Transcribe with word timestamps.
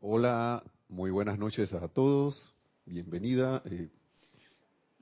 Hola, 0.00 0.62
muy 0.88 1.10
buenas 1.10 1.40
noches 1.40 1.72
a 1.72 1.88
todos. 1.88 2.54
Bienvenida. 2.86 3.60
Eh, 3.64 3.88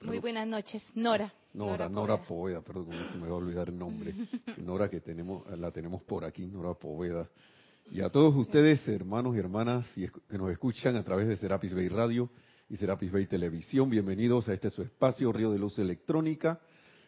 muy 0.01 0.21
buenas 0.21 0.49
noches, 0.49 0.83
Nora. 0.95 1.35
Nora, 1.53 1.87
Nora, 1.91 2.23
Poveda, 2.23 2.63
perdón, 2.63 2.95
se 3.13 3.19
me 3.19 3.29
va 3.29 3.35
a 3.35 3.37
olvidar 3.37 3.69
el 3.69 3.79
nombre. 3.79 4.15
Nora 4.57 4.89
que 4.89 5.03
tenemos, 5.03 5.47
la 5.59 5.71
tenemos 5.71 6.03
por 6.03 6.25
aquí, 6.25 6.47
Nora 6.47 6.73
Poveda. 6.73 7.29
Y 7.91 8.01
a 8.01 8.09
todos 8.09 8.35
ustedes, 8.37 8.89
hermanos 8.89 9.37
y 9.37 9.39
hermanas 9.39 9.87
que 9.95 10.39
nos 10.39 10.51
escuchan 10.51 10.97
a 10.97 11.05
través 11.05 11.29
de 11.29 11.37
Serapis 11.37 11.75
Bay 11.75 11.89
Radio 11.89 12.31
y 12.71 12.77
Serapis 12.77 13.13
Bay 13.13 13.27
Televisión, 13.27 13.91
bienvenidos 13.91 14.49
a 14.49 14.55
este 14.55 14.71
su 14.71 14.81
espacio, 14.81 15.31
Río 15.31 15.53
de 15.53 15.59
Luz 15.59 15.79
Electrónica, 15.79 16.59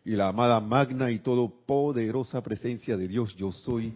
y 0.05 0.11
la 0.11 0.29
amada 0.29 0.61
magna 0.61 1.11
y 1.11 1.21
todopoderosa 1.21 2.43
presencia 2.43 2.99
de 2.99 3.09
Dios, 3.09 3.35
yo 3.35 3.51
soy 3.51 3.95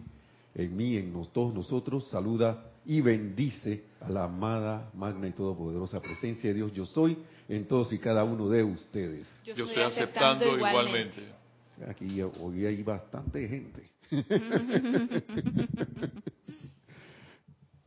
en 0.55 0.75
mí, 0.75 0.97
en 0.97 1.13
todos 1.31 1.53
nosotros, 1.53 2.09
saluda 2.09 2.72
y 2.85 3.01
bendice 3.01 3.83
a 4.01 4.09
la 4.09 4.25
amada, 4.25 4.89
magna 4.93 5.27
y 5.27 5.31
todopoderosa 5.31 6.01
presencia 6.01 6.49
de 6.49 6.55
Dios, 6.55 6.73
yo 6.73 6.85
soy 6.85 7.17
en 7.47 7.65
todos 7.67 7.91
y 7.93 7.99
cada 7.99 8.23
uno 8.23 8.49
de 8.49 8.63
ustedes. 8.63 9.27
Yo, 9.45 9.65
estoy 9.65 9.83
aceptando, 9.83 10.55
igualmente. 10.55 11.21
Aquí 11.87 12.21
hoy 12.21 12.65
hay 12.65 12.83
bastante 12.83 13.47
gente. 13.47 13.89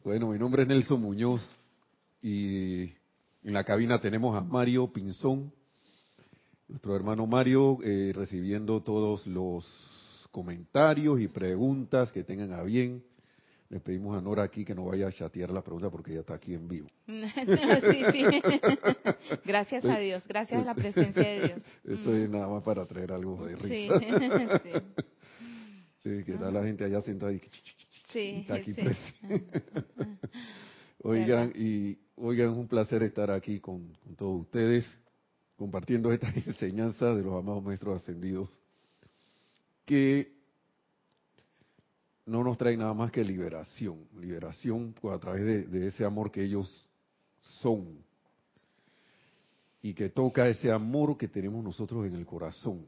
bueno, 0.05 0.29
mi 0.29 0.39
nombre 0.39 0.63
es 0.63 0.69
Nelson 0.69 1.01
Muñoz 1.01 1.49
y 2.21 2.83
en 3.45 3.53
la 3.53 3.63
cabina 3.65 4.01
tenemos 4.01 4.37
a 4.37 4.41
Mario 4.41 4.93
Pinzón, 4.93 5.53
nuestro 6.69 6.97
hermano 6.97 7.27
Mario, 7.27 7.79
eh, 7.85 8.13
recibiendo 8.15 8.83
todos 8.83 9.27
los 9.27 10.29
comentarios 10.33 11.21
y 11.21 11.29
preguntas 11.29 12.11
que 12.11 12.25
tengan 12.25 12.53
a 12.53 12.63
bien. 12.63 13.05
Le 13.69 13.81
pedimos 13.81 14.17
a 14.17 14.21
Nora 14.21 14.45
aquí 14.45 14.65
que 14.65 14.75
no 14.75 14.85
vaya 14.85 15.09
a 15.09 15.13
chatear 15.13 15.51
la 15.51 15.61
pregunta 15.63 15.91
porque 15.91 16.13
ella 16.13 16.21
está 16.21 16.35
aquí 16.35 16.55
en 16.55 16.69
vivo. 16.69 16.89
sí, 17.07 18.05
sí. 18.13 18.25
Gracias 19.45 19.85
a 19.85 19.99
Dios, 19.99 20.23
gracias 20.29 20.63
a 20.63 20.65
la 20.65 20.75
presencia 20.75 21.23
de 21.23 21.41
Dios. 21.41 21.63
Esto 21.85 22.15
es 22.15 22.29
mm. 22.29 22.33
nada 22.33 22.49
más 22.49 22.63
para 22.63 22.87
traer 22.87 23.13
algo 23.13 23.45
de 23.45 23.57
risa. 23.57 23.99
Sí, 23.99 24.71
sí. 26.03 26.25
que 26.25 26.33
está 26.33 26.51
la 26.51 26.63
gente 26.63 26.85
allá 26.85 27.01
sentada 27.01 27.33
y, 27.33 27.41
sí, 28.13 28.37
está 28.41 28.55
aquí 28.55 28.73
presente. 28.73 29.65
oigan, 31.03 31.53
y 31.57 31.99
oigan, 32.15 32.51
es 32.51 32.57
un 32.57 32.69
placer 32.69 33.03
estar 33.03 33.33
aquí 33.33 33.59
con, 33.59 33.93
con 33.95 34.15
todos 34.15 34.43
ustedes, 34.43 34.87
compartiendo 35.57 36.13
esta 36.13 36.29
enseñanza 36.29 37.15
de 37.15 37.23
los 37.23 37.35
amados 37.35 37.65
maestros 37.65 38.01
ascendidos, 38.01 38.49
que 39.85 40.36
no 42.27 42.43
nos 42.43 42.59
trae 42.59 42.77
nada 42.77 42.93
más 42.93 43.13
que 43.13 43.25
liberación, 43.25 44.09
liberación 44.19 44.95
a 45.13 45.19
través 45.19 45.71
de, 45.71 45.87
ese 45.87 46.05
amor 46.05 46.33
que 46.33 46.43
ellos 46.43 46.91
son. 47.39 48.05
Y 49.81 49.95
que 49.95 50.09
toca 50.09 50.49
ese 50.49 50.73
amor 50.73 51.17
que 51.17 51.29
tenemos 51.29 51.63
nosotros 51.63 52.05
en 52.05 52.15
el 52.15 52.27
corazón, 52.27 52.85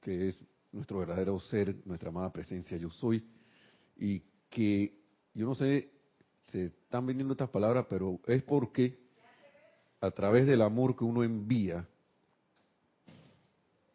que 0.00 0.28
es 0.28 0.46
nuestro 0.70 0.98
verdadero 0.98 1.40
ser, 1.40 1.74
nuestra 1.84 2.10
amada 2.10 2.32
presencia 2.32 2.76
yo 2.76 2.90
soy, 2.90 3.26
y 3.96 4.22
que 4.48 4.96
yo 5.34 5.46
no 5.46 5.56
sé, 5.56 5.90
se 6.52 6.66
están 6.66 7.06
vendiendo 7.06 7.32
estas 7.32 7.50
palabras, 7.50 7.86
pero 7.90 8.20
es 8.28 8.44
porque 8.44 9.00
a 10.00 10.12
través 10.12 10.46
del 10.46 10.62
amor 10.62 10.94
que 10.96 11.02
uno 11.02 11.24
envía, 11.24 11.88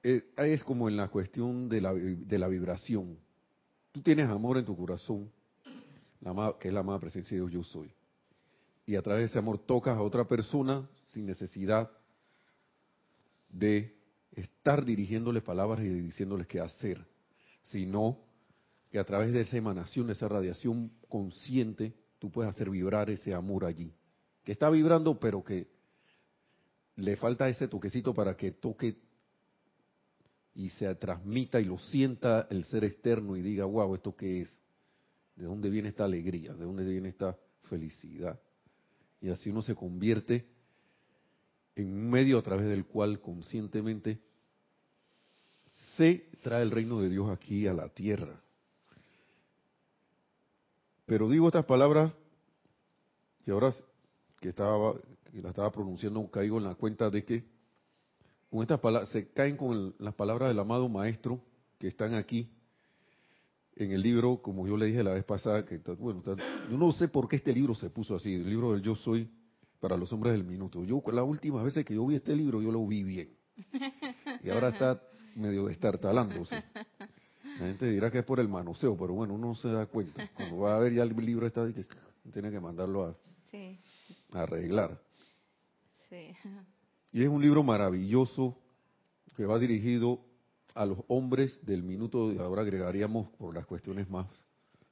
eh, 0.03 0.25
es 0.36 0.63
como 0.66 0.89
en 0.89 0.97
la 0.97 1.08
cuestión 1.08 1.69
de 1.69 1.80
la, 1.80 1.94
de 1.94 2.38
la 2.38 2.50
vibración 2.50 3.24
Tú 3.95 4.01
tienes 4.01 4.27
amor 4.27 4.57
en 4.57 4.65
tu 4.65 4.75
corazón, 4.75 5.31
que 6.59 6.67
es 6.67 6.73
la 6.73 6.81
amada 6.81 6.99
presencia 6.99 7.31
de 7.33 7.47
Dios 7.47 7.51
yo 7.53 7.63
soy. 7.63 7.89
Y 8.85 8.97
a 8.97 9.01
través 9.01 9.21
de 9.21 9.25
ese 9.27 9.39
amor 9.39 9.57
tocas 9.57 9.95
a 9.95 10.01
otra 10.01 10.27
persona 10.27 10.85
sin 11.13 11.25
necesidad 11.25 11.89
de 13.47 13.95
estar 14.33 14.83
dirigiéndole 14.83 15.39
palabras 15.39 15.79
y 15.79 15.88
diciéndoles 15.88 16.45
qué 16.45 16.59
hacer, 16.59 17.06
sino 17.72 18.17
que 18.91 19.00
a 19.00 19.06
través 19.06 19.31
de 19.31 19.39
esa 19.39 19.56
emanación, 19.56 20.07
de 20.07 20.13
esa 20.13 20.27
radiación 20.27 20.91
consciente, 21.07 21.94
tú 22.19 22.29
puedes 22.29 22.53
hacer 22.53 22.69
vibrar 22.69 23.09
ese 23.09 23.33
amor 23.33 23.63
allí. 23.63 23.94
Que 24.44 24.51
está 24.51 24.69
vibrando, 24.69 25.17
pero 25.17 25.41
que 25.41 25.69
le 26.97 27.16
falta 27.16 27.47
ese 27.47 27.69
toquecito 27.69 28.13
para 28.13 28.35
que 28.35 28.51
toque 28.51 28.97
y 30.55 30.69
se 30.69 30.93
transmita 30.95 31.59
y 31.59 31.66
lo 31.66 31.77
sienta 31.77 32.47
el 32.49 32.63
ser 32.66 32.85
externo 32.85 33.35
y 33.35 33.41
diga, 33.41 33.66
wow, 33.66 33.93
¿esto 33.93 34.16
qué 34.16 34.41
es? 34.41 34.61
¿De 35.35 35.45
dónde 35.45 35.69
viene 35.69 35.89
esta 35.89 36.05
alegría? 36.05 36.53
¿De 36.53 36.63
dónde 36.63 36.85
viene 36.85 37.09
esta 37.09 37.38
felicidad? 37.63 38.39
Y 39.21 39.29
así 39.29 39.49
uno 39.49 39.61
se 39.61 39.75
convierte 39.75 40.45
en 41.75 41.88
un 41.88 42.09
medio 42.09 42.39
a 42.39 42.41
través 42.41 42.67
del 42.67 42.85
cual 42.85 43.19
conscientemente 43.19 44.19
se 45.97 46.29
trae 46.41 46.61
el 46.61 46.71
reino 46.71 47.01
de 47.01 47.09
Dios 47.09 47.29
aquí 47.29 47.67
a 47.67 47.73
la 47.73 47.89
tierra. 47.89 48.41
Pero 51.05 51.29
digo 51.29 51.47
estas 51.47 51.65
palabras 51.65 52.13
y 53.45 53.51
ahora 53.51 53.73
que 54.39 54.49
estaba 54.49 54.95
la 55.41 55.49
estaba 55.49 55.71
pronunciando 55.71 56.25
caigo 56.31 56.57
en 56.57 56.63
la 56.63 56.75
cuenta 56.75 57.09
de 57.09 57.25
que 57.25 57.44
con 58.55 58.61
estas 58.63 58.79
palabras, 58.79 59.09
se 59.09 59.27
caen 59.33 59.57
con 59.57 59.93
las 59.99 60.13
palabras 60.13 60.47
del 60.47 60.59
amado 60.59 60.88
maestro 60.88 61.41
que 61.77 61.88
están 61.88 62.13
aquí 62.13 62.49
en 63.75 63.91
el 63.91 64.01
libro, 64.01 64.41
como 64.41 64.66
yo 64.66 64.77
le 64.77 64.85
dije 64.85 65.03
la 65.03 65.11
vez 65.11 65.25
pasada, 65.25 65.66
que 65.66 65.77
bueno, 65.99 66.23
yo 66.23 66.77
no 66.77 66.94
sé 66.94 67.09
por 67.09 67.27
qué 67.27 67.35
este 67.35 67.51
libro 67.51 67.75
se 67.75 67.89
puso 67.89 68.15
así, 68.15 68.33
el 68.33 68.49
libro 68.49 68.71
del 68.71 68.81
Yo 68.81 68.95
Soy 68.95 69.29
para 69.81 69.97
los 69.97 70.13
hombres 70.13 70.31
del 70.31 70.45
minuto. 70.45 70.85
Yo 70.85 71.03
la 71.11 71.23
última 71.23 71.61
vez 71.63 71.73
que 71.83 71.94
yo 71.94 72.07
vi 72.07 72.15
este 72.15 72.33
libro, 72.33 72.61
yo 72.61 72.71
lo 72.71 72.88
vi 72.88 73.03
bien. 73.03 73.35
Y 74.41 74.49
ahora 74.49 74.69
está 74.69 75.01
medio 75.35 75.65
destartalándose. 75.65 76.63
La 77.59 77.67
gente 77.67 77.89
dirá 77.89 78.09
que 78.09 78.19
es 78.19 78.25
por 78.25 78.39
el 78.39 78.47
manoseo, 78.47 78.95
pero 78.95 79.13
bueno, 79.13 79.33
uno 79.33 79.53
se 79.55 79.67
da 79.67 79.85
cuenta. 79.85 80.29
Cuando 80.33 80.59
va 80.59 80.77
a 80.77 80.79
ver 80.79 80.94
ya 80.94 81.03
el 81.03 81.13
libro 81.13 81.45
está, 81.45 81.67
que 81.73 81.85
tiene 82.31 82.49
que 82.51 82.61
mandarlo 82.61 83.03
a, 83.03 83.15
a 84.31 84.44
arreglar. 84.44 84.97
Sí. 86.09 86.31
Y 87.15 87.23
es 87.23 87.29
un 87.29 87.41
libro 87.41 87.63
maravilloso 87.63 88.57
que 89.37 89.45
va 89.45 89.57
dirigido 89.57 90.19
a 90.73 90.85
los 90.85 90.97
hombres 91.07 91.57
del 91.65 91.81
minuto, 91.81 92.33
ahora 92.41 92.63
agregaríamos 92.63 93.29
por 93.37 93.55
las 93.55 93.65
cuestiones 93.65 94.09
más 94.09 94.27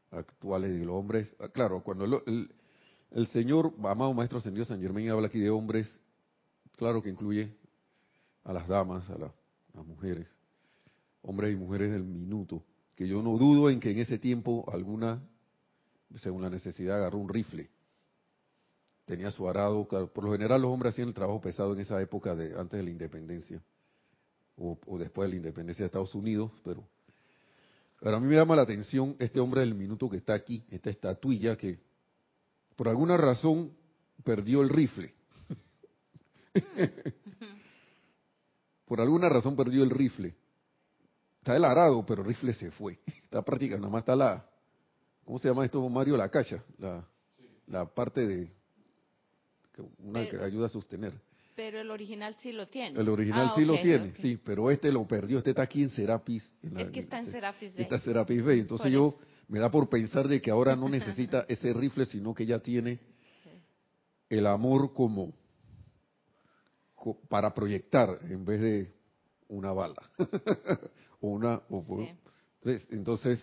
actuales 0.10 0.72
de 0.72 0.86
los 0.86 0.96
hombres. 0.96 1.36
Ah, 1.38 1.50
claro, 1.50 1.84
cuando 1.84 2.24
el, 2.26 3.28
Señor, 3.28 3.74
amado 3.80 4.14
Maestro 4.14 4.38
Ascendido 4.38 4.64
San 4.64 4.80
Germán, 4.80 5.10
habla 5.10 5.28
aquí 5.28 5.42
de 5.42 5.50
hombres, 5.50 6.00
claro 6.78 7.04
que 7.04 7.10
incluye 7.10 7.54
a 8.46 8.54
las 8.54 8.70
damas, 8.70 9.10
a, 9.10 9.18
las 9.18 9.86
mujeres, 9.86 10.26
hombres 11.24 11.52
y 11.52 11.58
mujeres 11.58 11.92
del 11.92 12.06
minuto, 12.06 12.64
que 12.96 13.06
yo 13.06 13.22
no 13.22 13.38
dudo 13.38 13.70
en 13.70 13.82
que 13.82 13.92
en 13.92 14.00
ese 14.00 14.18
tiempo 14.18 14.64
alguna, 14.72 15.22
según 16.16 16.44
la 16.44 16.50
necesidad, 16.50 17.00
agarró 17.00 17.18
un 17.18 17.28
rifle 17.28 17.70
tenía 19.14 19.30
su 19.30 19.48
arado. 19.48 19.88
Por 19.88 20.24
lo 20.24 20.32
general 20.32 20.60
los 20.60 20.72
hombres 20.72 20.94
hacían 20.94 21.10
el 21.10 21.14
trabajo 21.14 21.40
pesado 21.40 21.74
en 21.74 21.82
esa 21.82 22.02
época 22.02 22.34
de 22.34 22.60
antes 22.60 22.80
de 22.80 22.84
la 22.84 22.90
independencia 22.90 23.62
o, 24.58 24.98
después 24.98 25.28
de 25.28 25.34
la 25.34 25.36
independencia 25.38 25.84
de 25.84 25.88
Estados 25.88 26.16
Unidos, 26.16 26.52
pero, 26.64 26.84
pero 28.00 28.18
a 28.18 28.20
mí 28.20 28.26
me 28.28 28.36
llama 28.36 28.56
la 28.56 28.64
atención 28.64 29.16
este 29.20 29.40
hombre 29.40 29.62
del 29.62 29.76
minuto 29.76 30.10
que 30.10 30.18
está 30.18 30.34
aquí, 30.34 30.64
esta 30.72 30.90
estatuilla 30.90 31.56
que 31.56 31.80
por 32.76 32.88
alguna 32.88 33.18
razón 33.18 33.72
perdió 34.24 34.62
el 34.62 34.70
rifle. 34.70 35.14
por 38.86 39.00
alguna 39.00 39.30
razón 39.30 39.56
perdió 39.56 39.84
el 39.84 39.92
rifle. 39.92 40.36
Está 41.38 41.56
el 41.56 41.66
arado, 41.66 42.04
pero 42.04 42.24
el 42.24 42.30
rifle 42.30 42.54
se 42.54 42.72
fue. 42.72 43.00
Está 43.22 43.44
práctica, 43.44 43.76
nada 43.76 43.90
más 43.90 44.02
está 44.02 44.16
la, 44.16 44.50
¿cómo 45.24 45.38
se 45.38 45.50
llama 45.50 45.66
esto, 45.66 45.88
Mario? 45.88 46.18
La 46.18 46.30
cacha, 46.30 46.64
la, 46.80 47.08
la 47.68 47.86
parte 47.86 48.26
de, 48.26 48.63
una 50.00 50.28
que 50.30 50.38
ayuda 50.38 50.68
a 50.68 50.70
sostener. 50.70 51.14
Pero 51.56 51.80
el 51.80 51.92
original 51.92 52.36
sí 52.42 52.52
lo 52.52 52.68
tiene. 52.68 53.00
El 53.00 53.10
original 53.10 53.50
ah, 53.52 53.54
sí 53.56 53.64
lo 53.64 53.80
tiene, 53.80 54.14
sí, 54.16 54.40
pero 54.44 54.72
este 54.72 54.92
lo 54.92 55.06
perdió, 55.06 55.38
este 55.38 55.52
está 55.52 55.64
aquí 55.64 55.84
en 55.84 55.92
Serapis. 55.92 56.52
es 56.78 56.92
que 56.92 57.02
está 57.02 57.20
en 57.20 57.32
Serapis 57.32 57.76
Bay. 57.76 57.84
Está 57.84 57.96
en 57.96 58.02
Serapis 58.02 58.44
entonces 58.48 58.92
yo 58.92 59.18
me 59.48 59.60
da 59.60 59.70
por 59.70 59.88
pensar 59.88 60.28
de 60.28 60.42
que 60.42 60.50
ahora 60.50 60.76
no 60.76 60.90
necesita 60.90 61.46
ese 61.48 61.74
rifle, 61.74 62.06
sino 62.06 62.34
que 62.34 62.46
ya 62.46 62.60
tiene 62.60 63.00
el 64.30 64.48
amor 64.48 64.94
como 64.94 65.34
para 67.30 67.54
proyectar 67.54 68.20
en 68.30 68.46
vez 68.46 68.62
de 68.62 68.94
una 69.50 69.74
bala 69.74 70.02
o 71.22 71.28
una 71.28 71.62
entonces 72.90 73.40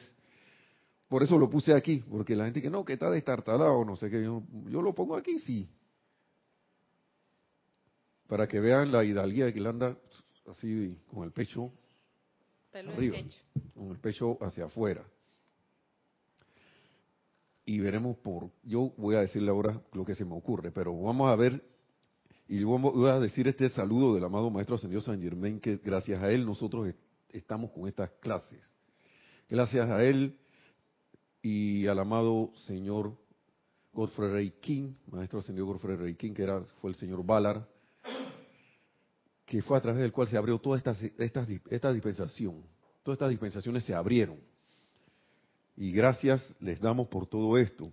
por 1.09 1.23
eso 1.23 1.39
lo 1.39 1.51
puse 1.51 1.75
aquí 1.75 2.03
porque 2.11 2.35
la 2.35 2.47
gente 2.47 2.63
que 2.63 2.71
no 2.71 2.85
que 2.85 2.95
está 2.95 3.11
destartalado 3.11 3.85
no 3.85 3.97
sé 3.97 4.11
qué 4.11 4.25
yo, 4.25 4.43
yo 4.67 4.81
lo 4.81 4.95
pongo 4.95 5.15
aquí 5.15 5.39
sí 5.41 5.69
para 8.31 8.47
que 8.47 8.61
vean 8.61 8.93
la 8.93 9.03
hidalguía 9.03 9.47
de 9.47 9.53
que 9.53 9.59
anda 9.67 9.99
así 10.47 10.97
con 11.13 11.25
el 11.25 11.33
pecho 11.33 11.73
arriba, 12.73 13.17
con 13.75 13.91
el 13.91 13.99
pecho 13.99 14.39
hacia 14.41 14.67
afuera. 14.67 15.05
y 17.65 17.81
veremos 17.81 18.17
por, 18.19 18.51
yo 18.63 18.93
voy 18.97 19.17
a 19.17 19.21
decirle 19.21 19.51
ahora 19.51 19.83
lo 19.93 20.05
que 20.05 20.15
se 20.15 20.25
me 20.25 20.35
ocurre, 20.35 20.71
pero 20.71 20.97
vamos 20.97 21.29
a 21.29 21.35
ver, 21.35 21.61
y 22.47 22.63
voy 22.63 23.11
a 23.11 23.19
decir 23.19 23.49
este 23.49 23.69
saludo 23.69 24.15
del 24.15 24.23
amado 24.23 24.49
Maestro 24.49 24.77
Ascendido 24.77 25.03
San 25.03 25.21
Germain, 25.21 25.59
que 25.59 25.79
gracias 25.79 26.23
a 26.23 26.31
él 26.31 26.47
nosotros 26.47 26.95
estamos 27.31 27.73
con 27.73 27.89
estas 27.89 28.11
clases. 28.21 28.61
Gracias 29.49 29.91
a 29.91 30.05
él 30.05 30.39
y 31.43 31.89
al 31.89 31.99
amado 31.99 32.53
Señor 32.67 33.17
Godfrey 33.93 34.31
Ray 34.31 34.51
King, 34.61 34.95
Maestro 35.11 35.41
Ascendido 35.41 35.67
Godfrey 35.67 35.97
Ray 35.97 36.15
King, 36.15 36.33
que 36.33 36.45
era, 36.45 36.61
fue 36.81 36.91
el 36.91 36.97
Señor 36.97 37.25
Ballard, 37.25 37.65
que 39.51 39.63
fue 39.63 39.77
a 39.77 39.81
través 39.81 40.01
del 40.01 40.13
cual 40.13 40.29
se 40.29 40.37
abrió 40.37 40.61
toda 40.61 40.77
esta, 40.79 40.97
esta, 41.19 41.45
esta 41.71 41.93
dispensación. 41.93 42.63
Todas 43.03 43.17
estas 43.17 43.31
dispensaciones 43.31 43.83
se 43.83 43.93
abrieron 43.93 44.39
y 45.77 45.91
gracias 45.91 46.57
les 46.61 46.81
damos 46.81 47.09
por 47.09 47.27
todo 47.27 47.59
esto. 47.59 47.91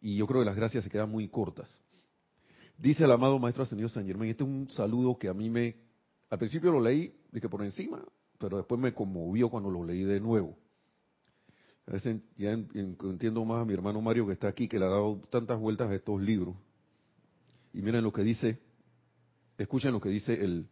Y 0.00 0.16
yo 0.16 0.26
creo 0.26 0.40
que 0.40 0.46
las 0.46 0.56
gracias 0.56 0.84
se 0.84 0.88
quedan 0.88 1.10
muy 1.10 1.28
cortas. 1.28 1.68
Dice 2.78 3.04
el 3.04 3.10
amado 3.12 3.38
Maestro 3.38 3.64
Ascendido 3.64 3.90
San 3.90 4.06
Germán, 4.06 4.28
este 4.28 4.44
es 4.44 4.48
un 4.48 4.70
saludo 4.70 5.18
que 5.18 5.28
a 5.28 5.34
mí 5.34 5.50
me, 5.50 5.76
al 6.30 6.38
principio 6.38 6.72
lo 6.72 6.80
leí, 6.80 7.14
que 7.38 7.48
por 7.50 7.62
encima, 7.62 8.02
pero 8.38 8.56
después 8.56 8.80
me 8.80 8.94
conmovió 8.94 9.50
cuando 9.50 9.68
lo 9.68 9.84
leí 9.84 10.04
de 10.04 10.20
nuevo. 10.20 10.56
A 11.86 11.90
veces 11.92 12.22
ya 12.38 12.52
entiendo 12.52 13.44
más 13.44 13.60
a 13.60 13.66
mi 13.66 13.74
hermano 13.74 14.00
Mario 14.00 14.26
que 14.26 14.32
está 14.32 14.48
aquí, 14.48 14.68
que 14.68 14.78
le 14.78 14.86
ha 14.86 14.88
dado 14.88 15.20
tantas 15.28 15.60
vueltas 15.60 15.90
a 15.90 15.94
estos 15.94 16.18
libros. 16.22 16.56
Y 17.74 17.82
miren 17.82 18.04
lo 18.04 18.12
que 18.12 18.22
dice, 18.22 18.58
escuchen 19.58 19.92
lo 19.92 20.00
que 20.00 20.08
dice 20.08 20.32
el 20.32 20.68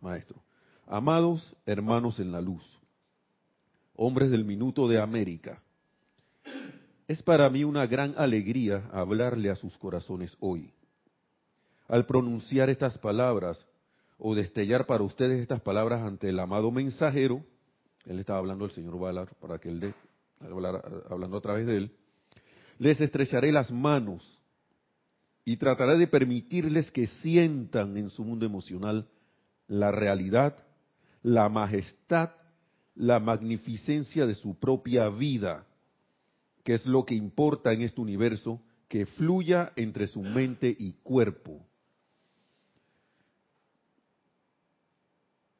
maestro. 0.00 0.42
Amados 0.86 1.56
hermanos 1.64 2.18
en 2.18 2.32
la 2.32 2.40
luz, 2.40 2.64
hombres 3.94 4.30
del 4.30 4.44
minuto 4.44 4.88
de 4.88 5.00
América. 5.00 5.62
Es 7.06 7.22
para 7.22 7.48
mí 7.48 7.64
una 7.64 7.86
gran 7.86 8.14
alegría 8.16 8.88
hablarle 8.92 9.50
a 9.50 9.56
sus 9.56 9.76
corazones 9.78 10.36
hoy. 10.40 10.72
Al 11.88 12.06
pronunciar 12.06 12.70
estas 12.70 12.98
palabras 12.98 13.66
o 14.18 14.34
destellar 14.34 14.86
para 14.86 15.02
ustedes 15.02 15.40
estas 15.40 15.60
palabras 15.60 16.02
ante 16.02 16.28
el 16.28 16.38
amado 16.38 16.70
mensajero, 16.70 17.44
él 18.06 18.18
estaba 18.18 18.38
hablando 18.38 18.64
al 18.64 18.70
señor 18.70 18.98
Valar 18.98 19.34
para 19.40 19.58
que 19.58 19.68
él 19.68 19.80
de, 19.80 19.94
hablando 21.08 21.36
a 21.36 21.40
través 21.40 21.66
de 21.66 21.76
él, 21.76 21.96
les 22.78 23.00
estrecharé 23.00 23.52
las 23.52 23.70
manos 23.70 24.39
y 25.44 25.56
trataré 25.56 25.98
de 25.98 26.06
permitirles 26.06 26.90
que 26.90 27.06
sientan 27.06 27.96
en 27.96 28.10
su 28.10 28.24
mundo 28.24 28.46
emocional 28.46 29.08
la 29.66 29.90
realidad, 29.90 30.56
la 31.22 31.48
majestad 31.48 32.30
la 33.00 33.18
magnificencia 33.18 34.26
de 34.26 34.34
su 34.34 34.58
propia 34.58 35.08
vida, 35.08 35.66
que 36.62 36.74
es 36.74 36.84
lo 36.86 37.04
que 37.06 37.14
importa 37.14 37.72
en 37.72 37.80
este 37.80 38.00
universo, 38.00 38.60
que 38.88 39.06
fluya 39.06 39.72
entre 39.76 40.06
su 40.06 40.20
mente 40.20 40.74
y 40.78 40.92
cuerpo. 41.02 41.66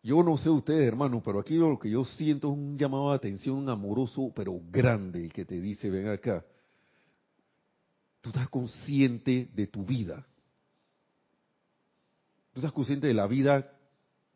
Yo 0.03 0.23
no 0.23 0.37
sé 0.37 0.50
ustedes, 0.50 0.87
hermanos, 0.87 1.23
pero 1.25 1.41
aquí 1.41 1.56
lo 1.56 1.79
que 1.79 1.91
yo 1.91 2.05
siento 2.05 2.50
es 2.50 2.59
un 2.59 2.79
llamado 2.79 3.11
de 3.11 3.17
atención 3.17 3.69
amoroso, 3.69 4.33
pero 4.35 4.61
grande, 4.71 5.29
que 5.31 5.47
te 5.47 5.61
dice, 5.61 5.88
ven 5.88 6.09
acá, 6.09 6.44
tú 8.21 8.31
estás 8.31 8.49
consciente 8.49 9.49
de 9.55 9.67
tu 9.67 9.85
vida. 9.85 10.27
Tú 12.53 12.61
estás 12.61 12.73
consciente 12.73 13.07
de 13.07 13.15
la 13.15 13.27
vida 13.27 13.73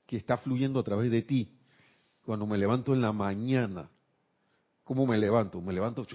que 0.07 0.17
está 0.17 0.37
fluyendo 0.37 0.79
a 0.81 0.85
través 0.85 1.11
de 1.11 1.23
ti 1.23 1.57
cuando 2.25 2.47
me 2.47 2.59
levanto 2.59 2.95
en 2.95 3.01
la 3.01 3.13
mañana. 3.13 3.91
¿Cómo 4.85 5.07
me 5.07 5.17
levanto? 5.19 5.61
Me 5.61 5.73
levanto, 5.73 6.07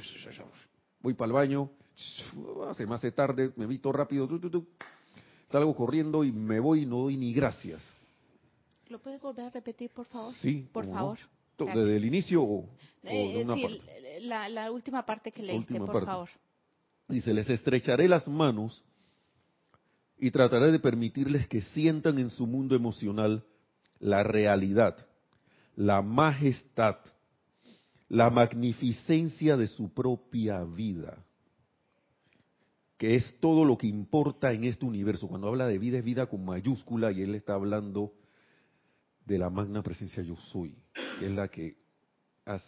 voy 1.02 1.14
para 1.14 1.28
el 1.28 1.34
baño, 1.34 1.72
se 2.76 2.86
me 2.86 2.96
hace 2.96 3.12
tarde, 3.12 3.52
me 3.56 3.66
visto 3.66 3.92
rápido, 3.92 4.28
salgo 5.48 5.76
corriendo 5.76 6.24
y 6.24 6.32
me 6.32 6.60
voy 6.60 6.84
y 6.84 6.86
no 6.86 7.00
doy 7.00 7.18
ni 7.18 7.34
gracias. 7.34 7.84
¿Lo 8.90 9.00
puedes 9.00 9.22
volver 9.22 9.46
a 9.46 9.50
repetir, 9.50 9.92
por 9.92 10.06
favor? 10.06 10.34
Sí. 10.36 10.68
Por 10.72 10.90
favor. 10.90 11.18
¿Desde 11.58 11.98
el 11.98 12.06
inicio 12.06 12.42
o, 12.42 12.70
eh, 13.04 13.46
sí, 13.54 13.82
La, 14.22 14.72
última 14.72 15.06
parte 15.06 15.32
que 15.32 15.44
leíste, 15.44 15.78
por 15.78 16.06
favor. 16.06 16.30
Dice, 17.10 17.34
les 17.34 17.50
estrecharé 17.50 18.08
las 18.08 18.28
manos 18.28 18.84
y 20.18 20.32
trataré 20.32 20.72
de 20.72 20.80
permitirles 20.80 21.48
que 21.48 21.62
sientan 21.62 22.20
en 22.20 22.30
su 22.30 22.48
mundo 22.48 22.76
emocional 22.76 23.44
la 24.00 24.24
realidad 24.24 25.10
la 25.80 26.02
majestad, 26.02 26.98
la 28.10 28.30
magnificencia 28.30 29.56
de 29.56 29.68
su 29.68 29.94
propia 29.94 30.62
vida, 30.66 31.26
que 32.98 33.16
es 33.16 33.40
todo 33.40 33.64
lo 33.64 33.78
que 33.78 33.88
importa 33.88 34.52
en 34.52 34.66
este 34.66 34.86
universo. 34.86 35.30
Cuando 35.30 35.48
habla 35.48 35.68
de 35.68 35.78
vida 35.78 36.00
es 36.00 36.04
vida 36.04 36.26
con 36.26 36.44
mayúscula 36.44 37.14
y 37.14 37.22
él 37.22 37.34
está 37.34 37.54
hablando 37.54 38.14
de 39.26 39.38
la 39.38 39.50
magna 39.50 39.82
presencia 39.82 40.22
yo 40.22 40.36
soy, 40.36 40.76
que 41.18 41.28
es 41.28 41.32
la 41.32 41.48
que, 41.48 41.78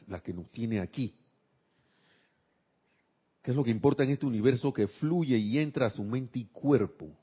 la 0.08 0.22
que 0.22 0.34
nos 0.34 0.50
tiene 0.50 0.80
aquí. 0.80 1.14
¿Qué 3.42 3.52
es 3.52 3.58
lo 3.58 3.64
que 3.64 3.72
importa 3.72 4.04
en 4.04 4.12
este 4.12 4.26
universo 4.26 4.72
que 4.72 4.88
fluye 4.88 5.38
y 5.38 5.58
entra 5.58 5.88
a 5.88 5.90
su 5.90 6.04
mente 6.04 6.40
y 6.40 6.46
cuerpo? 6.46 7.16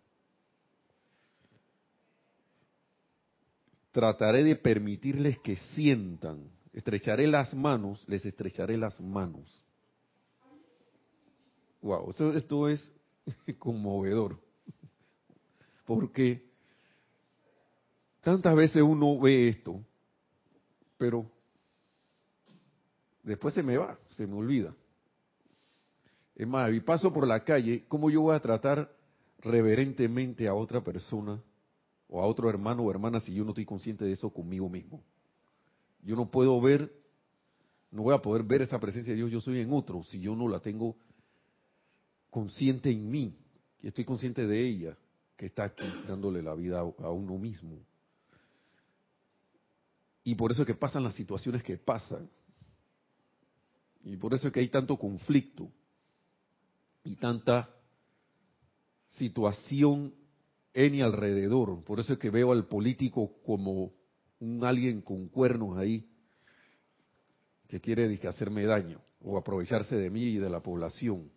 trataré 3.99 4.45
de 4.45 4.55
permitirles 4.55 5.39
que 5.41 5.57
sientan. 5.75 6.49
Estrecharé 6.73 7.27
las 7.27 7.53
manos, 7.53 8.05
les 8.07 8.25
estrecharé 8.25 8.77
las 8.77 9.01
manos. 9.01 9.61
Wow, 11.83 12.15
esto, 12.37 12.69
es 12.69 12.93
conmovedor. 13.59 14.41
Porque 15.85 16.49
tantas 18.21 18.55
veces 18.55 18.83
uno 18.83 19.19
ve 19.19 19.49
esto, 19.49 19.85
pero 20.97 21.29
después 23.25 23.53
se 23.53 23.65
me 23.65 23.79
va, 23.79 23.99
se 24.11 24.29
me 24.29 24.35
olvida. 24.35 24.73
Es 26.39 26.47
más, 26.47 26.73
y 26.73 26.81
paso 26.81 27.13
por 27.13 27.27
la 27.27 27.45
calle, 27.45 27.85
¿cómo 27.89 28.09
yo 28.09 28.23
voy 28.23 28.35
a 28.35 28.41
tratar 28.41 28.91
reverentemente 29.41 30.49
a 30.49 30.55
otra 30.55 30.83
persona 30.83 31.43
o 32.09 32.23
a 32.23 32.27
otro 32.27 32.49
hermano 32.49 32.83
o 32.83 32.91
hermana 32.91 33.21
si 33.21 33.35
yo 33.35 33.45
no 33.45 33.51
estoy 33.51 33.67
consciente 33.67 34.05
de 34.05 34.13
eso 34.13 34.31
conmigo 34.31 34.69
mismo. 34.69 35.03
Yo 36.03 36.17
no 36.17 36.31
puedo 36.31 36.61
ver, 36.61 36.93
no 37.91 38.03
voy 38.03 38.15
a 38.15 38.23
poder 38.23 38.43
ver 38.43 38.63
esa 38.63 38.79
presencia 38.79 39.13
de 39.13 39.19
Dios, 39.19 39.31
yo 39.31 39.41
soy 39.41 39.61
en 39.61 39.73
otro, 39.73 40.03
si 40.05 40.21
yo 40.21 40.35
no 40.35 40.49
la 40.49 40.61
tengo 40.61 40.97
consciente 42.31 42.91
en 42.91 43.11
mí, 43.11 43.37
que 43.81 43.89
estoy 43.89 44.05
consciente 44.05 44.47
de 44.47 44.67
ella, 44.67 44.97
que 45.37 45.47
está 45.47 45.65
aquí 45.65 45.85
dándole 46.07 46.43
la 46.43 46.55
vida 46.55 46.81
a 46.81 47.11
uno 47.11 47.37
mismo. 47.37 47.79
Y 50.25 50.35
por 50.35 50.51
eso 50.51 50.63
es 50.63 50.67
que 50.67 50.75
pasan 50.75 51.05
las 51.05 51.15
situaciones 51.15 51.63
que 51.63 51.77
pasan. 51.79 52.29
Y 54.05 54.17
por 54.17 54.35
eso 54.35 54.49
es 54.49 54.53
que 54.53 54.61
hay 54.61 54.69
tanto 54.69 54.97
conflicto 54.97 55.71
y 57.09 57.17
tanta 57.17 57.71
situación 59.17 60.13
en 60.75 60.95
y 60.95 61.01
alrededor. 61.01 61.83
Por 61.83 62.01
eso 62.01 62.13
es 62.13 62.19
que 62.19 62.29
veo 62.29 62.53
al 62.53 62.67
político 62.67 63.33
como 63.47 63.93
un 64.41 64.63
alguien 64.63 65.01
con 65.01 65.29
cuernos 65.29 65.79
ahí 65.79 66.07
que 67.67 67.81
quiere 67.81 68.15
hacerme 68.29 68.65
daño 68.67 69.01
o 69.23 69.39
aprovecharse 69.39 69.97
de 69.97 70.11
mí 70.11 70.23
y 70.25 70.37
de 70.37 70.51
la 70.51 70.61
población. 70.61 71.31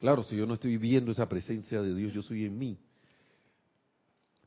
Claro, 0.00 0.22
si 0.22 0.36
yo 0.36 0.46
no 0.46 0.54
estoy 0.54 0.76
viendo 0.76 1.12
esa 1.12 1.28
presencia 1.28 1.80
de 1.80 1.94
Dios, 1.94 2.12
yo 2.12 2.20
soy 2.20 2.44
en 2.44 2.58
mí. 2.58 2.78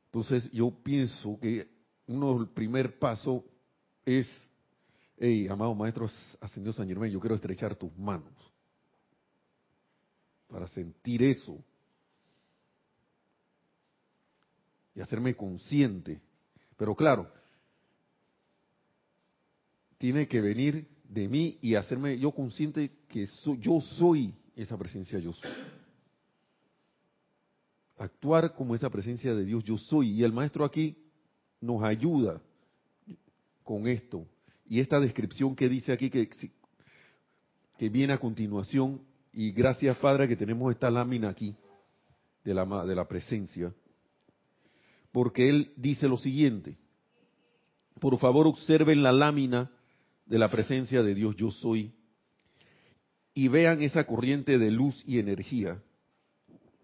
Entonces 0.05 0.51
yo 0.51 0.71
pienso 0.83 1.39
que 1.39 1.67
uno 2.05 2.39
el 2.39 2.49
primer 2.49 2.99
paso 2.99 3.43
es, 4.05 4.27
hey, 5.17 5.47
amado 5.47 5.73
maestro 5.73 6.07
ascendido 6.39 6.73
San 6.73 6.87
Germán, 6.87 7.09
yo 7.09 7.19
quiero 7.19 7.35
estrechar 7.35 7.75
tus 7.75 7.95
manos 7.97 8.50
para 10.51 10.67
sentir 10.67 11.23
eso 11.23 11.57
y 14.93 14.99
hacerme 14.99 15.33
consciente. 15.33 16.19
Pero 16.75 16.93
claro, 16.93 17.31
tiene 19.97 20.27
que 20.27 20.41
venir 20.41 20.87
de 21.07 21.27
mí 21.29 21.57
y 21.61 21.75
hacerme 21.75 22.19
yo 22.19 22.31
consciente 22.31 22.91
que 23.07 23.25
yo 23.59 23.79
soy 23.79 24.33
esa 24.55 24.77
presencia 24.77 25.19
yo 25.19 25.31
soy. 25.31 25.49
Actuar 27.97 28.53
como 28.53 28.75
esa 28.75 28.89
presencia 28.89 29.33
de 29.33 29.45
Dios 29.45 29.63
yo 29.63 29.77
soy. 29.77 30.09
Y 30.09 30.23
el 30.23 30.33
maestro 30.33 30.65
aquí 30.65 30.97
nos 31.61 31.81
ayuda 31.83 32.41
con 33.63 33.87
esto. 33.87 34.25
Y 34.67 34.79
esta 34.79 34.99
descripción 34.99 35.55
que 35.55 35.69
dice 35.69 35.93
aquí 35.93 36.09
que, 36.09 36.29
que 37.77 37.89
viene 37.89 38.13
a 38.13 38.19
continuación, 38.19 39.01
y 39.33 39.51
gracias 39.51 39.97
Padre 39.97 40.27
que 40.27 40.35
tenemos 40.35 40.71
esta 40.71 40.89
lámina 40.89 41.29
aquí 41.29 41.55
de 42.43 42.53
la, 42.53 42.85
de 42.85 42.95
la 42.95 43.07
presencia, 43.07 43.73
porque 45.11 45.49
él 45.49 45.73
dice 45.75 46.07
lo 46.07 46.17
siguiente. 46.17 46.77
Por 47.99 48.17
favor, 48.17 48.47
observen 48.47 49.03
la 49.03 49.11
lámina 49.11 49.71
de 50.25 50.39
la 50.39 50.49
presencia 50.49 51.03
de 51.03 51.13
Dios 51.13 51.35
yo 51.35 51.51
soy 51.51 51.93
y 53.33 53.47
vean 53.47 53.81
esa 53.81 54.05
corriente 54.05 54.57
de 54.57 54.71
luz 54.71 55.03
y 55.05 55.19
energía 55.19 55.81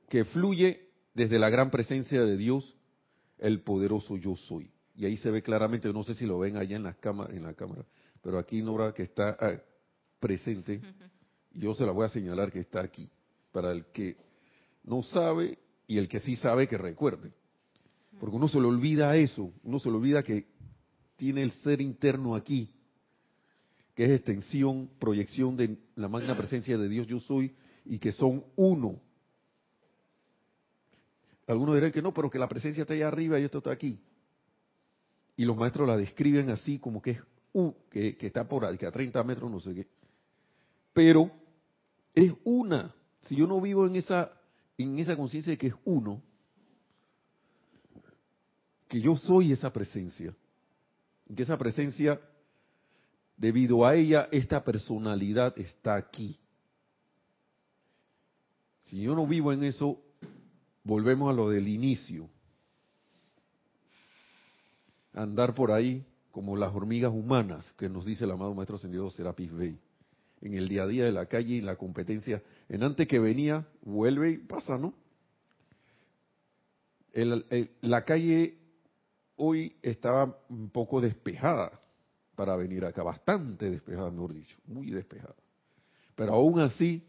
que 0.09 0.25
fluye 0.25 0.89
desde 1.13 1.39
la 1.39 1.49
gran 1.49 1.71
presencia 1.71 2.21
de 2.21 2.37
Dios, 2.37 2.75
el 3.39 3.61
poderoso 3.61 4.17
yo 4.17 4.35
soy. 4.35 4.71
Y 4.95 5.05
ahí 5.05 5.17
se 5.17 5.31
ve 5.31 5.41
claramente, 5.41 5.91
no 5.91 6.03
sé 6.03 6.13
si 6.13 6.25
lo 6.25 6.39
ven 6.39 6.57
allá 6.57 6.75
en 6.75 6.83
la 6.83 6.93
cámara, 6.93 7.33
en 7.33 7.43
la 7.43 7.53
cámara 7.53 7.85
pero 8.27 8.39
aquí 8.39 8.61
Nora 8.61 8.93
que 8.93 9.03
está 9.03 9.37
ah, 9.39 9.57
presente, 10.19 10.81
yo 11.53 11.73
se 11.73 11.85
la 11.85 11.91
voy 11.91 12.05
a 12.05 12.09
señalar 12.09 12.51
que 12.51 12.59
está 12.59 12.81
aquí, 12.81 13.09
para 13.51 13.71
el 13.71 13.85
que 13.85 14.17
no 14.83 15.03
sabe 15.03 15.57
y 15.87 15.97
el 15.97 16.07
que 16.07 16.19
sí 16.19 16.35
sabe 16.35 16.67
que 16.67 16.77
recuerde. 16.77 17.33
Porque 18.19 18.35
uno 18.35 18.47
se 18.47 18.59
le 18.59 18.67
olvida 18.67 19.15
eso, 19.15 19.51
uno 19.63 19.79
se 19.79 19.89
le 19.89 19.95
olvida 19.95 20.23
que 20.23 20.47
tiene 21.15 21.43
el 21.43 21.51
ser 21.63 21.81
interno 21.81 22.35
aquí, 22.35 22.73
que 23.95 24.05
es 24.05 24.11
extensión, 24.11 24.89
proyección 24.99 25.57
de 25.57 25.77
la 25.95 26.07
magna 26.07 26.37
presencia 26.37 26.77
de 26.77 26.87
Dios 26.87 27.07
yo 27.07 27.19
soy, 27.19 27.55
y 27.85 27.99
que 27.99 28.11
son 28.11 28.43
uno. 28.55 28.99
Algunos 31.47 31.75
dirán 31.75 31.91
que 31.91 32.01
no, 32.01 32.13
pero 32.13 32.29
que 32.29 32.37
la 32.37 32.49
presencia 32.49 32.81
está 32.81 32.93
allá 32.93 33.07
arriba 33.07 33.39
y 33.39 33.43
esto 33.43 33.59
está 33.59 33.71
aquí. 33.71 33.99
Y 35.37 35.45
los 35.45 35.55
maestros 35.55 35.87
la 35.87 35.95
describen 35.95 36.49
así 36.49 36.79
como 36.79 37.01
que 37.01 37.11
es 37.11 37.19
un, 37.53 37.75
que, 37.89 38.17
está 38.19 38.47
por 38.47 38.65
ahí, 38.65 38.77
que 38.77 38.85
a 38.85 38.91
30 38.91 39.23
metros, 39.23 39.49
no 39.49 39.59
sé 39.59 39.73
qué. 39.73 39.87
Pero 40.97 41.29
es 42.15 42.33
una. 42.43 42.95
Si 43.21 43.35
yo 43.35 43.45
no 43.45 43.61
vivo 43.61 43.85
en 43.85 43.97
esa, 43.97 44.31
en 44.79 44.97
esa 44.97 45.15
conciencia 45.15 45.51
de 45.51 45.57
que 45.59 45.67
es 45.67 45.75
uno, 45.85 46.23
que 48.87 48.99
yo 48.99 49.15
soy 49.15 49.51
esa 49.51 49.71
presencia, 49.71 50.33
que 51.35 51.43
esa 51.43 51.55
presencia, 51.55 52.19
debido 53.35 53.85
a 53.85 53.93
ella, 53.93 54.27
esta 54.31 54.63
personalidad 54.63 55.53
está 55.59 55.93
aquí. 55.93 56.35
Si 58.81 58.99
yo 58.99 59.13
no 59.13 59.27
vivo 59.27 59.53
en 59.53 59.65
eso, 59.65 60.01
volvemos 60.83 61.29
a 61.29 61.33
lo 61.33 61.47
del 61.51 61.67
inicio. 61.67 62.27
Andar 65.13 65.53
por 65.53 65.71
ahí 65.71 66.03
como 66.31 66.55
las 66.55 66.73
hormigas 66.73 67.11
humanas, 67.11 67.71
que 67.77 67.87
nos 67.87 68.03
dice 68.03 68.23
el 68.23 68.31
amado 68.31 68.55
Maestro 68.55 68.77
Ascendido 68.77 69.11
Serapis 69.11 69.53
Bey. 69.53 69.79
En 70.41 70.53
el 70.53 70.67
día 70.67 70.83
a 70.83 70.87
día 70.87 71.05
de 71.05 71.11
la 71.11 71.25
calle 71.25 71.55
y 71.55 71.61
la 71.61 71.75
competencia. 71.75 72.41
En 72.69 72.83
antes 72.83 73.07
que 73.07 73.19
venía, 73.19 73.67
vuelve 73.81 74.31
y 74.31 74.37
pasa, 74.37 74.77
¿no? 74.77 74.93
la 77.81 78.05
calle 78.05 78.57
hoy 79.37 79.75
estaba 79.81 80.37
un 80.49 80.69
poco 80.69 81.01
despejada 81.01 81.71
para 82.35 82.55
venir 82.55 82.85
acá, 82.85 83.01
bastante 83.01 83.71
despejada, 83.71 84.11
mejor 84.11 84.33
dicho, 84.33 84.57
muy 84.67 84.91
despejada. 84.91 85.35
Pero 86.15 86.33
aún 86.33 86.59
así, 86.59 87.03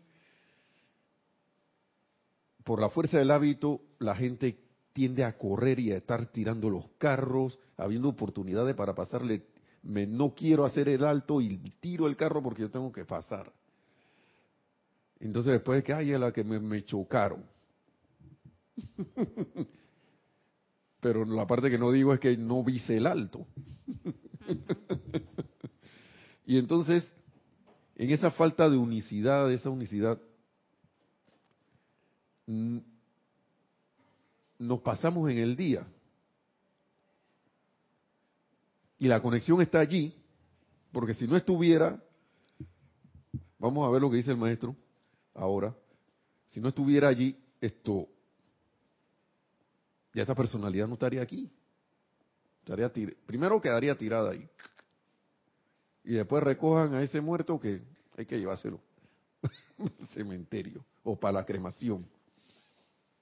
por 2.64 2.80
la 2.80 2.88
fuerza 2.88 3.18
del 3.18 3.30
hábito, 3.30 3.82
la 3.98 4.14
gente 4.14 4.58
tiende 4.92 5.24
a 5.24 5.36
correr 5.36 5.78
y 5.80 5.92
a 5.92 5.96
estar 5.96 6.26
tirando 6.26 6.70
los 6.70 6.86
carros, 6.98 7.58
habiendo 7.76 8.08
oportunidades 8.08 8.74
para 8.74 8.94
pasarle. 8.94 9.42
Me, 9.88 10.06
no 10.06 10.34
quiero 10.34 10.66
hacer 10.66 10.88
el 10.88 11.02
alto 11.02 11.40
y 11.40 11.56
tiro 11.80 12.06
el 12.06 12.16
carro 12.16 12.42
porque 12.42 12.62
yo 12.62 12.70
tengo 12.70 12.92
que 12.92 13.06
pasar. 13.06 13.50
Entonces 15.18 15.54
después 15.54 15.78
de 15.78 15.82
que 15.82 15.94
hay 15.94 16.10
la 16.18 16.30
que 16.30 16.44
me, 16.44 16.60
me 16.60 16.84
chocaron. 16.84 17.42
Pero 21.00 21.24
la 21.24 21.46
parte 21.46 21.70
que 21.70 21.78
no 21.78 21.90
digo 21.90 22.12
es 22.12 22.20
que 22.20 22.36
no 22.36 22.62
vise 22.62 22.98
el 22.98 23.06
alto. 23.06 23.46
y 26.46 26.58
entonces, 26.58 27.10
en 27.96 28.10
esa 28.10 28.30
falta 28.30 28.68
de 28.68 28.76
unicidad, 28.76 29.48
de 29.48 29.54
esa 29.54 29.70
unicidad, 29.70 30.20
nos 34.58 34.80
pasamos 34.80 35.30
en 35.30 35.38
el 35.38 35.56
día. 35.56 35.86
Y 38.98 39.06
la 39.06 39.22
conexión 39.22 39.60
está 39.60 39.80
allí, 39.80 40.14
porque 40.92 41.14
si 41.14 41.26
no 41.26 41.36
estuviera, 41.36 42.02
vamos 43.58 43.86
a 43.86 43.90
ver 43.90 44.02
lo 44.02 44.10
que 44.10 44.16
dice 44.16 44.32
el 44.32 44.36
maestro 44.36 44.74
ahora, 45.34 45.74
si 46.48 46.60
no 46.60 46.68
estuviera 46.68 47.08
allí, 47.08 47.36
esto, 47.60 48.08
ya 50.14 50.22
esta 50.22 50.34
personalidad 50.34 50.88
no 50.88 50.94
estaría 50.94 51.22
aquí. 51.22 51.50
Estaría 52.60 52.92
primero 53.26 53.60
quedaría 53.60 53.96
tirada 53.96 54.30
ahí. 54.30 54.48
Y 56.04 56.14
después 56.14 56.42
recojan 56.42 56.94
a 56.94 57.02
ese 57.02 57.20
muerto 57.20 57.60
que 57.60 57.82
hay 58.16 58.26
que 58.26 58.38
llevárselo 58.38 58.80
al 59.78 60.08
cementerio 60.08 60.84
o 61.04 61.16
para 61.16 61.32
la 61.32 61.44
cremación. 61.44 62.06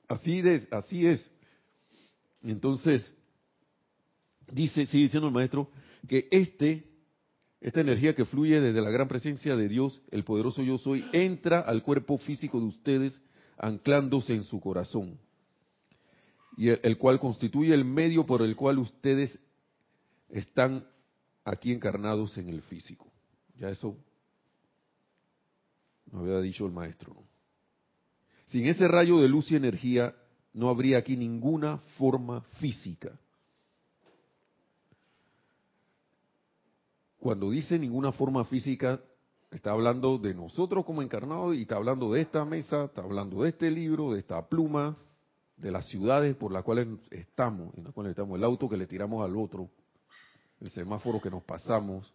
Así 0.08 0.38
es, 0.38 0.72
así 0.72 1.06
es. 1.06 1.28
Entonces, 2.42 3.12
dice, 4.50 4.86
sigue 4.86 5.04
diciendo 5.04 5.28
el 5.28 5.34
maestro, 5.34 5.70
que 6.08 6.28
este, 6.30 6.84
esta 7.60 7.80
energía 7.80 8.14
que 8.14 8.24
fluye 8.24 8.60
desde 8.60 8.80
la 8.80 8.90
gran 8.90 9.08
presencia 9.08 9.56
de 9.56 9.68
Dios, 9.68 10.00
el 10.10 10.24
poderoso 10.24 10.62
yo 10.62 10.78
soy, 10.78 11.04
entra 11.12 11.60
al 11.60 11.82
cuerpo 11.82 12.18
físico 12.18 12.60
de 12.60 12.66
ustedes 12.66 13.20
anclándose 13.58 14.34
en 14.34 14.44
su 14.44 14.60
corazón, 14.60 15.18
y 16.56 16.68
el, 16.68 16.96
cual 16.96 17.20
constituye 17.20 17.74
el 17.74 17.84
medio 17.84 18.24
por 18.24 18.42
el 18.42 18.56
cual 18.56 18.78
ustedes 18.78 19.38
están 20.30 20.86
aquí 21.44 21.72
encarnados 21.72 22.38
en 22.38 22.48
el 22.48 22.62
físico. 22.62 23.12
Ya 23.58 23.68
eso 23.68 23.96
nos 26.10 26.22
había 26.22 26.40
dicho 26.40 26.64
el 26.64 26.72
maestro. 26.72 27.14
Sin 28.46 28.66
ese 28.66 28.88
rayo 28.88 29.18
de 29.18 29.28
luz 29.28 29.50
y 29.50 29.56
energía 29.56 30.14
no 30.54 30.70
habría 30.70 30.98
aquí 30.98 31.16
ninguna 31.16 31.78
forma 31.98 32.40
física. 32.58 33.18
Cuando 37.26 37.50
dice 37.50 37.76
ninguna 37.76 38.12
forma 38.12 38.44
física, 38.44 39.00
está 39.50 39.72
hablando 39.72 40.16
de 40.16 40.32
nosotros 40.32 40.84
como 40.84 41.02
encarnados 41.02 41.56
y 41.56 41.62
está 41.62 41.74
hablando 41.74 42.12
de 42.12 42.20
esta 42.20 42.44
mesa, 42.44 42.84
está 42.84 43.02
hablando 43.02 43.42
de 43.42 43.48
este 43.48 43.68
libro, 43.68 44.12
de 44.12 44.20
esta 44.20 44.46
pluma, 44.48 44.96
de 45.56 45.72
las 45.72 45.88
ciudades 45.88 46.36
por 46.36 46.52
las 46.52 46.62
cuales 46.62 46.86
estamos, 47.10 47.74
en 47.76 47.82
las 47.82 47.92
cuales 47.92 48.10
estamos, 48.10 48.38
el 48.38 48.44
auto 48.44 48.68
que 48.68 48.76
le 48.76 48.86
tiramos 48.86 49.24
al 49.24 49.36
otro, 49.36 49.68
el 50.60 50.70
semáforo 50.70 51.20
que 51.20 51.28
nos 51.28 51.42
pasamos, 51.42 52.14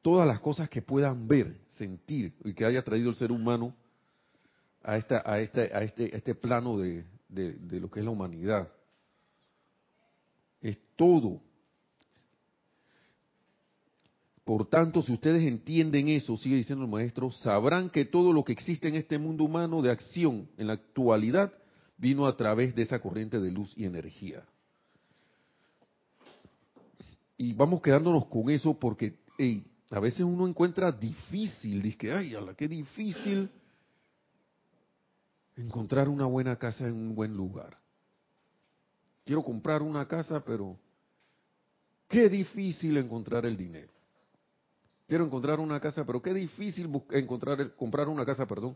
todas 0.00 0.26
las 0.26 0.40
cosas 0.40 0.68
que 0.68 0.82
puedan 0.82 1.28
ver, 1.28 1.60
sentir 1.68 2.34
y 2.42 2.52
que 2.52 2.64
haya 2.64 2.82
traído 2.82 3.08
el 3.08 3.14
ser 3.14 3.30
humano 3.30 3.72
a, 4.82 4.96
esta, 4.96 5.22
a, 5.24 5.38
este, 5.38 5.70
a, 5.72 5.84
este, 5.84 6.16
este 6.16 6.34
plano 6.34 6.76
de, 6.76 7.06
lo 7.28 7.88
que 7.88 8.00
es 8.00 8.04
la 8.04 8.10
humanidad. 8.10 8.68
Es 10.60 10.76
todo. 10.96 11.40
Por 14.44 14.68
tanto, 14.68 15.02
si 15.02 15.12
ustedes 15.12 15.42
entienden 15.44 16.08
eso, 16.08 16.36
sigue 16.36 16.56
diciendo 16.56 16.84
el 16.84 16.90
maestro, 16.90 17.30
sabrán 17.30 17.90
que 17.90 18.04
todo 18.04 18.32
lo 18.32 18.42
que 18.44 18.52
existe 18.52 18.88
en 18.88 18.96
este 18.96 19.16
mundo 19.18 19.44
humano 19.44 19.82
de 19.82 19.90
acción 19.90 20.48
en 20.56 20.66
la 20.66 20.72
actualidad 20.72 21.52
vino 21.96 22.26
a 22.26 22.36
través 22.36 22.74
de 22.74 22.82
esa 22.82 22.98
corriente 23.00 23.38
de 23.38 23.52
luz 23.52 23.72
y 23.76 23.84
energía. 23.84 24.44
Y 27.36 27.52
vamos 27.54 27.80
quedándonos 27.80 28.26
con 28.26 28.50
eso 28.50 28.74
porque 28.74 29.16
a 29.90 30.00
veces 30.00 30.22
uno 30.22 30.48
encuentra 30.48 30.90
difícil, 30.90 31.80
dice, 31.80 32.12
ay, 32.12 32.34
ala, 32.34 32.54
qué 32.54 32.66
difícil 32.66 33.48
encontrar 35.56 36.08
una 36.08 36.26
buena 36.26 36.56
casa 36.56 36.88
en 36.88 36.94
un 36.94 37.14
buen 37.14 37.36
lugar. 37.36 37.78
Quiero 39.24 39.44
comprar 39.44 39.82
una 39.82 40.08
casa, 40.08 40.42
pero 40.44 40.76
qué 42.08 42.28
difícil 42.28 42.96
encontrar 42.96 43.46
el 43.46 43.56
dinero. 43.56 43.92
Quiero 45.12 45.26
encontrar 45.26 45.60
una 45.60 45.78
casa, 45.78 46.06
pero 46.06 46.22
qué 46.22 46.32
difícil 46.32 46.90
encontrar 47.10 47.74
comprar 47.76 48.08
una 48.08 48.24
casa, 48.24 48.46
perdón. 48.46 48.74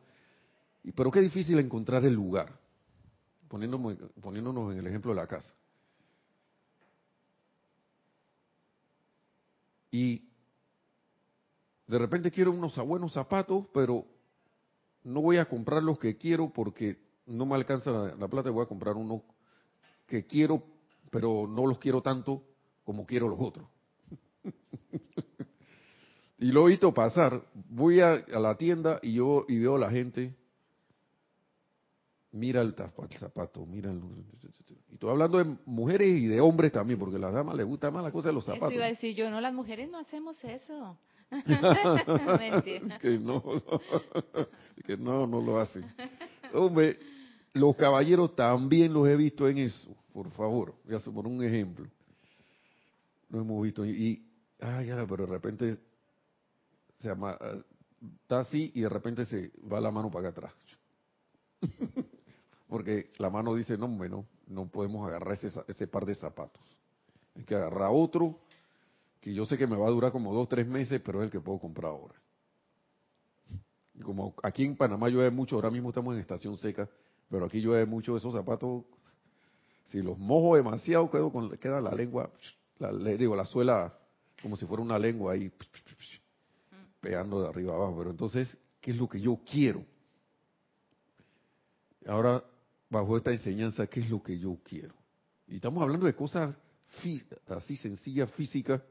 Pero 0.95 1.11
qué 1.11 1.23
difícil 1.23 1.59
encontrar 1.59 2.05
el 2.05 2.13
lugar. 2.13 2.61
Poniéndonos, 3.49 3.97
poniéndonos 4.21 4.71
en 4.75 4.81
el 4.81 4.87
ejemplo 4.87 5.13
de 5.13 5.17
la 5.17 5.27
casa. 5.27 5.55
Y 9.91 10.29
de 11.87 11.99
repente 11.99 12.31
quiero 12.31 12.51
unos 12.51 12.77
buenos 12.87 13.15
zapatos, 13.15 13.65
pero 13.73 14.05
no 15.05 15.23
voy 15.23 15.39
a 15.39 15.49
comprar 15.49 15.83
los 15.83 15.99
que 15.99 16.19
quiero 16.19 16.53
porque 16.53 16.99
no 17.25 17.47
me 17.47 17.55
alcanza 17.55 18.15
la, 18.15 18.29
plata, 18.29 18.51
voy 18.51 18.63
a 18.63 18.69
comprar 18.69 18.95
uno 18.97 19.23
que 20.07 20.27
quiero, 20.27 20.63
pero 21.11 21.47
no 21.49 21.67
los 21.67 21.79
quiero 21.79 22.03
tanto 22.03 22.43
como 22.85 23.07
quiero 23.07 23.27
los 23.27 23.41
otros. 23.41 23.67
y 26.39 26.53
lo 26.53 26.67
he 26.67 26.71
visto 26.71 26.93
pasar. 26.93 27.43
Voy 27.55 28.01
a, 28.01 28.25
la 28.29 28.57
tienda 28.57 28.99
y 29.03 29.15
yo 29.15 29.45
y 29.49 29.59
veo 29.59 29.77
a 29.77 29.79
la 29.79 29.91
gente. 29.91 30.35
Mira 32.33 32.61
el, 32.61 32.75
zapato, 33.19 33.65
mira 33.65 33.91
el, 33.91 34.03
Y 34.91 34.95
estoy 34.95 35.11
hablando 35.11 35.39
de 35.39 35.57
mujeres 35.65 36.09
y 36.09 36.27
de 36.27 36.39
hombres 36.41 36.71
también, 36.71 36.99
porque 36.99 37.17
a 37.17 37.19
las 37.19 37.33
damas 37.33 37.57
les 37.57 37.65
gusta 37.65 37.91
más 37.91 38.05
la 38.05 38.13
cosa 38.13 38.29
de 38.29 38.35
los 38.35 38.45
zapatos. 38.45 38.69
Eso 38.69 38.75
iba 38.77 38.85
a 38.85 38.89
decir 38.89 39.17
yo, 39.17 39.31
no, 39.31 39.41
las 39.41 39.55
mujeres 39.55 39.89
no 39.91 39.99
hacemos 39.99 40.37
eso. 40.45 40.99
que 43.01 43.19
no, 43.19 43.43
que 44.85 44.97
no, 44.99 45.27
no 45.27 45.41
lo 45.41 45.59
hacen. 45.59 45.85
Hombre, 46.53 46.99
los 47.55 47.75
caballeros 47.75 48.37
también 48.37 48.93
los 48.93 49.09
he 49.09 49.17
visto 49.17 49.49
en 49.49 49.59
eso, 49.59 49.97
por 50.13 50.31
favor. 50.33 50.75
Voy 50.85 50.95
a 50.95 50.99
poner 50.99 51.33
un 51.33 51.43
ejemplo. 51.43 51.87
Lo 53.31 53.41
hemos 53.41 53.63
visto. 53.63 53.87
Y, 53.87 54.23
ay, 54.61 54.91
pero 55.09 55.27
de 55.27 55.33
repente 55.33 55.79
se 56.99 57.09
llama, 57.09 57.39
está 58.23 58.41
así 58.41 58.73
y 58.75 58.83
de 58.83 58.89
repente 58.89 59.25
se 59.25 59.53
va 59.71 59.81
la 59.81 59.91
mano 59.91 60.11
para 60.11 60.29
acá 60.29 60.39
atrás. 60.39 60.53
Porque 62.69 63.13
la 63.19 63.31
mano 63.31 63.55
dice, 63.55 63.79
no, 63.79 63.89
bueno, 63.89 64.27
no 64.47 64.67
podemos 64.67 65.07
agarrar 65.09 65.35
ese, 65.35 65.51
ese 65.69 65.87
par 65.87 66.05
de 66.05 66.15
zapatos. 66.15 66.63
Hay 67.35 67.45
que 67.45 67.55
agarrar 67.55 67.91
otro 67.93 68.39
que 69.21 69.33
yo 69.35 69.45
sé 69.45 69.59
que 69.59 69.67
me 69.67 69.77
va 69.77 69.87
a 69.87 69.91
durar 69.91 70.13
como 70.13 70.33
dos, 70.35 70.49
tres 70.49 70.67
meses, 70.67 71.01
pero 71.05 71.21
es 71.21 71.27
el 71.27 71.31
que 71.31 71.41
puedo 71.41 71.59
comprar 71.59 71.93
ahora. 71.93 72.15
Y 73.95 74.01
como 74.01 74.35
aquí 74.43 74.65
en 74.65 74.77
Panamá 74.77 75.09
llueve 75.09 75.31
mucho, 75.31 75.57
ahora 75.57 75.71
mismo 75.71 75.89
estamos 75.89 76.15
en 76.15 76.21
estación 76.21 76.57
seca, 76.57 76.89
pero 77.31 77.47
aquí 77.47 77.61
llueve 77.61 77.87
mucho 77.87 78.17
esos 78.17 78.35
zapatos. 78.35 78.85
Si 79.85 80.03
los 80.03 80.19
mojo 80.19 80.57
demasiado, 80.57 81.11
quedo 81.11 81.31
con, 81.31 81.57
queda 81.59 81.81
la 81.81 81.93
lengua, 81.93 82.31
la, 82.79 82.93
digo, 82.93 83.37
la 83.37 83.45
suela 83.45 83.97
como 84.43 84.57
si 84.57 84.67
fuera 84.67 84.83
una 84.83 84.99
lengua 84.99 85.33
ahí, 85.33 85.51
pegando 87.07 87.41
de 87.41 87.49
arriba 87.49 87.73
abajo. 87.73 87.95
Pero 87.99 88.11
entonces, 88.11 88.59
¿qué 88.81 88.91
es 88.91 88.97
lo 88.97 89.09
que 89.09 89.21
yo 89.21 89.39
quiero? 89.49 89.85
Ahora, 92.05 92.43
bajo 92.91 93.17
esta 93.17 93.31
enseñanza, 93.31 93.87
¿qué 93.87 94.01
es 94.01 94.11
lo 94.11 94.21
que 94.21 94.37
yo 94.37 94.59
quiero? 94.65 94.95
Y 95.47 95.57
estamos 95.57 95.81
hablando 95.85 96.07
de 96.07 96.17
cosas 96.17 96.59
así 97.47 97.77
sencillas, 97.77 98.29
físicas, 98.33 98.83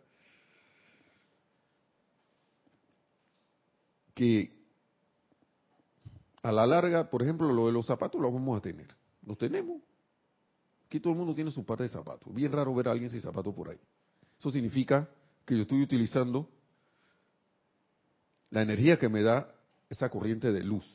que 4.13 4.55
a 6.41 6.53
la 6.53 6.65
larga, 6.65 7.09
por 7.09 7.21
ejemplo, 7.21 7.51
lo 7.51 7.65
de 7.65 7.73
los 7.73 7.85
zapatos 7.85 8.21
los 8.21 8.31
vamos 8.31 8.57
a 8.57 8.61
tener. 8.61 8.95
Los 9.25 9.37
tenemos. 9.37 9.81
Aquí 10.85 11.01
todo 11.01 11.11
el 11.11 11.19
mundo 11.19 11.35
tiene 11.35 11.51
su 11.51 11.65
par 11.65 11.79
de 11.79 11.89
zapatos. 11.89 12.33
Bien 12.33 12.51
raro 12.53 12.73
ver 12.73 12.87
a 12.87 12.91
alguien 12.91 13.09
sin 13.09 13.19
zapatos 13.19 13.53
por 13.53 13.71
ahí. 13.71 13.79
Eso 14.39 14.51
significa 14.51 15.09
que 15.45 15.55
yo 15.55 15.63
estoy 15.63 15.81
utilizando 15.81 16.49
la 18.55 18.61
energía 18.61 18.97
que 18.97 19.09
me 19.09 19.21
da 19.21 19.53
esa 19.89 20.09
corriente 20.09 20.49
de 20.53 20.63
luz. 20.63 20.85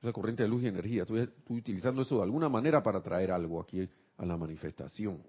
Esa 0.00 0.12
corriente 0.12 0.44
de 0.44 0.48
luz 0.48 0.62
y 0.62 0.68
energía. 0.68 1.02
Estoy, 1.02 1.28
utilizando 1.48 2.02
eso 2.02 2.18
de 2.18 2.22
alguna 2.22 2.48
manera 2.48 2.80
para 2.80 3.02
traer 3.02 3.32
algo 3.32 3.60
aquí 3.60 3.90
a 4.18 4.24
la 4.24 4.36
manifestación. 4.36 5.20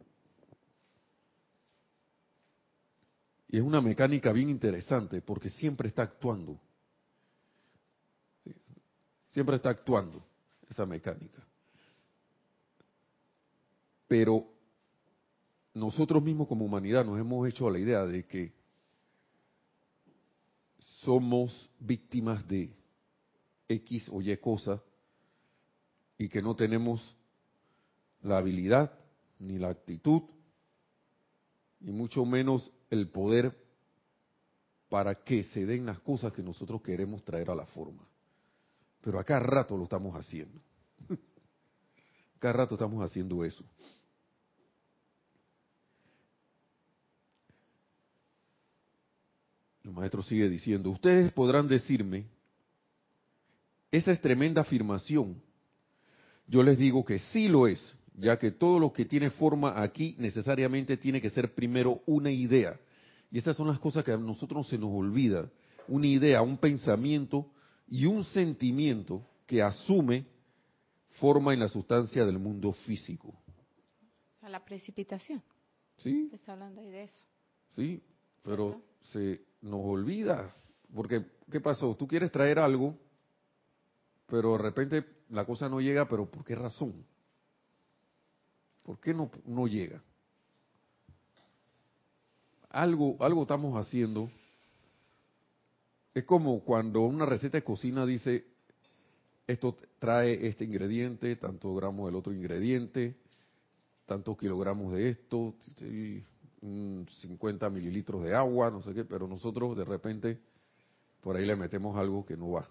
Y 3.48 3.58
es 3.58 3.64
una 3.64 3.82
mecánica 3.82 4.32
bien 4.32 4.50
interesante 4.50 5.20
porque 5.24 5.50
siempre 5.50 5.88
está 5.88 6.04
actuando. 6.04 6.60
Siempre 9.30 9.56
está 9.56 9.72
actuando 9.72 10.24
esa 10.70 10.86
mecánica. 10.86 11.44
Pero 14.08 14.46
nosotros 15.74 16.22
mismos 16.22 16.48
como 16.48 16.66
humanidad 16.66 17.04
nos 17.04 17.20
hemos 17.20 17.48
hecho 17.48 17.68
a 17.68 17.72
la 17.72 17.80
idea 17.80 18.06
de 18.06 18.28
que 18.28 18.54
somos 21.08 21.70
víctimas 21.80 22.46
de 22.50 22.70
X 23.70 24.10
o 24.12 24.22
Y 24.22 24.36
cosa 24.40 24.84
y 26.18 26.28
que 26.28 26.42
no 26.42 26.54
tenemos 26.54 27.16
la 28.24 28.40
habilidad 28.40 28.92
ni 29.40 29.58
la 29.58 29.70
actitud 29.70 30.24
y 31.80 31.94
mucho 31.94 32.26
menos 32.26 32.74
el 32.90 33.08
poder 33.08 33.58
para 34.90 35.24
que 35.24 35.46
se 35.46 35.66
den 35.66 35.86
las 35.86 36.02
cosas 36.02 36.34
que 36.34 36.44
nosotros 36.44 36.82
queremos 36.82 37.24
traer 37.24 37.52
a 37.52 37.56
la 37.56 37.66
forma. 37.68 38.06
Pero 39.00 39.18
acá 39.18 39.40
rato 39.40 39.78
lo 39.78 39.86
estamos 39.86 40.14
haciendo. 40.14 40.60
Cada 42.40 42.54
rato 42.54 42.76
estamos 42.76 43.02
haciendo 43.02 43.46
eso. 43.46 43.64
El 49.88 49.94
maestro 49.94 50.22
sigue 50.22 50.50
diciendo, 50.50 50.90
ustedes 50.90 51.32
podrán 51.32 51.66
decirme, 51.66 52.26
esa 53.90 54.12
es 54.12 54.20
tremenda 54.20 54.60
afirmación. 54.60 55.42
Yo 56.46 56.62
les 56.62 56.78
digo 56.78 57.06
que 57.06 57.20
sí 57.20 57.48
lo 57.48 57.68
es, 57.68 57.82
ya 58.16 58.38
que 58.38 58.52
todo 58.52 58.80
lo 58.80 58.92
que 58.92 59.06
tiene 59.06 59.30
forma 59.30 59.82
aquí 59.82 60.14
necesariamente 60.20 60.98
tiene 60.98 61.22
que 61.22 61.30
ser 61.30 61.56
primero 61.56 62.02
una 62.06 62.30
idea. 62.30 62.78
Y 63.32 63.38
estas 63.38 63.56
son 63.56 63.70
las 63.70 63.80
cosas 63.80 64.04
que 64.04 64.12
a 64.12 64.18
nosotros 64.18 64.68
se 64.68 64.78
nos 64.78 64.90
olvida. 64.92 65.50
Una 65.88 66.08
idea, 66.08 66.42
un 66.42 66.58
pensamiento 66.58 67.50
y 67.88 68.08
un 68.08 68.26
sentimiento 68.26 69.26
que 69.46 69.62
asume 69.62 70.26
forma 71.12 71.54
en 71.54 71.62
la 71.62 71.70
sustancia 71.70 72.26
del 72.26 72.40
mundo 72.40 72.74
físico. 72.74 73.34
A 74.42 74.50
la 74.50 74.66
precipitación. 74.66 75.42
Sí. 75.96 76.30
Está 76.34 76.52
hablando 76.52 76.82
ahí 76.82 76.90
de 76.90 77.04
eso. 77.04 77.26
Sí, 77.70 78.04
pero 78.44 78.82
se 79.02 79.47
nos 79.68 79.82
olvida. 79.84 80.53
Porque, 80.94 81.25
¿qué 81.51 81.60
pasó? 81.60 81.96
Tú 81.96 82.08
quieres 82.08 82.32
traer 82.32 82.60
algo, 82.60 82.96
pero 84.25 84.53
de 84.53 84.58
repente 84.60 85.06
la 85.30 85.46
cosa 85.46 85.70
no 85.70 85.82
llega, 85.82 86.08
pero 86.08 86.30
¿por 86.30 86.44
qué 86.44 86.56
razón? 86.56 87.06
¿Por 88.84 89.00
qué 89.00 89.14
no, 89.14 89.30
no 89.46 89.68
llega? 89.68 90.01
Algo, 92.70 93.18
algo 93.20 93.42
estamos 93.44 93.75
haciendo 93.75 94.30
es 96.18 96.24
como 96.24 96.62
cuando 96.62 97.01
una 97.01 97.27
receta 97.27 97.58
de 97.58 97.64
cocina 97.64 98.03
dice, 98.03 98.46
esto 99.46 99.77
trae 100.00 100.48
este 100.48 100.66
ingrediente, 100.66 101.36
tantos 101.36 101.75
gramos 101.75 102.08
del 102.08 102.16
otro 102.16 102.34
ingrediente, 102.34 103.16
tantos 104.08 104.36
kilogramos 104.36 104.94
de 104.94 105.10
esto, 105.10 105.53
50 106.61 107.70
mililitros 107.70 108.24
de 108.24 108.35
agua, 108.35 108.72
no 108.72 108.81
sé 108.81 108.93
qué, 108.93 109.05
pero 109.05 109.27
nosotros 109.27 109.77
de 109.77 109.85
repente 109.85 110.39
por 111.22 111.35
ahí 111.35 111.46
le 111.46 111.55
metemos 111.55 111.98
algo 111.98 112.25
que 112.25 112.37
no 112.37 112.51
va. 112.51 112.67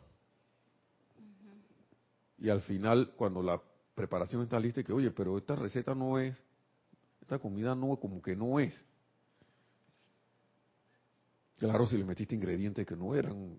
Y 2.38 2.48
al 2.48 2.60
final, 2.62 3.12
cuando 3.16 3.42
la 3.42 3.60
preparación 3.94 4.42
está 4.42 4.58
lista, 4.60 4.82
que 4.82 4.92
oye, 4.92 5.10
pero 5.10 5.38
esta 5.38 5.56
receta 5.56 5.94
no 5.94 6.18
es, 6.18 6.36
esta 7.20 7.38
comida 7.38 7.74
no, 7.74 7.96
como 7.96 8.20
que 8.20 8.36
no 8.36 8.60
es. 8.60 8.84
Claro, 11.56 11.86
si 11.86 11.96
le 11.96 12.04
metiste 12.04 12.34
ingredientes 12.34 12.86
que 12.86 12.96
no 12.96 13.14
eran. 13.14 13.56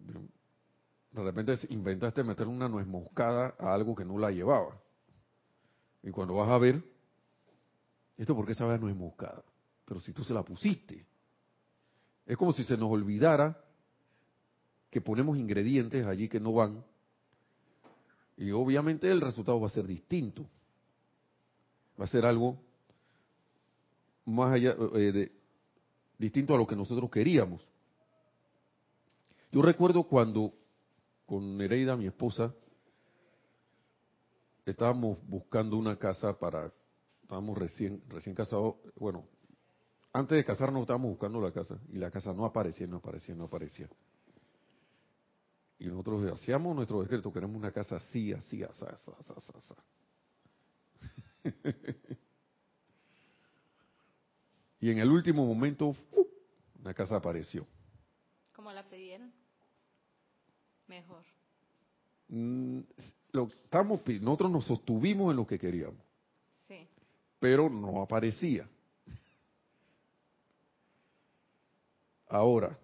De 1.11 1.23
repente 1.23 1.57
inventaste 1.69 2.23
meter 2.23 2.47
una 2.47 2.69
nuez 2.69 2.85
moscada 2.85 3.55
a 3.57 3.73
algo 3.73 3.95
que 3.95 4.05
no 4.05 4.19
la 4.19 4.29
llevaba. 4.29 4.79
Y 6.03 6.11
cuando 6.11 6.35
vas 6.35 6.49
a 6.49 6.59
ver, 6.59 6.83
¿esto 8.17 8.35
por 8.35 8.45
qué 8.45 8.53
sabe 8.53 8.75
a 8.75 8.77
nuez 8.77 8.95
moscada? 8.95 9.43
Pero 9.87 10.01
si 10.01 10.11
tú 10.11 10.23
se 10.23 10.33
la 10.33 10.43
pusiste. 10.43 11.05
Es 12.25 12.35
como 12.35 12.51
si 12.51 12.63
se 12.65 12.75
nos 12.75 12.91
olvidara 12.91 13.57
que 14.89 14.99
ponemos 14.99 15.37
ingredientes 15.37 16.05
allí 16.05 16.27
que 16.27 16.41
no 16.41 16.51
van. 16.51 16.83
Y 18.35 18.51
obviamente 18.51 19.09
el 19.09 19.21
resultado 19.21 19.59
va 19.61 19.67
a 19.67 19.71
ser 19.71 19.87
distinto. 19.87 20.45
Va 21.99 22.03
a 22.03 22.07
ser 22.07 22.25
algo 22.25 22.59
más 24.25 24.53
allá 24.53 24.75
eh, 24.95 25.11
de 25.11 25.31
distinto 26.17 26.53
a 26.53 26.57
lo 26.57 26.67
que 26.67 26.75
nosotros 26.75 27.09
queríamos. 27.09 27.65
Yo 29.53 29.61
recuerdo 29.61 30.03
cuando 30.03 30.53
con 31.25 31.57
Nereida, 31.57 31.95
mi 31.95 32.07
esposa, 32.07 32.53
estábamos 34.65 35.17
buscando 35.27 35.77
una 35.77 35.97
casa 35.97 36.37
para, 36.37 36.73
estábamos 37.21 37.57
recién, 37.57 38.03
recién 38.09 38.35
casados, 38.35 38.75
bueno, 38.95 39.25
antes 40.17 40.35
de 40.35 40.43
casarnos 40.43 40.81
estábamos 40.81 41.11
buscando 41.11 41.39
la 41.39 41.51
casa 41.51 41.79
y 41.89 41.97
la 41.97 42.09
casa 42.09 42.33
no 42.33 42.43
aparecía, 42.43 42.87
no 42.87 42.97
aparecía, 42.97 43.35
no 43.35 43.43
aparecía. 43.43 43.87
Y 45.77 45.85
nosotros 45.85 46.31
hacíamos 46.31 46.75
nuestro 46.75 47.03
decreto, 47.03 47.31
queremos 47.31 47.55
una 47.55 47.71
casa 47.71 47.97
así, 47.97 48.33
así, 48.33 48.63
así, 48.63 48.83
así, 48.91 49.11
así, 49.35 49.53
así. 49.55 49.73
y 54.79 54.89
en 54.89 54.97
el 54.97 55.11
último 55.11 55.45
momento, 55.45 55.95
una 56.79 56.95
casa 56.95 57.17
apareció. 57.17 57.67
¿Cómo 58.53 58.71
la 58.71 58.89
pidieron? 58.89 59.31
Mejor. 60.87 61.23
Mm, 62.29 62.79
lo, 63.33 63.43
estamos, 63.43 64.01
nosotros 64.19 64.49
nos 64.49 64.65
sostuvimos 64.65 65.29
en 65.29 65.37
lo 65.37 65.45
que 65.45 65.59
queríamos. 65.59 66.01
Sí. 66.67 66.87
Pero 67.39 67.69
no 67.69 68.01
aparecía. 68.01 68.67
Ahora, 72.27 72.77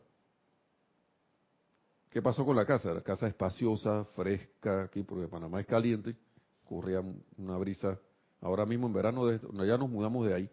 ¿qué 2.10 2.22
pasó 2.22 2.46
con 2.46 2.56
la 2.56 2.66
casa? 2.66 2.94
La 2.94 3.02
casa 3.02 3.28
espaciosa, 3.28 4.06
fresca, 4.16 4.84
aquí 4.84 5.04
porque 5.04 5.28
Panamá 5.28 5.60
es 5.60 5.68
caliente, 5.68 6.16
corría 6.64 7.02
una 7.38 7.58
brisa. 7.58 8.00
Ahora 8.42 8.66
mismo 8.66 8.88
en 8.88 8.94
verano, 8.94 9.32
ya 9.32 9.78
nos 9.78 9.90
mudamos 9.90 10.28
de 10.28 10.34
ahí, 10.34 10.50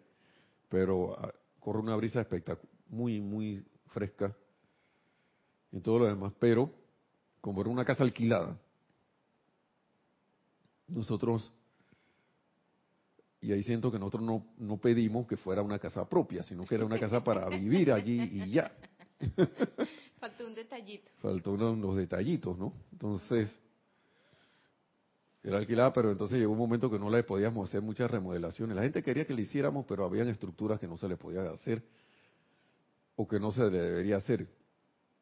pero 0.69 1.17
ah, 1.19 1.33
corre 1.59 1.79
una 1.79 1.95
brisa 1.95 2.21
espectacular, 2.21 2.73
muy, 2.87 3.21
muy 3.21 3.65
fresca 3.87 4.35
y 5.71 5.79
todo 5.79 5.99
lo 5.99 6.05
demás, 6.05 6.33
pero 6.39 6.71
como 7.39 7.61
era 7.61 7.69
una 7.69 7.85
casa 7.85 8.03
alquilada, 8.03 8.57
nosotros, 10.87 11.51
y 13.41 13.51
ahí 13.51 13.63
siento 13.63 13.91
que 13.91 13.97
nosotros 13.97 14.21
no, 14.21 14.45
no 14.59 14.77
pedimos 14.77 15.25
que 15.27 15.35
fuera 15.35 15.63
una 15.63 15.79
casa 15.79 16.07
propia, 16.07 16.43
sino 16.43 16.63
que 16.65 16.75
era 16.75 16.85
una 16.85 16.99
casa 16.99 17.23
para 17.23 17.49
vivir 17.49 17.91
allí 17.91 18.21
y 18.21 18.51
ya. 18.51 18.71
Faltó 20.19 20.45
un 20.45 20.53
detallito. 20.53 21.09
Faltó 21.19 21.53
unos 21.53 21.97
detallitos, 21.97 22.55
¿no? 22.55 22.71
Entonces, 22.91 23.51
era 25.43 25.57
alquilada, 25.57 25.91
pero 25.91 26.11
entonces 26.11 26.37
llegó 26.37 26.51
un 26.51 26.59
momento 26.59 26.89
que 26.91 26.99
no 26.99 27.09
le 27.09 27.23
podíamos 27.23 27.67
hacer 27.67 27.81
muchas 27.81 28.11
remodelaciones. 28.11 28.75
La 28.75 28.83
gente 28.83 29.01
quería 29.01 29.25
que 29.25 29.33
le 29.33 29.41
hiciéramos, 29.41 29.87
pero 29.87 30.05
habían 30.05 30.27
estructuras 30.27 30.79
que 30.79 30.87
no 30.87 30.97
se 30.97 31.07
le 31.07 31.17
podía 31.17 31.41
hacer 31.49 31.83
o 33.15 33.27
que 33.27 33.39
no 33.39 33.51
se 33.51 33.63
le 33.63 33.79
debería 33.79 34.17
hacer. 34.17 34.47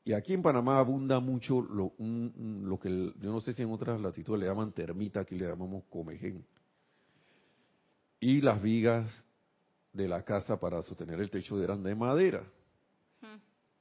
Y 0.03 0.11
aquí 0.11 0.33
en 0.33 0.41
Panamá 0.41 0.79
abunda 0.79 1.21
mucho 1.21 1.61
lo, 1.61 1.93
lo 1.97 2.79
que 2.79 3.13
yo 3.17 3.31
no 3.31 3.39
sé 3.39 3.53
si 3.53 3.61
en 3.61 3.71
otras 3.71 4.01
latitudes 4.01 4.41
le 4.41 4.47
llaman 4.47 4.73
termita, 4.73 5.21
aquí 5.21 5.37
le 5.37 5.47
llamamos 5.47 5.85
comején. 5.89 6.45
Y 8.19 8.41
las 8.41 8.61
vigas 8.61 9.25
de 9.93 10.07
la 10.07 10.23
casa 10.23 10.59
para 10.59 10.81
sostener 10.81 11.19
el 11.19 11.29
techo 11.29 11.61
eran 11.61 11.83
de 11.83 11.95
madera. 11.95 12.43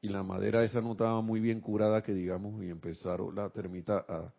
Y 0.01 0.09
la 0.09 0.23
madera 0.23 0.65
esa 0.65 0.81
no 0.81 0.93
estaba 0.93 1.21
muy 1.23 1.41
bien 1.41 1.61
curada, 1.61 2.03
que 2.03 2.13
digamos, 2.13 2.63
y 2.63 2.71
empezaron 2.71 3.35
la 3.35 3.51
termita 3.51 4.05
a, 4.09 4.33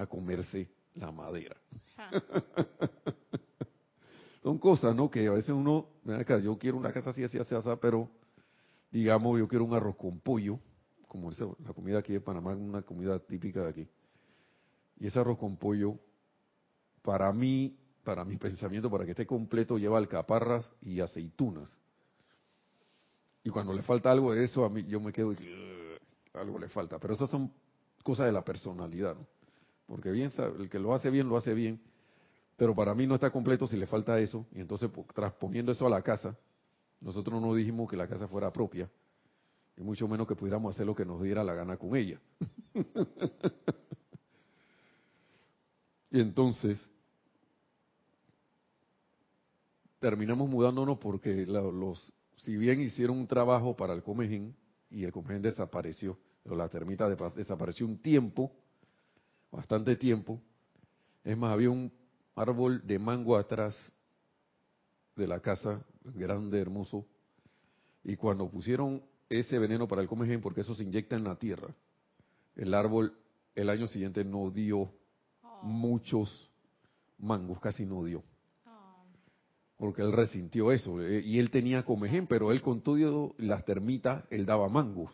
a 0.00 0.06
comerse 0.06 0.70
la 0.94 1.12
madera. 1.12 1.56
Son 4.42 4.58
cosas, 4.58 4.94
¿no? 4.94 5.10
Que 5.10 5.26
a 5.26 5.32
veces 5.32 5.50
uno, 5.50 5.86
acá, 6.18 6.38
yo 6.38 6.58
quiero 6.58 6.76
una 6.76 6.92
casa 6.92 7.10
así, 7.10 7.22
así, 7.22 7.38
así, 7.38 7.54
así, 7.54 7.68
pero 7.80 8.10
digamos, 8.90 9.38
yo 9.38 9.48
quiero 9.48 9.64
un 9.64 9.74
arroz 9.74 9.96
con 9.96 10.20
pollo, 10.20 10.58
como 11.08 11.30
la 11.30 11.72
comida 11.72 11.98
aquí 11.98 12.12
de 12.12 12.20
Panamá, 12.20 12.54
una 12.54 12.82
comida 12.82 13.18
típica 13.18 13.62
de 13.62 13.68
aquí. 13.68 13.88
Y 15.00 15.06
ese 15.06 15.18
arroz 15.18 15.38
con 15.38 15.56
pollo, 15.56 15.98
para 17.02 17.32
mí, 17.32 17.76
para 18.04 18.24
mi 18.24 18.36
pensamiento, 18.36 18.90
para 18.90 19.04
que 19.04 19.12
esté 19.12 19.26
completo, 19.26 19.78
lleva 19.78 19.98
alcaparras 19.98 20.70
y 20.82 21.00
aceitunas. 21.00 21.70
Y 23.42 23.50
cuando 23.50 23.72
le 23.72 23.82
falta 23.82 24.10
algo 24.10 24.32
de 24.32 24.44
eso, 24.44 24.64
a 24.64 24.70
mí 24.70 24.84
yo 24.84 25.00
me 25.00 25.12
quedo 25.12 25.32
y 25.32 25.36
algo 26.34 26.58
le 26.58 26.68
falta. 26.68 26.98
Pero 26.98 27.14
esas 27.14 27.30
son 27.30 27.52
cosas 28.02 28.26
de 28.26 28.32
la 28.32 28.44
personalidad. 28.44 29.16
Porque 29.86 30.10
bien, 30.10 30.32
el 30.58 30.70
que 30.70 30.78
lo 30.78 30.94
hace 30.94 31.10
bien, 31.10 31.28
lo 31.28 31.36
hace 31.36 31.52
bien. 31.52 31.80
Pero 32.56 32.74
para 32.74 32.94
mí 32.94 33.06
no 33.06 33.14
está 33.14 33.30
completo 33.30 33.66
si 33.66 33.76
le 33.76 33.86
falta 33.86 34.18
eso. 34.18 34.46
Y 34.52 34.60
entonces, 34.60 34.90
transponiendo 35.14 35.72
eso 35.72 35.86
a 35.86 35.90
la 35.90 36.02
casa, 36.02 36.36
nosotros 37.00 37.42
no 37.42 37.54
dijimos 37.54 37.90
que 37.90 37.96
la 37.96 38.08
casa 38.08 38.28
fuera 38.28 38.52
propia. 38.52 38.88
Y 39.76 39.82
mucho 39.82 40.08
menos 40.08 40.26
que 40.26 40.36
pudiéramos 40.36 40.74
hacer 40.74 40.86
lo 40.86 40.94
que 40.94 41.04
nos 41.04 41.22
diera 41.22 41.44
la 41.44 41.52
gana 41.52 41.76
con 41.76 41.96
ella. 41.96 42.18
y 46.10 46.20
entonces, 46.20 46.88
terminamos 50.04 50.50
mudándonos 50.50 50.98
porque 50.98 51.46
los 51.46 52.12
si 52.36 52.58
bien 52.58 52.78
hicieron 52.78 53.16
un 53.16 53.26
trabajo 53.26 53.74
para 53.74 53.94
el 53.94 54.02
Comején 54.02 54.54
y 54.90 55.04
el 55.04 55.12
Comején 55.12 55.40
desapareció, 55.40 56.18
pero 56.42 56.56
la 56.56 56.68
termita 56.68 57.08
desapareció 57.08 57.86
un 57.86 57.96
tiempo, 57.96 58.52
bastante 59.50 59.96
tiempo, 59.96 60.42
es 61.24 61.38
más, 61.38 61.54
había 61.54 61.70
un 61.70 61.90
árbol 62.36 62.86
de 62.86 62.98
mango 62.98 63.34
atrás 63.34 63.74
de 65.16 65.26
la 65.26 65.40
casa, 65.40 65.82
grande, 66.02 66.60
hermoso, 66.60 67.06
y 68.02 68.14
cuando 68.16 68.50
pusieron 68.50 69.02
ese 69.30 69.58
veneno 69.58 69.88
para 69.88 70.02
el 70.02 70.08
Comején, 70.08 70.42
porque 70.42 70.60
eso 70.60 70.74
se 70.74 70.82
inyecta 70.82 71.16
en 71.16 71.24
la 71.24 71.36
tierra, 71.36 71.74
el 72.56 72.74
árbol 72.74 73.16
el 73.54 73.70
año 73.70 73.86
siguiente 73.86 74.22
no 74.22 74.50
dio 74.50 74.80
oh. 74.80 75.62
muchos 75.62 76.50
mangos, 77.16 77.58
casi 77.58 77.86
no 77.86 78.04
dio 78.04 78.22
porque 79.84 80.00
él 80.00 80.12
resintió 80.12 80.72
eso. 80.72 81.02
Eh, 81.02 81.20
y 81.22 81.38
él 81.38 81.50
tenía 81.50 81.84
comején, 81.84 82.26
pero 82.26 82.52
él 82.52 82.62
con 82.62 82.80
todo 82.80 83.34
las 83.36 83.66
termitas, 83.66 84.24
él 84.30 84.46
daba 84.46 84.66
mangos. 84.70 85.12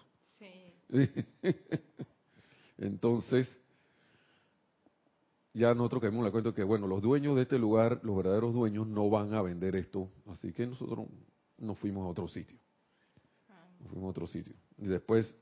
Entonces, 2.78 3.58
ya 5.54 5.74
nosotros 5.74 6.02
caemos 6.02 6.24
la 6.24 6.30
cuenta 6.30 6.54
que, 6.54 6.62
bueno, 6.62 6.86
los 6.86 7.02
dueños 7.02 7.34
de 7.34 7.42
este 7.42 7.58
lugar, 7.58 7.98
los 8.04 8.16
verdaderos 8.16 8.54
dueños, 8.54 8.86
no 8.86 9.10
van 9.10 9.34
a 9.34 9.42
vender 9.42 9.74
esto. 9.74 10.08
Así 10.28 10.52
que 10.52 10.68
nosotros 10.68 11.08
nos 11.58 11.76
fuimos 11.78 12.04
a 12.06 12.10
otro 12.10 12.28
sitio. 12.28 12.56
Nos 13.80 13.88
fuimos 13.88 14.06
a 14.06 14.10
otro 14.10 14.28
sitio. 14.28 14.54
Y 14.78 14.86
después, 14.86 15.34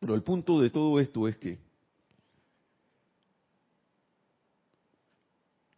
pero 0.00 0.16
el 0.16 0.24
punto 0.24 0.60
de 0.60 0.70
todo 0.70 0.98
esto 0.98 1.28
es 1.28 1.36
que 1.36 1.60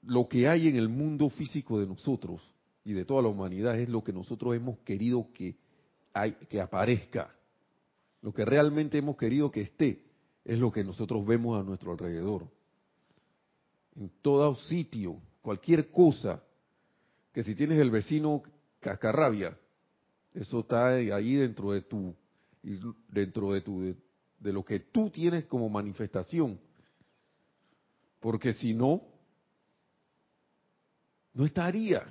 lo 0.08 0.26
que 0.26 0.48
hay 0.48 0.68
en 0.68 0.76
el 0.76 0.88
mundo 0.88 1.28
físico 1.28 1.78
de 1.78 1.86
nosotros 1.86 2.40
y 2.82 2.94
de 2.94 3.04
toda 3.04 3.20
la 3.20 3.28
humanidad 3.28 3.78
es 3.78 3.90
lo 3.90 4.02
que 4.02 4.12
nosotros 4.12 4.56
hemos 4.56 4.78
querido 4.78 5.28
que, 5.34 5.56
hay, 6.14 6.32
que 6.48 6.62
aparezca. 6.62 7.34
Lo 8.22 8.32
que 8.32 8.46
realmente 8.46 8.96
hemos 8.96 9.18
querido 9.18 9.50
que 9.50 9.60
esté 9.60 10.02
es 10.46 10.58
lo 10.58 10.72
que 10.72 10.82
nosotros 10.82 11.26
vemos 11.26 11.60
a 11.60 11.62
nuestro 11.62 11.92
alrededor. 11.92 12.48
En 13.96 14.10
todo 14.22 14.54
sitio, 14.54 15.20
cualquier 15.42 15.90
cosa, 15.90 16.42
que 17.34 17.42
si 17.42 17.54
tienes 17.54 17.78
el 17.78 17.90
vecino 17.90 18.42
cascarrabia, 18.80 19.58
eso 20.32 20.60
está 20.60 20.88
ahí 20.88 21.34
dentro 21.34 21.72
de 21.72 21.82
tu, 21.82 22.14
dentro 23.08 23.52
de 23.52 23.60
tu, 23.60 23.94
de 24.38 24.52
lo 24.54 24.64
que 24.64 24.80
tú 24.80 25.10
tienes 25.10 25.44
como 25.44 25.68
manifestación. 25.68 26.58
Porque 28.20 28.54
si 28.54 28.72
no, 28.72 29.02
no 31.38 31.44
estaría. 31.44 32.04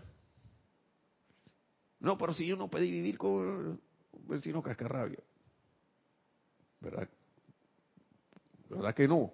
No, 1.99 2.17
pero 2.17 2.33
si 2.33 2.47
yo 2.47 2.55
no 2.55 2.69
pedí 2.69 2.89
vivir 2.89 3.17
con 3.17 3.29
un 3.29 3.81
vecino 4.25 4.63
cascarrabia. 4.63 5.19
¿Verdad? 6.79 7.09
¿Verdad 8.69 8.95
que 8.95 9.05
no? 9.05 9.33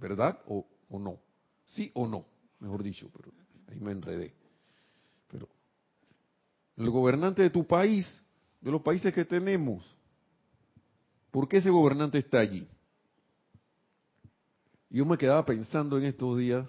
¿Verdad 0.00 0.40
o, 0.48 0.66
o 0.88 0.98
no? 0.98 1.20
Sí 1.64 1.92
o 1.94 2.08
no, 2.08 2.26
mejor 2.58 2.82
dicho, 2.82 3.08
pero 3.16 3.30
ahí 3.68 3.78
me 3.78 3.92
enredé. 3.92 4.34
Pero 5.30 5.48
el 6.76 6.90
gobernante 6.90 7.42
de 7.42 7.50
tu 7.50 7.64
país, 7.64 8.20
de 8.60 8.72
los 8.72 8.82
países 8.82 9.14
que 9.14 9.24
tenemos, 9.24 9.96
¿por 11.30 11.48
qué 11.48 11.58
ese 11.58 11.70
gobernante 11.70 12.18
está 12.18 12.40
allí? 12.40 12.66
Yo 14.90 15.04
me 15.04 15.16
quedaba 15.16 15.46
pensando 15.46 15.98
en 15.98 16.04
estos 16.06 16.36
días 16.36 16.68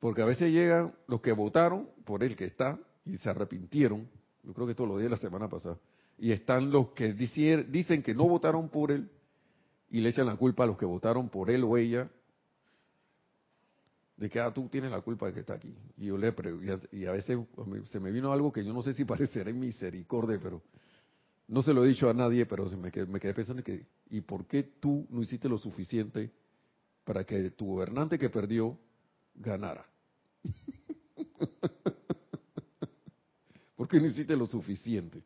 porque 0.00 0.22
a 0.22 0.24
veces 0.24 0.50
llegan 0.50 0.94
los 1.06 1.20
que 1.20 1.32
votaron 1.32 1.88
por 2.04 2.24
el 2.24 2.34
que 2.34 2.46
está 2.46 2.78
y 3.04 3.18
se 3.18 3.28
arrepintieron, 3.28 4.08
yo 4.42 4.54
creo 4.54 4.66
que 4.66 4.72
esto 4.72 4.86
lo 4.86 4.96
dije 4.96 5.10
la 5.10 5.18
semana 5.18 5.48
pasada, 5.48 5.78
y 6.18 6.32
están 6.32 6.70
los 6.70 6.88
que 6.90 7.12
dicen 7.12 8.02
que 8.02 8.14
no 8.14 8.28
votaron 8.28 8.68
por 8.68 8.90
él 8.90 9.10
y 9.90 10.00
le 10.00 10.08
echan 10.08 10.26
la 10.26 10.36
culpa 10.36 10.64
a 10.64 10.66
los 10.66 10.78
que 10.78 10.86
votaron 10.86 11.28
por 11.28 11.50
él 11.50 11.64
o 11.64 11.76
ella, 11.76 12.10
de 14.16 14.28
que 14.28 14.38
ah, 14.38 14.52
tú 14.52 14.68
tienes 14.68 14.90
la 14.90 15.00
culpa 15.00 15.26
de 15.26 15.32
que 15.32 15.40
está 15.40 15.54
aquí. 15.54 15.74
Y 15.96 16.06
yo 16.06 16.18
le 16.18 16.34
y 16.92 17.06
a 17.06 17.12
veces 17.12 17.38
se 17.86 18.00
me 18.00 18.10
vino 18.10 18.32
algo 18.32 18.52
que 18.52 18.62
yo 18.64 18.72
no 18.72 18.82
sé 18.82 18.92
si 18.92 19.04
parecerá 19.06 19.50
misericordia, 19.52 20.38
pero 20.42 20.62
no 21.48 21.62
se 21.62 21.72
lo 21.72 21.84
he 21.84 21.88
dicho 21.88 22.08
a 22.08 22.14
nadie, 22.14 22.46
pero 22.46 22.68
se 22.68 22.76
me, 22.76 22.92
quedé, 22.92 23.06
me 23.06 23.18
quedé 23.18 23.34
pensando 23.34 23.64
que, 23.64 23.86
¿y 24.10 24.20
por 24.20 24.46
qué 24.46 24.62
tú 24.62 25.06
no 25.10 25.22
hiciste 25.22 25.48
lo 25.48 25.58
suficiente 25.58 26.30
para 27.04 27.24
que 27.24 27.50
tu 27.50 27.66
gobernante 27.66 28.18
que 28.18 28.28
perdió 28.28 28.78
ganara? 29.34 29.86
¿Por 33.76 33.88
qué 33.88 34.00
no 34.00 34.06
hiciste 34.06 34.36
lo 34.36 34.46
suficiente? 34.46 35.22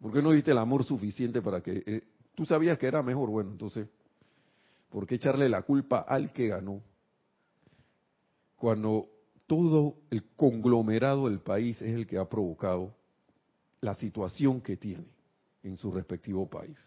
¿Por 0.00 0.12
qué 0.12 0.20
no 0.20 0.32
diste 0.32 0.50
el 0.50 0.58
amor 0.58 0.84
suficiente 0.84 1.40
para 1.40 1.62
que... 1.62 1.82
Eh, 1.86 2.02
tú 2.34 2.44
sabías 2.44 2.78
que 2.78 2.86
era 2.86 3.02
mejor, 3.02 3.30
bueno, 3.30 3.52
entonces, 3.52 3.88
¿por 4.90 5.06
qué 5.06 5.14
echarle 5.14 5.48
la 5.48 5.62
culpa 5.62 6.00
al 6.00 6.32
que 6.32 6.48
ganó? 6.48 6.82
Cuando 8.56 9.08
todo 9.46 9.96
el 10.10 10.24
conglomerado 10.34 11.28
del 11.28 11.40
país 11.40 11.80
es 11.82 11.94
el 11.94 12.06
que 12.06 12.18
ha 12.18 12.28
provocado 12.28 12.94
la 13.80 13.94
situación 13.94 14.60
que 14.60 14.76
tiene 14.76 15.06
en 15.62 15.76
su 15.76 15.92
respectivo 15.92 16.48
país. 16.48 16.78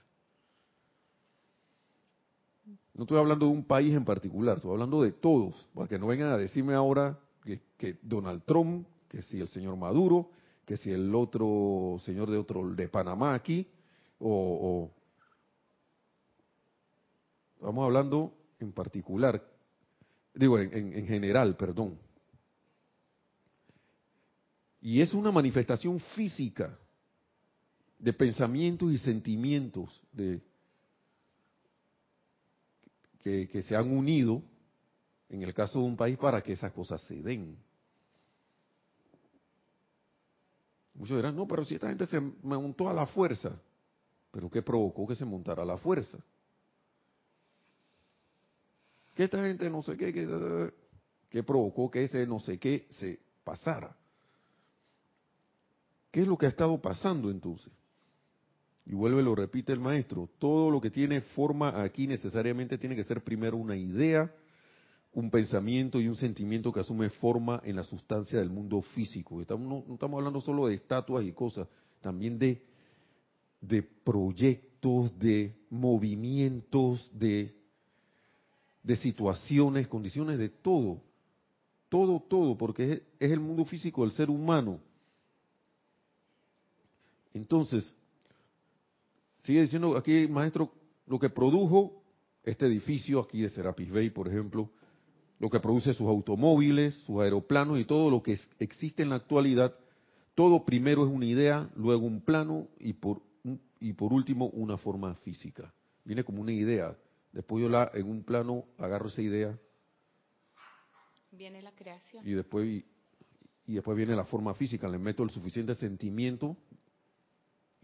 No 2.94 3.04
estoy 3.04 3.18
hablando 3.18 3.46
de 3.46 3.52
un 3.52 3.64
país 3.64 3.94
en 3.94 4.06
particular, 4.06 4.58
estoy 4.58 4.72
hablando 4.72 5.02
de 5.02 5.12
todos, 5.12 5.56
para 5.74 5.88
que 5.88 6.00
no 6.00 6.08
vengan 6.08 6.30
a 6.30 6.38
decirme 6.38 6.74
ahora 6.74 7.20
que, 7.78 8.00
Donald 8.02 8.44
Trump, 8.46 8.88
que 9.08 9.22
si 9.22 9.40
el 9.40 9.48
señor 9.50 9.76
Maduro, 9.76 10.32
que 10.66 10.78
si 10.78 10.92
el 10.92 11.14
otro 11.14 11.98
señor 12.02 12.32
de 12.32 12.38
otro 12.38 12.74
de 12.74 12.88
Panamá 12.88 13.36
aquí, 13.36 13.68
o, 14.18 14.30
o 14.30 14.92
estamos 17.56 17.86
hablando 17.86 18.34
en 18.60 18.72
particular, 18.72 19.46
digo 20.34 20.58
en 20.58 21.08
general, 21.08 21.56
perdón. 21.56 22.00
Y 24.82 25.02
es 25.02 25.14
una 25.14 25.32
manifestación 25.32 26.00
física 26.00 26.78
de 28.00 28.14
pensamientos 28.14 28.92
y 28.92 28.98
sentimientos 28.98 30.02
de, 30.12 30.42
que, 33.26 33.48
que 33.48 33.64
se 33.64 33.76
han 33.76 33.92
unido, 33.92 34.44
en 35.30 35.42
el 35.42 35.52
caso 35.52 35.80
de 35.80 35.86
un 35.86 35.98
país, 35.98 36.16
para 36.16 36.44
que 36.44 36.54
esas 36.54 36.72
cosas 36.72 37.02
se 37.02 37.16
den. 37.24 37.58
Muchos 40.94 41.18
dirán, 41.18 41.36
no, 41.36 41.48
pero 41.48 41.66
si 41.66 41.74
esta 41.74 41.90
gente 41.90 42.06
se 42.06 42.22
montó 42.22 42.88
a 42.88 42.94
la 42.94 43.08
fuerza, 43.08 43.60
pero 44.30 44.48
¿qué 44.48 44.62
provocó 44.62 45.08
que 45.08 45.16
se 45.16 45.26
montara 45.26 45.64
a 45.64 45.66
la 45.66 45.78
fuerza? 45.78 46.20
Que 49.16 49.24
esta 49.24 49.42
gente 49.42 49.72
no 49.72 49.82
sé 49.82 49.98
qué, 49.98 50.14
que, 51.32 51.44
provocó 51.44 51.90
que 51.90 52.04
ese 52.04 52.28
no 52.28 52.40
sé 52.40 52.60
qué 52.60 52.86
se 52.92 53.20
pasara. 53.44 53.98
¿Qué 56.12 56.22
es 56.22 56.28
lo 56.28 56.38
que 56.38 56.46
ha 56.46 56.50
estado 56.50 56.80
pasando 56.80 57.32
entonces? 57.32 57.74
Y 58.86 58.94
vuelve, 58.94 59.24
lo 59.24 59.34
repite 59.34 59.74
el 59.74 59.80
maestro, 59.80 60.30
todo 60.38 60.70
lo 60.70 60.80
que 60.80 60.92
tiene 60.92 61.22
forma 61.22 61.82
aquí 61.82 62.06
necesariamente 62.06 62.78
tiene 62.78 62.96
que 62.96 63.04
ser 63.04 63.24
primero 63.24 63.58
una 63.58 63.76
idea, 63.76 64.32
un 65.12 65.32
pensamiento 65.32 66.00
y 66.00 66.08
un 66.08 66.16
sentimiento 66.16 66.72
que 66.72 66.82
asume 66.82 67.10
forma 67.10 67.62
en 67.64 67.78
la 67.78 67.84
sustancia 67.84 68.38
del 68.38 68.52
mundo 68.52 68.82
físico. 68.82 69.42
No, 69.58 69.84
estamos 69.90 70.18
hablando 70.20 70.40
solo 70.40 70.68
de 70.68 70.76
estatuas 70.76 71.26
y 71.26 71.32
cosas, 71.32 71.68
también 72.00 72.38
de, 72.38 72.62
de 73.60 73.82
proyectos, 73.82 75.18
de 75.18 75.56
movimientos, 75.72 77.10
de, 77.12 77.56
de 78.84 78.96
situaciones, 78.98 79.88
condiciones, 79.88 80.38
de 80.38 80.50
todo. 80.50 81.02
Todo, 81.90 82.20
todo, 82.20 82.58
porque 82.58 83.04
es 83.20 83.32
el 83.32 83.40
mundo 83.40 83.66
físico 83.66 84.04
del 84.04 84.12
ser 84.12 84.30
humano. 84.30 84.80
Entonces, 87.34 87.94
sigue 89.46 89.62
diciendo 89.62 89.96
aquí, 89.96 90.28
maestro, 90.28 90.72
lo 91.06 91.20
que 91.20 91.30
produjo 91.30 92.04
este 92.44 92.66
edificio 92.66 93.20
aquí 93.20 93.42
de 93.42 93.50
Serapis 93.50 93.92
Bay, 93.92 94.10
por 94.10 94.28
ejemplo, 94.28 94.70
lo 95.40 95.50
que 95.50 95.60
produce 95.60 95.94
sus 95.94 96.08
automóviles, 96.08 96.96
sus 97.06 97.22
aeroplanos 97.22 97.80
y 97.80 97.86
todo 97.86 98.10
lo 98.10 98.24
que 98.24 98.38
existe 98.60 99.04
en 99.04 99.10
la 99.10 99.16
actualidad, 99.16 99.76
todo 100.34 100.66
primero 100.66 101.06
es 101.06 101.12
una 101.12 101.26
idea, 101.26 101.70
luego 101.76 102.06
un 102.06 102.22
plano 102.22 102.68
y 102.80 102.94
por, 102.94 103.22
y 103.80 103.94
por 103.94 104.14
último 104.14 104.48
una 104.48 104.78
forma 104.78 105.16
física. 105.16 105.74
Viene 106.04 106.24
como 106.24 106.42
una 106.42 106.52
idea. 106.52 106.96
Después 107.32 107.62
yo 107.62 107.70
la, 107.70 107.92
en 107.94 108.08
un 108.08 108.24
plano 108.24 108.66
agarro 108.78 109.08
esa 109.08 109.22
idea. 109.22 109.58
Viene 111.32 111.62
la 111.62 111.72
creación. 111.72 112.26
Y 112.28 112.32
después, 112.32 112.84
y, 113.68 113.74
después 113.74 113.98
viene 113.98 114.16
la 114.16 114.26
forma 114.26 114.54
física. 114.54 114.88
Le 114.88 114.98
meto 114.98 115.24
el 115.24 115.30
suficiente 115.30 115.76
sentimiento 115.76 116.56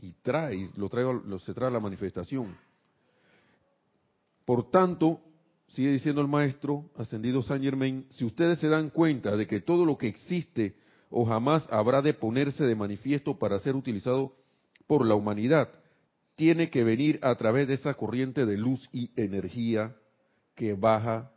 y 0.01 0.13
trae, 0.21 0.67
lo 0.75 0.89
traigo, 0.89 1.13
lo, 1.13 1.39
se 1.39 1.53
trae 1.53 1.69
a 1.69 1.71
la 1.71 1.79
manifestación. 1.79 2.57
Por 4.45 4.69
tanto, 4.71 5.21
sigue 5.67 5.91
diciendo 5.91 6.21
el 6.21 6.27
maestro 6.27 6.89
ascendido 6.97 7.41
Saint 7.41 7.63
Germain, 7.63 8.05
si 8.09 8.25
ustedes 8.25 8.59
se 8.59 8.67
dan 8.67 8.89
cuenta 8.89 9.37
de 9.37 9.47
que 9.47 9.61
todo 9.61 9.85
lo 9.85 9.97
que 9.97 10.07
existe 10.07 10.75
o 11.09 11.25
jamás 11.25 11.65
habrá 11.69 12.01
de 12.01 12.13
ponerse 12.13 12.65
de 12.65 12.75
manifiesto 12.75 13.37
para 13.37 13.59
ser 13.59 13.75
utilizado 13.75 14.35
por 14.87 15.05
la 15.05 15.15
humanidad, 15.15 15.69
tiene 16.35 16.69
que 16.69 16.83
venir 16.83 17.19
a 17.21 17.35
través 17.35 17.67
de 17.67 17.75
esa 17.75 17.93
corriente 17.93 18.45
de 18.45 18.57
luz 18.57 18.89
y 18.91 19.11
energía 19.15 19.95
que 20.55 20.73
baja 20.73 21.31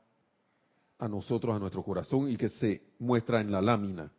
a 0.99 1.09
nosotros, 1.09 1.55
a 1.55 1.59
nuestro 1.59 1.83
corazón 1.83 2.31
y 2.31 2.37
que 2.37 2.49
se 2.49 2.83
muestra 2.99 3.41
en 3.41 3.53
la 3.53 3.61
lámina. 3.61 4.11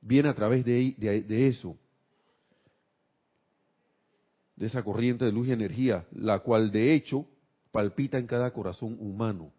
Viene 0.00 0.28
a 0.28 0.34
través 0.34 0.64
de 0.64 1.46
eso, 1.46 1.78
de 4.62 4.68
esa 4.68 4.84
corriente 4.84 5.24
de 5.24 5.32
luz 5.32 5.48
y 5.48 5.52
energía, 5.52 6.06
la 6.12 6.38
cual 6.38 6.70
de 6.70 6.94
hecho 6.94 7.26
palpita 7.72 8.16
en 8.16 8.28
cada 8.28 8.52
corazón 8.52 8.96
humano. 9.00 9.50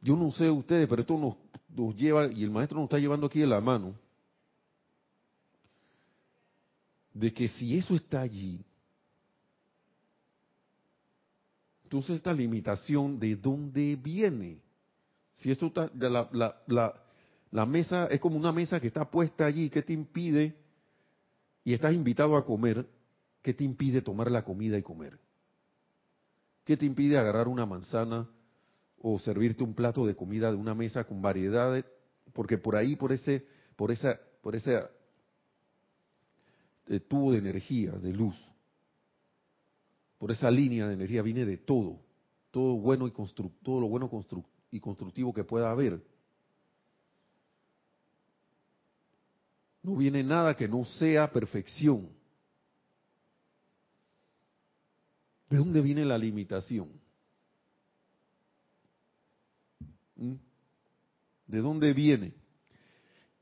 Yo 0.00 0.14
no 0.14 0.30
sé 0.30 0.48
ustedes, 0.48 0.86
pero 0.86 1.00
esto 1.00 1.36
nos, 1.74 1.96
lleva, 1.96 2.30
y 2.30 2.44
el 2.44 2.52
maestro 2.52 2.78
nos 2.78 2.84
está 2.84 3.00
llevando 3.00 3.26
aquí 3.26 3.40
de 3.40 3.48
la 3.48 3.60
mano, 3.60 3.96
de 7.12 7.34
que 7.34 7.48
si 7.48 7.76
eso 7.76 7.96
está 7.96 8.20
allí, 8.20 8.64
entonces 11.82 12.14
esta 12.14 12.32
limitación, 12.32 13.18
¿de 13.18 13.34
dónde 13.34 13.96
viene? 13.96 14.60
Si 15.34 15.50
esto 15.50 15.66
está, 15.66 15.90
la, 15.92 16.28
la, 16.30 16.62
la, 16.68 17.02
la 17.50 17.66
mesa 17.66 18.06
es 18.06 18.20
como 18.20 18.36
una 18.36 18.52
mesa 18.52 18.78
que 18.78 18.86
está 18.86 19.10
puesta 19.10 19.44
allí, 19.44 19.68
¿qué 19.70 19.82
te 19.82 19.92
impide? 19.92 20.61
Y 21.64 21.74
estás 21.74 21.94
invitado 21.94 22.36
a 22.36 22.44
comer, 22.44 22.86
¿qué 23.42 23.54
te 23.54 23.64
impide 23.64 24.02
tomar 24.02 24.30
la 24.30 24.44
comida 24.44 24.78
y 24.78 24.82
comer? 24.82 25.18
¿Qué 26.64 26.76
te 26.76 26.86
impide 26.86 27.18
agarrar 27.18 27.48
una 27.48 27.66
manzana 27.66 28.28
o 29.00 29.18
servirte 29.18 29.64
un 29.64 29.74
plato 29.74 30.06
de 30.06 30.14
comida 30.14 30.50
de 30.50 30.56
una 30.56 30.74
mesa 30.74 31.04
con 31.04 31.22
variedades? 31.22 31.84
Porque 32.32 32.58
por 32.58 32.76
ahí, 32.76 32.96
por 32.96 33.12
ese, 33.12 33.46
por 33.76 33.90
esa, 33.90 34.18
por 34.40 34.56
ese 34.56 34.80
eh, 36.88 37.00
tubo 37.00 37.32
de 37.32 37.38
energía, 37.38 37.92
de 37.92 38.12
luz, 38.12 38.36
por 40.18 40.30
esa 40.30 40.50
línea 40.50 40.86
de 40.86 40.94
energía 40.94 41.22
viene 41.22 41.44
de 41.44 41.56
todo, 41.56 41.98
todo 42.50 42.76
bueno 42.76 43.08
y 43.08 43.12
todo 43.62 43.80
lo 43.80 43.88
bueno 43.88 44.08
y 44.70 44.80
constructivo 44.80 45.32
que 45.32 45.42
pueda 45.42 45.70
haber. 45.70 46.00
No 49.82 49.96
viene 49.96 50.22
nada 50.22 50.56
que 50.56 50.68
no 50.68 50.84
sea 50.84 51.30
perfección. 51.30 52.08
¿De 55.50 55.58
dónde 55.58 55.80
viene 55.80 56.04
la 56.04 56.16
limitación? 56.16 56.88
¿Mm? 60.16 60.34
¿De 61.46 61.58
dónde 61.58 61.92
viene? 61.92 62.32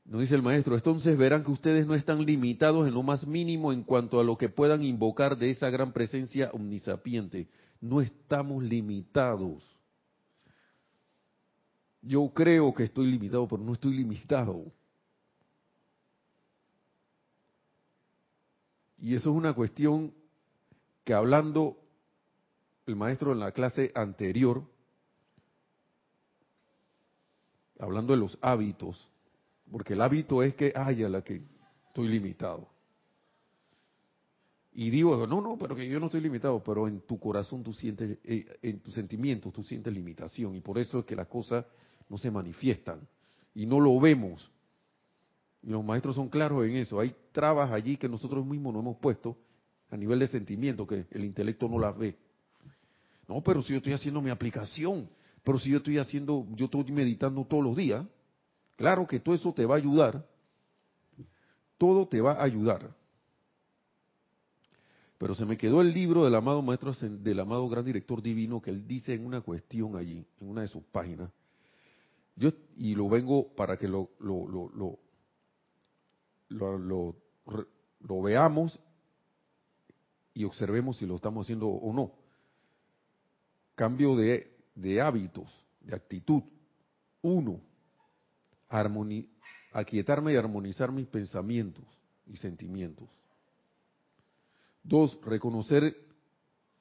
Nos 0.03 0.21
dice 0.21 0.35
el 0.35 0.41
maestro, 0.41 0.75
entonces 0.75 1.17
verán 1.17 1.43
que 1.45 1.51
ustedes 1.51 1.87
no 1.87 1.95
están 1.95 2.25
limitados 2.25 2.85
en 2.87 2.93
lo 2.93 3.03
más 3.03 3.25
mínimo 3.25 3.71
en 3.71 3.83
cuanto 3.83 4.19
a 4.19 4.23
lo 4.23 4.37
que 4.37 4.49
puedan 4.49 4.83
invocar 4.83 5.37
de 5.37 5.51
esa 5.51 5.69
gran 5.69 5.93
presencia 5.93 6.49
omnisapiente. 6.51 7.47
No 7.79 8.01
estamos 8.01 8.63
limitados. 8.63 9.63
Yo 12.01 12.29
creo 12.33 12.73
que 12.73 12.83
estoy 12.83 13.11
limitado, 13.11 13.47
pero 13.47 13.63
no 13.63 13.73
estoy 13.73 13.93
limitado. 13.93 14.73
Y 19.01 19.15
eso 19.15 19.31
es 19.31 19.35
una 19.35 19.53
cuestión 19.53 20.13
que 21.03 21.15
hablando 21.15 21.77
el 22.85 22.95
maestro 22.95 23.31
en 23.31 23.39
la 23.39 23.51
clase 23.51 23.91
anterior, 23.95 24.63
hablando 27.79 28.13
de 28.13 28.19
los 28.19 28.37
hábitos, 28.41 29.09
porque 29.71 29.93
el 29.93 30.01
hábito 30.01 30.43
es 30.43 30.53
que, 30.53 30.71
ay, 30.75 31.03
a 31.03 31.09
la 31.09 31.23
que 31.23 31.41
estoy 31.87 32.09
limitado. 32.09 32.69
Y 34.73 34.91
digo, 34.91 35.25
no, 35.25 35.41
no, 35.41 35.57
pero 35.57 35.75
que 35.75 35.89
yo 35.89 35.99
no 35.99 36.05
estoy 36.05 36.21
limitado, 36.21 36.63
pero 36.63 36.87
en 36.87 37.01
tu 37.01 37.19
corazón 37.19 37.63
tú 37.63 37.73
sientes, 37.73 38.19
eh, 38.23 38.45
en 38.61 38.81
tus 38.81 38.93
sentimientos 38.93 39.51
tú 39.51 39.63
sientes 39.63 39.91
limitación, 39.91 40.55
y 40.55 40.61
por 40.61 40.77
eso 40.77 40.99
es 40.99 41.05
que 41.05 41.15
las 41.15 41.27
cosas 41.27 41.65
no 42.07 42.19
se 42.19 42.29
manifiestan, 42.29 43.07
y 43.55 43.65
no 43.65 43.79
lo 43.79 43.99
vemos. 43.99 44.51
Y 45.63 45.69
los 45.69 45.83
maestros 45.83 46.15
son 46.15 46.29
claros 46.29 46.65
en 46.65 46.75
eso. 46.77 46.99
Hay 46.99 47.15
trabas 47.31 47.71
allí 47.71 47.97
que 47.97 48.09
nosotros 48.09 48.45
mismos 48.45 48.73
nos 48.73 48.81
hemos 48.81 48.97
puesto 48.97 49.37
a 49.89 49.97
nivel 49.97 50.19
de 50.19 50.27
sentimiento, 50.27 50.87
que 50.87 51.05
el 51.11 51.25
intelecto 51.25 51.67
no 51.67 51.77
las 51.77 51.97
ve. 51.97 52.17
No, 53.27 53.41
pero 53.41 53.61
si 53.61 53.73
yo 53.73 53.77
estoy 53.77 53.93
haciendo 53.93 54.21
mi 54.21 54.29
aplicación, 54.29 55.09
pero 55.43 55.59
si 55.59 55.69
yo 55.69 55.77
estoy 55.77 55.97
haciendo, 55.97 56.47
yo 56.51 56.65
estoy 56.65 56.83
meditando 56.91 57.45
todos 57.45 57.63
los 57.63 57.75
días, 57.75 58.05
claro 58.75 59.05
que 59.05 59.19
todo 59.19 59.35
eso 59.35 59.53
te 59.53 59.65
va 59.65 59.75
a 59.75 59.77
ayudar, 59.77 60.25
todo 61.77 62.07
te 62.07 62.21
va 62.21 62.33
a 62.33 62.43
ayudar. 62.43 62.95
Pero 65.17 65.35
se 65.35 65.45
me 65.45 65.57
quedó 65.57 65.81
el 65.81 65.93
libro 65.93 66.25
del 66.25 66.33
amado 66.33 66.61
maestro, 66.61 66.93
del 66.93 67.39
amado 67.39 67.69
gran 67.69 67.85
director 67.85 68.21
divino, 68.21 68.61
que 68.61 68.71
él 68.71 68.87
dice 68.87 69.13
en 69.13 69.25
una 69.25 69.41
cuestión 69.41 69.95
allí, 69.95 70.25
en 70.39 70.49
una 70.49 70.61
de 70.61 70.67
sus 70.67 70.83
páginas, 70.85 71.29
yo, 72.35 72.49
y 72.77 72.95
lo 72.95 73.07
vengo 73.07 73.53
para 73.55 73.77
que 73.77 73.87
lo, 73.87 74.09
lo 76.51 78.21
veamos 78.21 78.79
y 80.33 80.43
observemos 80.43 80.97
si 80.97 81.05
lo 81.05 81.15
estamos 81.15 81.45
haciendo 81.45 81.67
o 81.67 81.93
no 81.93 82.21
cambio 83.81 84.15
de, 84.15 85.01
hábitos, 85.01 85.49
de 85.79 85.95
actitud. 85.95 86.43
Uno, 87.23 87.59
aquietarme 89.73 90.33
y 90.33 90.35
armonizar 90.35 90.91
mis 90.91 91.07
pensamientos 91.07 91.83
y 92.27 92.37
sentimientos. 92.37 93.09
Dos, 94.83 95.19
reconocer 95.23 95.97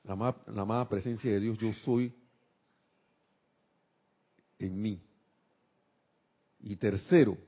la, 0.05 0.37
la 0.47 0.61
amada 0.61 0.87
presencia 0.91 1.33
de 1.33 1.41
Dios, 1.41 1.57
yo 1.57 1.73
soy 1.73 2.15
en 4.59 4.81
mí. 4.81 5.01
Y 6.61 6.77
tercero, 6.77 7.39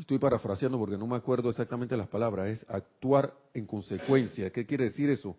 estoy 0.00 0.18
parafraseando 0.18 0.78
porque 0.78 0.96
no 0.96 1.06
me 1.06 1.16
acuerdo 1.16 1.50
exactamente 1.50 1.96
las 1.96 2.08
palabras, 2.08 2.48
es 2.48 2.66
actuar 2.68 3.34
en 3.54 3.66
consecuencia. 3.66 4.50
¿Qué 4.50 4.66
quiere 4.66 4.84
decir 4.84 5.10
eso? 5.10 5.36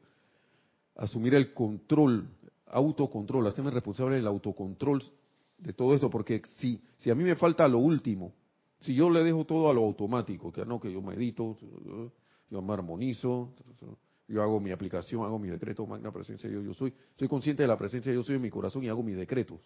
Asumir 0.95 1.34
el 1.36 1.54
control, 1.54 2.28
autocontrol, 2.67 3.48
hacerme 3.48 3.72
responsable 3.72 4.15
del 4.15 4.28
autocontrol 4.28 5.04
de 5.58 5.74
todo 5.74 5.93
esto, 5.93 6.10
porque 6.10 6.41
si, 6.58 6.82
si 6.98 7.10
a 7.10 7.15
mí 7.15 7.24
me 7.24 7.36
falta 7.36 7.67
lo 7.67 7.80
último, 7.80 8.34
si 8.80 8.95
yo 8.95 9.10
le 9.10 9.24
dejo 9.24 9.45
todo 9.45 9.69
a 9.69 9.74
lo 9.74 9.84
automático, 9.84 10.52
que 10.52 10.65
no, 10.65 10.80
que 10.80 10.91
yo 10.91 11.02
medito, 11.02 11.58
yo 12.50 12.62
me 12.62 12.74
armonizo, 12.74 13.54
yo 14.28 14.41
hago 14.41 14.60
mi 14.60 14.72
aplicación, 14.72 15.24
hago 15.24 15.39
mi 15.39 15.50
decreto, 15.50 15.86
magna 15.86 16.12
presencia 16.12 16.50
yo, 16.50 16.62
yo 16.62 16.74
soy, 16.74 16.93
soy 17.17 17.28
consciente 17.28 17.63
de 17.63 17.67
la 17.67 17.78
presencia 17.78 18.13
yo 18.13 18.24
soy 18.24 18.36
en 18.36 18.41
mi 18.41 18.50
corazón 18.50 18.84
y 18.84 18.89
hago 18.89 19.04
mis 19.04 19.17
decretos. 19.17 19.60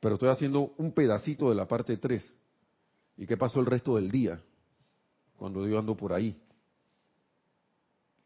Pero 0.00 0.14
estoy 0.14 0.28
haciendo 0.28 0.74
un 0.76 0.92
pedacito 0.92 1.48
de 1.48 1.54
la 1.54 1.66
parte 1.66 1.96
3. 1.96 2.34
¿Y 3.16 3.26
qué 3.26 3.36
pasó 3.36 3.60
el 3.60 3.66
resto 3.66 3.96
del 3.96 4.10
día? 4.10 4.40
Cuando 5.38 5.66
yo 5.66 5.78
ando 5.78 5.96
por 5.96 6.12
ahí. 6.12 6.36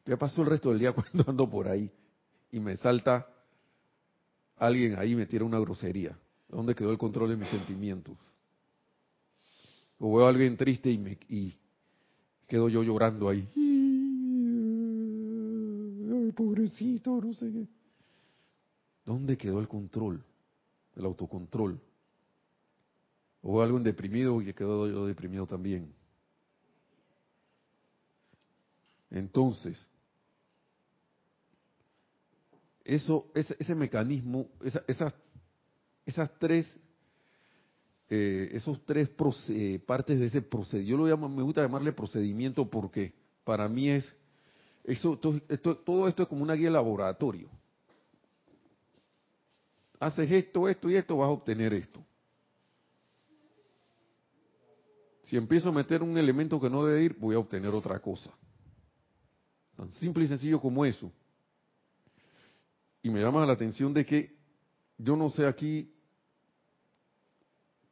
¿Qué 0.05 0.17
pasó 0.17 0.43
el 0.43 0.49
resto 0.49 0.71
del 0.71 0.79
día 0.79 0.93
cuando 1.13 1.25
ando 1.29 1.49
por 1.49 1.69
ahí? 1.69 1.91
Y 2.53 2.61
me 2.61 2.77
salta 2.77 3.27
alguien 4.57 4.97
ahí 4.99 5.15
me 5.15 5.27
tira 5.27 5.45
una 5.45 5.59
grosería. 5.59 6.17
¿Dónde 6.49 6.75
quedó 6.75 6.91
el 6.91 6.99
control 6.99 7.31
de 7.31 7.37
mis 7.37 7.49
sentimientos? 7.49 8.17
O 9.99 10.17
veo 10.17 10.27
a 10.27 10.29
alguien 10.29 10.57
triste 10.57 10.91
y, 10.91 10.99
me, 10.99 11.19
y 11.29 11.55
quedo 12.47 12.69
yo 12.69 12.83
llorando 12.83 13.29
ahí. 13.29 13.49
Ay, 16.13 16.33
pobrecito, 16.33 17.21
no 17.21 17.33
sé 17.33 17.53
qué. 17.53 17.69
¿Dónde 19.05 19.37
quedó 19.37 19.61
el 19.61 19.69
control? 19.69 20.23
El 20.97 21.05
autocontrol. 21.05 21.81
O 23.43 23.53
veo 23.53 23.63
a 23.63 23.65
alguien 23.65 23.83
deprimido 23.83 24.41
y 24.43 24.53
quedo 24.53 24.87
yo 24.87 25.07
deprimido 25.07 25.47
también. 25.47 25.93
Entonces, 29.11 29.85
eso, 32.85 33.31
ese, 33.35 33.57
ese 33.59 33.75
mecanismo, 33.75 34.49
esa, 34.63 34.83
esas, 34.87 35.15
esas 36.07 36.31
tres 36.39 36.81
eh, 38.13 38.51
esos 38.57 38.85
tres 38.85 39.09
partes 39.87 40.19
de 40.19 40.27
ese 40.27 40.43
procedimiento, 40.43 40.91
yo 40.91 40.97
lo 40.97 41.07
llamo, 41.07 41.29
me 41.29 41.45
gusta 41.45 41.63
llamarle 41.63 41.93
procedimiento 41.93 42.69
porque 42.69 43.13
para 43.45 43.69
mí 43.69 43.89
es, 43.89 44.17
eso, 44.83 45.19
esto, 45.49 45.77
todo 45.77 46.09
esto 46.09 46.25
es 46.25 46.29
como 46.29 46.43
una 46.43 46.55
guía 46.55 46.71
laboratorio. 46.71 47.49
Haces 50.01 50.29
esto, 50.29 50.69
esto 50.69 50.91
y 50.91 50.97
esto, 50.97 51.17
vas 51.19 51.29
a 51.29 51.33
obtener 51.33 51.73
esto. 51.73 52.05
Si 55.31 55.37
empiezo 55.37 55.69
a 55.69 55.73
meter 55.73 56.03
un 56.03 56.19
elemento 56.19 56.61
que 56.61 56.69
no 56.69 56.85
debe 56.85 57.05
ir, 57.05 57.17
voy 57.17 57.37
a 57.37 57.39
obtener 57.39 57.73
otra 57.73 58.01
cosa. 58.01 58.33
Tan 59.77 59.89
simple 59.93 60.25
y 60.25 60.27
sencillo 60.27 60.61
como 60.61 60.85
eso. 60.85 61.13
Y 63.01 63.11
me 63.11 63.21
llama 63.21 63.47
la 63.47 63.53
atención 63.53 63.95
de 63.95 64.05
que 64.05 64.37
yo 64.99 65.15
no 65.15 65.31
sé 65.31 65.47
aquí 65.47 65.95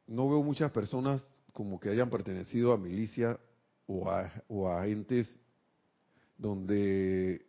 no 0.05 0.27
veo 0.29 0.43
muchas 0.43 0.69
personas 0.71 1.25
como 1.53 1.79
que 1.79 1.87
hayan 1.87 2.09
pertenecido 2.09 2.73
a 2.73 2.77
milicia 2.77 3.39
o 3.87 4.09
a, 4.09 4.29
o 4.49 4.67
agentes 4.67 5.33
donde 6.37 7.45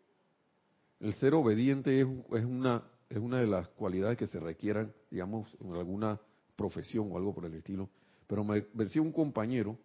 el 1.01 1.15
ser 1.15 1.35
obediente 1.35 2.01
es, 2.01 2.07
es, 2.07 2.45
una, 2.45 2.85
es 3.09 3.19
una 3.19 3.41
de 3.41 3.49
las 3.49 3.69
cualidades 3.71 4.17
que 4.17 4.29
se 4.29 4.39
requieran, 4.39 4.95
digamos, 5.11 5.53
en 5.61 5.75
alguna 5.75 6.21
profesión 6.55 7.11
o 7.11 7.17
algo 7.17 7.35
por 7.35 7.45
el 7.47 7.55
estilo. 7.55 7.91
Pero 8.31 8.45
me 8.45 8.65
decía 8.75 9.03
un 9.03 9.11
compañero 9.11 9.77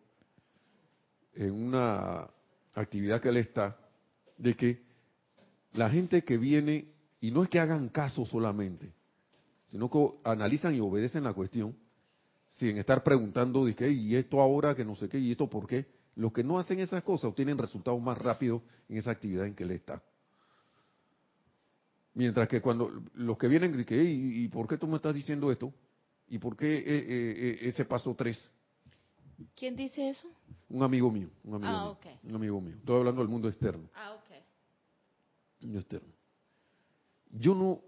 en 1.33 1.51
una 1.51 2.29
actividad 2.75 3.19
que 3.19 3.29
él 3.29 3.37
está, 3.37 3.75
de 4.37 4.55
que 4.55 4.83
la 5.73 5.89
gente 5.89 6.23
que 6.23 6.37
viene, 6.37 6.93
y 7.21 7.31
no 7.31 7.41
es 7.41 7.49
que 7.49 7.59
hagan 7.59 7.89
caso 7.89 8.23
solamente, 8.23 8.93
sino 9.65 9.89
que 9.89 10.11
analizan 10.23 10.75
y 10.75 10.79
obedecen 10.79 11.23
la 11.23 11.33
cuestión, 11.33 11.75
sin 12.51 12.77
estar 12.77 13.03
preguntando, 13.03 13.65
de 13.65 13.91
y 13.91 14.15
esto 14.15 14.39
ahora, 14.39 14.75
que 14.75 14.85
no 14.85 14.95
sé 14.95 15.09
qué, 15.09 15.17
y 15.17 15.31
esto 15.31 15.49
por 15.49 15.65
qué. 15.65 15.87
Los 16.15 16.31
que 16.31 16.43
no 16.43 16.59
hacen 16.59 16.79
esas 16.79 17.01
cosas 17.01 17.25
obtienen 17.25 17.57
resultados 17.57 17.99
más 17.99 18.15
rápidos 18.15 18.61
en 18.87 18.97
esa 18.97 19.09
actividad 19.09 19.47
en 19.47 19.55
que 19.55 19.63
él 19.63 19.71
está. 19.71 20.03
Mientras 22.13 22.47
que 22.47 22.61
cuando 22.61 22.91
los 23.15 23.39
que 23.39 23.47
vienen, 23.47 23.83
¿y, 23.89 24.47
por 24.49 24.67
qué 24.67 24.77
tú 24.77 24.85
me 24.85 24.97
estás 24.97 25.15
diciendo 25.15 25.51
esto? 25.51 25.73
¿Y 26.27 26.39
por 26.39 26.57
qué 26.57 26.77
eh, 26.77 26.83
eh, 26.87 27.05
eh, 27.07 27.57
ese 27.69 27.85
paso 27.85 28.15
tres? 28.15 28.39
¿Quién 29.55 29.75
dice 29.75 30.09
eso? 30.09 30.27
Un 30.69 30.83
amigo 30.83 31.11
mío, 31.11 31.29
un 31.43 31.55
amigo, 31.55 31.71
ah, 31.71 31.97
mío, 32.03 32.19
un 32.23 32.35
amigo 32.35 32.61
mío. 32.61 32.75
Estoy 32.77 32.99
hablando 32.99 33.21
del 33.21 33.29
mundo 33.29 33.47
externo. 33.47 33.89
Ah, 33.93 34.13
ok. 34.13 34.35
Mundo 35.61 35.79
externo. 35.79 36.13
Yo 37.31 37.53
no, 37.53 37.81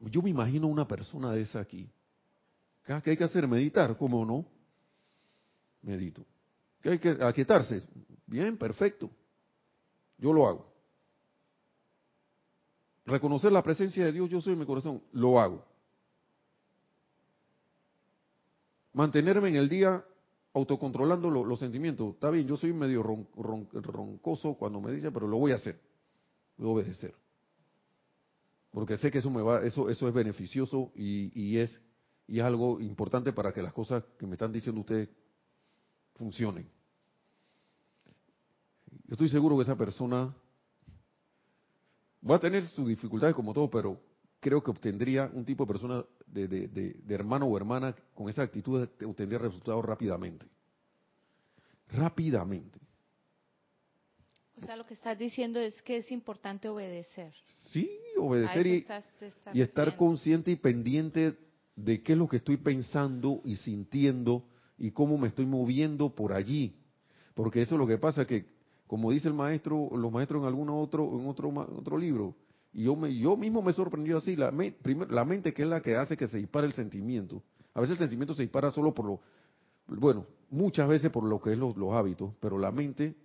yo 0.00 0.22
me 0.22 0.30
imagino 0.30 0.66
una 0.66 0.88
persona 0.88 1.32
de 1.32 1.42
esa 1.42 1.60
aquí, 1.60 1.90
¿Qué 3.02 3.10
hay 3.10 3.16
que 3.18 3.24
hacer? 3.24 3.46
Meditar, 3.46 3.98
¿cómo 3.98 4.24
no? 4.24 4.46
Medito. 5.82 6.24
¿Qué 6.80 6.90
hay 6.90 6.98
que 6.98 7.10
aquietarse? 7.20 7.86
Bien, 8.26 8.56
perfecto. 8.56 9.10
Yo 10.16 10.32
lo 10.32 10.48
hago. 10.48 10.72
Reconocer 13.04 13.52
la 13.52 13.62
presencia 13.62 14.06
de 14.06 14.12
Dios, 14.12 14.30
yo 14.30 14.40
soy 14.40 14.54
en 14.54 14.60
mi 14.60 14.66
corazón, 14.66 15.02
lo 15.12 15.38
hago. 15.38 15.66
Mantenerme 18.92 19.48
en 19.48 19.56
el 19.56 19.68
día 19.68 20.04
autocontrolando 20.54 21.30
los 21.30 21.58
sentimientos. 21.58 22.14
Está 22.14 22.30
bien, 22.30 22.46
yo 22.46 22.56
soy 22.56 22.72
medio 22.72 23.02
roncoso 23.02 24.54
cuando 24.54 24.80
me 24.80 24.92
dice, 24.92 25.10
pero 25.10 25.28
lo 25.28 25.38
voy 25.38 25.52
a 25.52 25.56
hacer. 25.56 25.80
Voy 26.56 26.68
a 26.68 26.72
obedecer. 26.72 27.14
Porque 28.70 28.96
sé 28.96 29.10
que 29.10 29.18
eso 29.18 29.30
me 29.30 29.42
va, 29.42 29.64
eso, 29.64 29.88
eso 29.88 30.08
es 30.08 30.14
beneficioso 30.14 30.92
y, 30.94 31.32
y 31.34 31.58
es 31.58 31.80
y 32.28 32.38
es 32.38 32.44
algo 32.44 32.78
importante 32.78 33.32
para 33.32 33.52
que 33.52 33.62
las 33.62 33.72
cosas 33.72 34.04
que 34.18 34.26
me 34.26 34.34
están 34.34 34.52
diciendo 34.52 34.82
ustedes 34.82 35.08
funcionen. 36.14 36.68
Yo 39.06 39.12
estoy 39.12 39.30
seguro 39.30 39.56
que 39.56 39.62
esa 39.62 39.76
persona 39.76 40.36
va 42.28 42.36
a 42.36 42.38
tener 42.38 42.66
sus 42.66 42.86
dificultades 42.86 43.34
como 43.34 43.54
todo, 43.54 43.70
pero 43.70 43.98
creo 44.40 44.62
que 44.62 44.70
obtendría 44.70 45.30
un 45.32 45.44
tipo 45.44 45.64
de 45.64 45.68
persona, 45.68 46.04
de, 46.26 47.00
hermano 47.08 47.46
o 47.46 47.56
hermana, 47.56 47.94
con 48.14 48.28
esa 48.28 48.42
actitud 48.42 48.88
obtendría 49.04 49.38
resultados 49.38 49.84
rápidamente. 49.84 50.46
Rápidamente. 51.88 52.78
O 54.60 54.66
sea, 54.66 54.76
lo 54.76 54.84
que 54.84 54.94
estás 54.94 55.18
diciendo 55.18 55.60
es 55.60 55.80
que 55.82 55.98
es 55.98 56.10
importante 56.10 56.68
obedecer. 56.68 57.32
Sí, 57.70 57.90
obedecer 58.16 58.66
y, 58.66 58.86
y 59.54 59.62
estar 59.62 59.96
consciente 59.96 60.50
y 60.50 60.56
pendiente 60.56 61.36
de 61.76 62.02
qué 62.02 62.12
es 62.12 62.18
lo 62.18 62.28
que 62.28 62.38
estoy 62.38 62.56
pensando 62.56 63.40
y 63.44 63.56
sintiendo 63.56 64.44
y 64.76 64.90
cómo 64.90 65.16
me 65.16 65.28
estoy 65.28 65.46
moviendo 65.46 66.14
por 66.14 66.32
allí. 66.32 66.74
Porque 67.34 67.62
eso 67.62 67.76
es 67.76 67.78
lo 67.78 67.86
que 67.86 67.98
pasa, 67.98 68.26
que 68.26 68.46
como 68.88 69.12
dice 69.12 69.28
el 69.28 69.34
maestro, 69.34 69.90
los 69.96 70.10
maestros 70.10 70.42
en 70.42 70.48
algún 70.48 70.70
otro, 70.70 71.04
en 71.18 71.28
otro, 71.28 71.50
otro 71.50 71.96
libro, 71.96 72.34
y 72.72 72.84
yo, 72.84 72.96
me, 72.96 73.14
yo 73.16 73.36
mismo 73.36 73.62
me 73.62 73.72
sorprendió 73.72 74.18
así, 74.18 74.36
la, 74.36 74.52
la 75.10 75.24
mente 75.24 75.52
que 75.52 75.62
es 75.62 75.68
la 75.68 75.80
que 75.80 75.96
hace 75.96 76.16
que 76.16 76.26
se 76.26 76.38
dispare 76.38 76.66
el 76.66 76.72
sentimiento. 76.72 77.42
A 77.74 77.80
veces 77.80 77.94
el 77.94 77.98
sentimiento 78.00 78.34
se 78.34 78.42
dispara 78.42 78.70
solo 78.70 78.92
por 78.92 79.06
lo, 79.06 79.20
bueno, 79.86 80.26
muchas 80.50 80.88
veces 80.88 81.10
por 81.10 81.24
lo 81.24 81.40
que 81.40 81.52
es 81.52 81.58
los, 81.58 81.74
hábitos, 81.92 82.34
pero 82.40 82.58
la 82.58 82.70
mente 82.70 83.16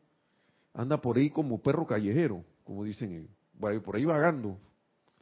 anda 0.73 0.99
por 0.99 1.17
ahí 1.17 1.29
como 1.29 1.61
perro 1.61 1.85
callejero, 1.85 2.43
como 2.63 2.83
dicen, 2.83 3.27
por 3.59 3.95
ahí 3.95 4.05
vagando. 4.05 4.57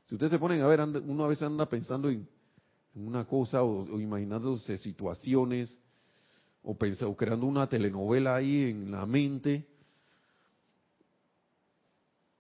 Si 0.08 0.16
ustedes 0.16 0.32
se 0.32 0.40
ponen 0.40 0.62
a 0.62 0.68
ver, 0.68 0.80
uno 0.82 1.24
a 1.24 1.28
veces 1.28 1.44
anda 1.44 1.68
pensando 1.68 2.10
en 2.10 2.28
una 2.94 3.26
cosa 3.26 3.64
o, 3.64 4.00
imaginándose 4.00 4.78
situaciones 4.78 5.78
o, 6.64 6.72
o 6.74 7.16
creando 7.16 7.46
una 7.48 7.68
telenovela 7.68 8.36
ahí 8.36 8.70
en 8.70 8.92
la 8.92 9.06
mente 9.06 9.68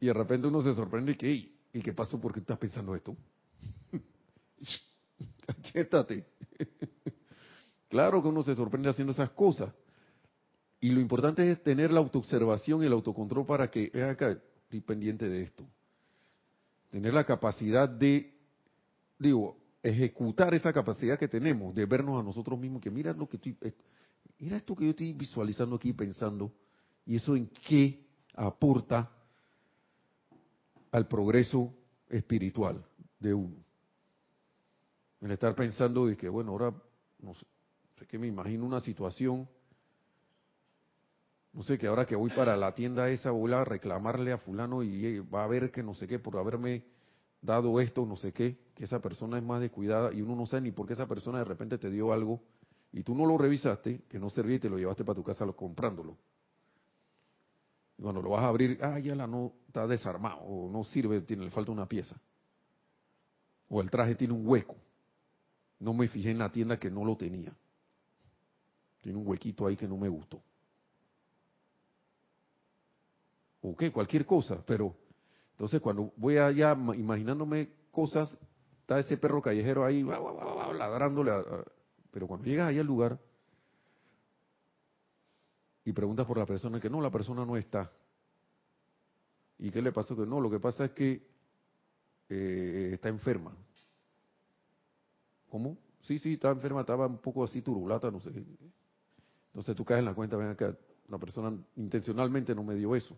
y 0.01 0.07
de 0.07 0.13
repente 0.13 0.47
uno 0.47 0.61
se 0.61 0.73
sorprende 0.73 1.15
que, 1.15 1.50
¿y 1.74 1.82
qué 1.82 1.93
pasó? 1.93 2.19
¿Por 2.19 2.34
qué 2.34 2.39
estás 2.39 2.57
pensando 2.57 2.95
esto? 2.95 3.15
Aquietate. 5.47 6.26
claro 7.89 8.22
que 8.22 8.28
uno 8.28 8.43
se 8.43 8.55
sorprende 8.55 8.89
haciendo 8.89 9.13
esas 9.13 9.32
cosas. 9.32 9.74
Y 10.80 10.89
lo 10.89 10.99
importante 10.99 11.49
es 11.49 11.61
tener 11.61 11.91
la 11.91 11.99
autoobservación 11.99 12.82
y 12.82 12.88
el 12.88 12.93
autocontrol 12.93 13.45
para 13.45 13.69
que, 13.69 13.91
estoy 14.63 14.82
pendiente 14.82 15.30
de 15.30 15.43
esto. 15.43 15.63
Tener 16.89 17.13
la 17.13 17.24
capacidad 17.24 17.88
de, 17.88 18.34
digo, 19.19 19.57
ejecutar 19.84 20.53
esa 20.53 20.74
capacidad 20.74 21.19
que 21.19 21.28
tenemos 21.28 21.76
de 21.76 21.86
vernos 21.86 22.19
a 22.19 22.24
nosotros 22.24 22.59
mismos, 22.59 22.82
que 22.82 22.89
mira 22.89 23.13
lo 23.13 23.30
que 23.30 23.38
estoy, 23.38 23.55
eh, 23.61 23.74
mira 24.39 24.57
esto 24.57 24.76
que 24.76 24.86
yo 24.86 24.89
estoy 24.89 25.13
visualizando 25.13 25.76
aquí, 25.76 25.93
pensando, 25.93 26.51
y 27.05 27.15
eso 27.15 27.36
en 27.36 27.47
qué 27.67 28.03
aporta 28.34 29.11
al 30.91 31.07
progreso 31.07 31.73
espiritual 32.09 32.85
de 33.19 33.33
uno. 33.33 33.55
El 35.21 35.31
estar 35.31 35.55
pensando 35.55 36.07
de 36.07 36.17
que, 36.17 36.27
bueno, 36.29 36.51
ahora 36.51 36.73
Es 38.01 38.07
que 38.07 38.17
me 38.17 38.27
imagino 38.27 38.65
una 38.65 38.79
situación, 38.79 39.47
no 41.53 41.63
sé, 41.63 41.77
que 41.77 41.87
ahora 41.87 42.05
que 42.05 42.15
voy 42.15 42.31
para 42.31 42.57
la 42.57 42.73
tienda 42.73 43.09
esa 43.09 43.29
voy 43.29 43.53
a 43.53 43.63
reclamarle 43.63 44.31
a 44.31 44.39
fulano 44.39 44.81
y 44.81 45.05
eh, 45.05 45.21
va 45.21 45.43
a 45.43 45.47
ver 45.47 45.71
que 45.71 45.83
no 45.83 45.93
sé 45.93 46.07
qué 46.07 46.17
por 46.17 46.37
haberme 46.37 46.83
dado 47.41 47.79
esto, 47.79 48.05
no 48.05 48.15
sé 48.15 48.33
qué, 48.33 48.57
que 48.73 48.85
esa 48.85 48.99
persona 48.99 49.37
es 49.37 49.43
más 49.43 49.61
descuidada 49.61 50.11
y 50.13 50.21
uno 50.21 50.35
no 50.35 50.45
sabe 50.45 50.61
ni 50.61 50.71
por 50.71 50.87
qué 50.87 50.93
esa 50.93 51.07
persona 51.07 51.39
de 51.39 51.45
repente 51.45 51.77
te 51.77 51.89
dio 51.91 52.11
algo 52.11 52.41
y 52.91 53.03
tú 53.03 53.15
no 53.15 53.25
lo 53.25 53.37
revisaste, 53.37 54.01
que 54.09 54.19
no 54.19 54.29
servía 54.29 54.55
y 54.55 54.59
te 54.59 54.69
lo 54.69 54.77
llevaste 54.77 55.05
para 55.05 55.15
tu 55.15 55.23
casa 55.23 55.45
comprándolo. 55.53 56.17
Y 57.97 58.01
cuando 58.01 58.21
lo 58.21 58.31
vas 58.31 58.43
a 58.43 58.47
abrir, 58.47 58.79
ah, 58.81 58.99
ya 58.99 59.15
la 59.15 59.27
no 59.27 59.53
está 59.72 59.88
desarmado, 59.88 60.41
o 60.41 60.69
no 60.69 60.84
sirve, 60.84 61.22
tiene, 61.22 61.45
le 61.45 61.49
falta 61.49 61.72
una 61.72 61.88
pieza. 61.88 62.19
O 63.69 63.82
el 63.82 63.89
traje 63.89 64.15
tiene 64.15 64.34
un 64.34 64.45
hueco. 64.45 64.76
No 65.80 65.93
me 65.93 66.09
fijé 66.09 66.32
en 66.32 66.38
la 66.38 66.51
tienda 66.51 66.78
que 66.78 66.91
no 66.91 67.05
lo 67.05 67.15
tenía. 67.15 67.55
Tiene 69.01 69.17
un 69.17 69.26
huequito 69.26 69.65
ahí 69.65 69.78
que 69.78 69.88
no 69.88 69.97
me 69.97 70.09
gustó. 70.09 70.41
O 73.61 73.76
qué, 73.76 73.91
cualquier 73.91 74.26
cosa, 74.26 74.61
pero 74.65 74.93
entonces 75.51 75.80
cuando 75.80 76.11
voy 76.17 76.38
allá 76.38 76.74
imaginándome 76.74 77.69
cosas, 77.91 78.38
está 78.82 78.99
ese 78.99 79.17
perro 79.17 79.41
callejero 79.41 79.86
ahí 79.86 80.03
ladrándole, 80.03 81.32
pero 82.11 82.28
cuando 82.28 82.45
llegas 82.45 82.69
ahí 82.69 82.80
al 82.80 82.88
lugar 82.88 83.17
y 85.86 85.93
preguntas 85.93 86.26
por 86.26 86.38
la 86.38 86.45
persona, 86.45 86.80
que 86.80 86.89
no, 86.89 86.99
la 86.99 87.11
persona 87.11 87.45
no 87.45 87.55
está. 87.55 87.91
¿Y 89.62 89.70
qué 89.70 89.82
le 89.82 89.91
pasó? 89.91 90.16
Que 90.16 90.26
no, 90.26 90.41
lo 90.41 90.49
que 90.49 90.59
pasa 90.59 90.86
es 90.86 90.91
que 90.91 91.22
eh, 92.30 92.89
está 92.93 93.09
enferma. 93.09 93.55
¿Cómo? 95.49 95.78
Sí, 96.01 96.18
sí, 96.18 96.34
estaba 96.34 96.55
enferma, 96.55 96.82
estaba 96.82 97.05
un 97.05 97.20
poco 97.20 97.43
así 97.43 97.62
turulata, 97.62 98.09
no 98.09 98.20
sé. 98.20 98.32
Entonces 99.47 99.76
tú 99.76 99.86
caes 99.86 99.99
en 99.99 100.05
la 100.05 100.16
cuenta, 100.16 100.36
ven 100.36 100.55
que 100.55 100.76
la 101.07 101.18
persona 101.20 101.55
intencionalmente 101.76 102.55
no 102.55 102.64
me 102.64 102.74
dio 102.74 102.95
eso. 102.95 103.16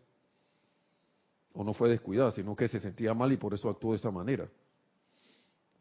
O 1.54 1.64
no 1.64 1.74
fue 1.74 1.90
descuidada, 1.90 2.32
sino 2.32 2.56
que 2.58 2.68
se 2.68 2.82
sentía 2.82 3.14
mal 3.14 3.32
y 3.32 3.38
por 3.38 3.54
eso 3.54 3.70
actuó 3.70 3.92
de 3.92 3.98
esa 3.98 4.12
manera. 4.12 4.50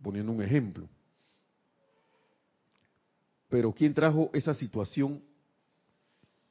Poniendo 0.01 0.31
un 0.31 0.43
ejemplo. 0.43 0.89
Pero 3.49 3.73
¿quién 3.73 3.95
trajo 3.95 4.31
esa 4.33 4.55
situación 4.55 5.21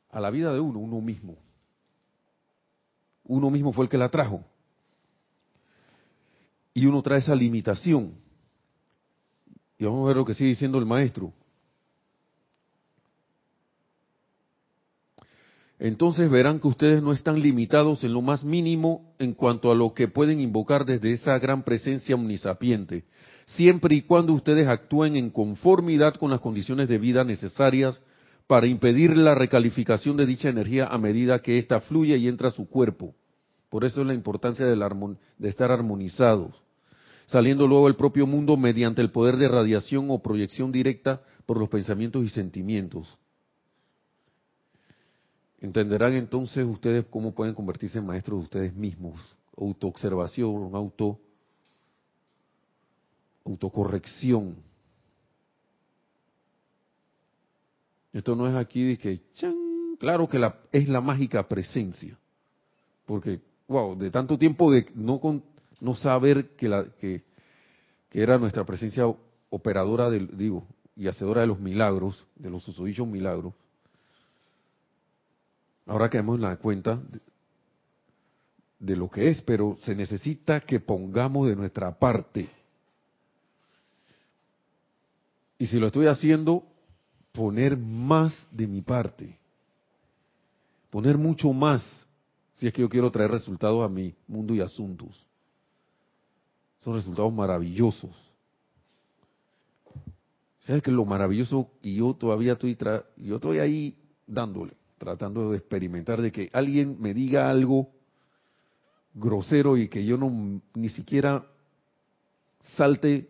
a 0.09 0.19
la 0.19 0.29
vida 0.31 0.53
de 0.53 0.59
uno? 0.59 0.79
Uno 0.79 0.99
mismo. 0.99 1.37
Uno 3.31 3.49
mismo 3.49 3.71
fue 3.71 3.85
el 3.85 3.89
que 3.89 3.97
la 3.97 4.09
trajo. 4.09 4.43
Y 6.73 6.85
uno 6.85 7.01
trae 7.01 7.19
esa 7.19 7.33
limitación. 7.33 8.15
Y 9.79 9.85
vamos 9.85 10.03
a 10.03 10.07
ver 10.07 10.17
lo 10.17 10.25
que 10.25 10.33
sigue 10.33 10.49
diciendo 10.49 10.77
el 10.77 10.85
maestro. 10.85 11.31
Entonces 15.79 16.29
verán 16.29 16.59
que 16.59 16.67
ustedes 16.67 17.01
no 17.01 17.13
están 17.13 17.41
limitados 17.41 18.03
en 18.03 18.11
lo 18.11 18.21
más 18.21 18.43
mínimo 18.43 19.15
en 19.17 19.33
cuanto 19.33 19.71
a 19.71 19.75
lo 19.75 19.93
que 19.93 20.09
pueden 20.09 20.41
invocar 20.41 20.85
desde 20.85 21.13
esa 21.13 21.39
gran 21.39 21.63
presencia 21.63 22.15
omnisapiente, 22.15 23.05
siempre 23.45 23.95
y 23.95 24.01
cuando 24.01 24.33
ustedes 24.33 24.67
actúen 24.67 25.15
en 25.15 25.29
conformidad 25.29 26.15
con 26.15 26.31
las 26.31 26.41
condiciones 26.41 26.89
de 26.89 26.97
vida 26.97 27.23
necesarias 27.23 28.01
para 28.45 28.67
impedir 28.67 29.15
la 29.15 29.35
recalificación 29.35 30.17
de 30.17 30.25
dicha 30.25 30.49
energía 30.49 30.85
a 30.87 30.97
medida 30.97 31.41
que 31.41 31.57
ésta 31.57 31.79
fluye 31.79 32.17
y 32.17 32.27
entra 32.27 32.49
a 32.49 32.51
su 32.51 32.67
cuerpo. 32.67 33.15
Por 33.71 33.85
eso 33.85 34.01
es 34.01 34.07
la 34.07 34.13
importancia 34.13 34.67
de 34.67 35.49
estar 35.49 35.71
armonizados 35.71 36.53
saliendo 37.31 37.65
luego 37.65 37.87
el 37.87 37.95
propio 37.95 38.27
mundo 38.27 38.57
mediante 38.57 39.01
el 39.01 39.09
poder 39.09 39.37
de 39.37 39.47
radiación 39.47 40.11
o 40.11 40.19
proyección 40.19 40.69
directa 40.69 41.21
por 41.45 41.57
los 41.57 41.69
pensamientos 41.69 42.25
y 42.25 42.29
sentimientos. 42.29 43.17
Entenderán 45.61 46.11
entonces 46.13 46.65
ustedes 46.65 47.05
cómo 47.09 47.33
pueden 47.33 47.55
convertirse 47.55 47.99
en 47.99 48.05
maestros 48.05 48.39
de 48.39 48.43
ustedes 48.43 48.75
mismos. 48.75 49.17
Autoobservación, 49.55 50.75
auto, 50.75 51.21
autocorrección. 53.45 54.57
Esto 58.11 58.35
no 58.35 58.45
es 58.45 58.55
aquí 58.55 58.97
claro 59.97 60.27
que 60.27 60.51
es 60.73 60.89
la 60.89 60.99
mágica 60.99 61.47
presencia. 61.47 62.17
Porque, 63.05 63.39
wow, 63.71 63.97
de 63.97 64.11
tanto 64.11 64.37
tiempo 64.37 64.71
de 64.71 64.85
no, 64.93 65.19
con, 65.19 65.43
no 65.79 65.95
saber 65.95 66.49
que, 66.55 66.67
la, 66.67 66.85
que, 66.99 67.23
era 68.11 68.37
nuestra 68.37 68.65
presencia 68.65 69.05
operadora, 69.49 70.09
del, 70.09 70.37
digo, 70.37 70.67
y 70.95 71.07
hacedora 71.07 71.41
de 71.41 71.47
los 71.47 71.59
milagros, 71.59 72.25
de 72.35 72.49
los 72.49 72.63
susodichos 72.63 73.07
milagros, 73.07 73.53
ahora 75.87 76.09
quedamos 76.09 76.35
en 76.35 76.41
la 76.41 76.57
cuenta 76.57 76.99
de 78.79 78.95
lo 78.95 79.09
que 79.09 79.29
es, 79.29 79.41
pero 79.41 79.77
se 79.81 79.95
necesita 79.95 80.59
que 80.59 80.79
pongamos 80.79 81.47
de 81.47 81.55
nuestra 81.55 81.97
parte. 81.97 82.49
Y 85.57 85.67
si 85.67 85.79
lo 85.79 85.87
estoy 85.87 86.07
haciendo, 86.07 86.63
poner 87.31 87.77
más 87.77 88.33
de 88.51 88.67
mi 88.67 88.81
parte. 88.81 89.37
Poner 90.89 91.17
mucho 91.17 91.53
más, 91.53 91.81
si 92.61 92.67
es 92.67 92.73
que 92.73 92.81
yo 92.81 92.89
quiero 92.89 93.11
traer 93.11 93.31
resultados 93.31 93.83
a 93.83 93.89
mi 93.89 94.13
mundo 94.27 94.53
y 94.53 94.61
asuntos. 94.61 95.25
Son 96.81 96.93
resultados 96.93 97.33
maravillosos. 97.33 98.11
¿Sabes 100.59 100.83
que 100.83 100.91
lo 100.91 101.03
maravilloso? 101.03 101.71
Y 101.81 101.95
yo 101.95 102.13
todavía 102.13 102.53
estoy, 102.53 102.77
yo 103.17 103.37
estoy 103.37 103.57
ahí 103.57 103.97
dándole, 104.27 104.73
tratando 104.99 105.49
de 105.49 105.57
experimentar, 105.57 106.21
de 106.21 106.31
que 106.31 106.51
alguien 106.53 106.97
me 107.01 107.15
diga 107.15 107.49
algo 107.49 107.89
grosero 109.15 109.75
y 109.75 109.87
que 109.87 110.05
yo 110.05 110.17
no 110.19 110.61
ni 110.75 110.89
siquiera 110.89 111.47
salte, 112.77 113.27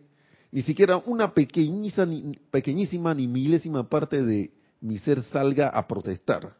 ni 0.50 0.60
siquiera 0.60 0.98
una 0.98 1.32
pequeñísima, 1.32 2.04
ni, 2.04 2.36
pequeñísima 2.50 3.14
ni 3.14 3.28
milésima 3.28 3.88
parte 3.88 4.22
de 4.22 4.52
mi 4.82 4.98
ser 4.98 5.22
salga 5.22 5.70
a 5.70 5.88
protestar. 5.88 6.54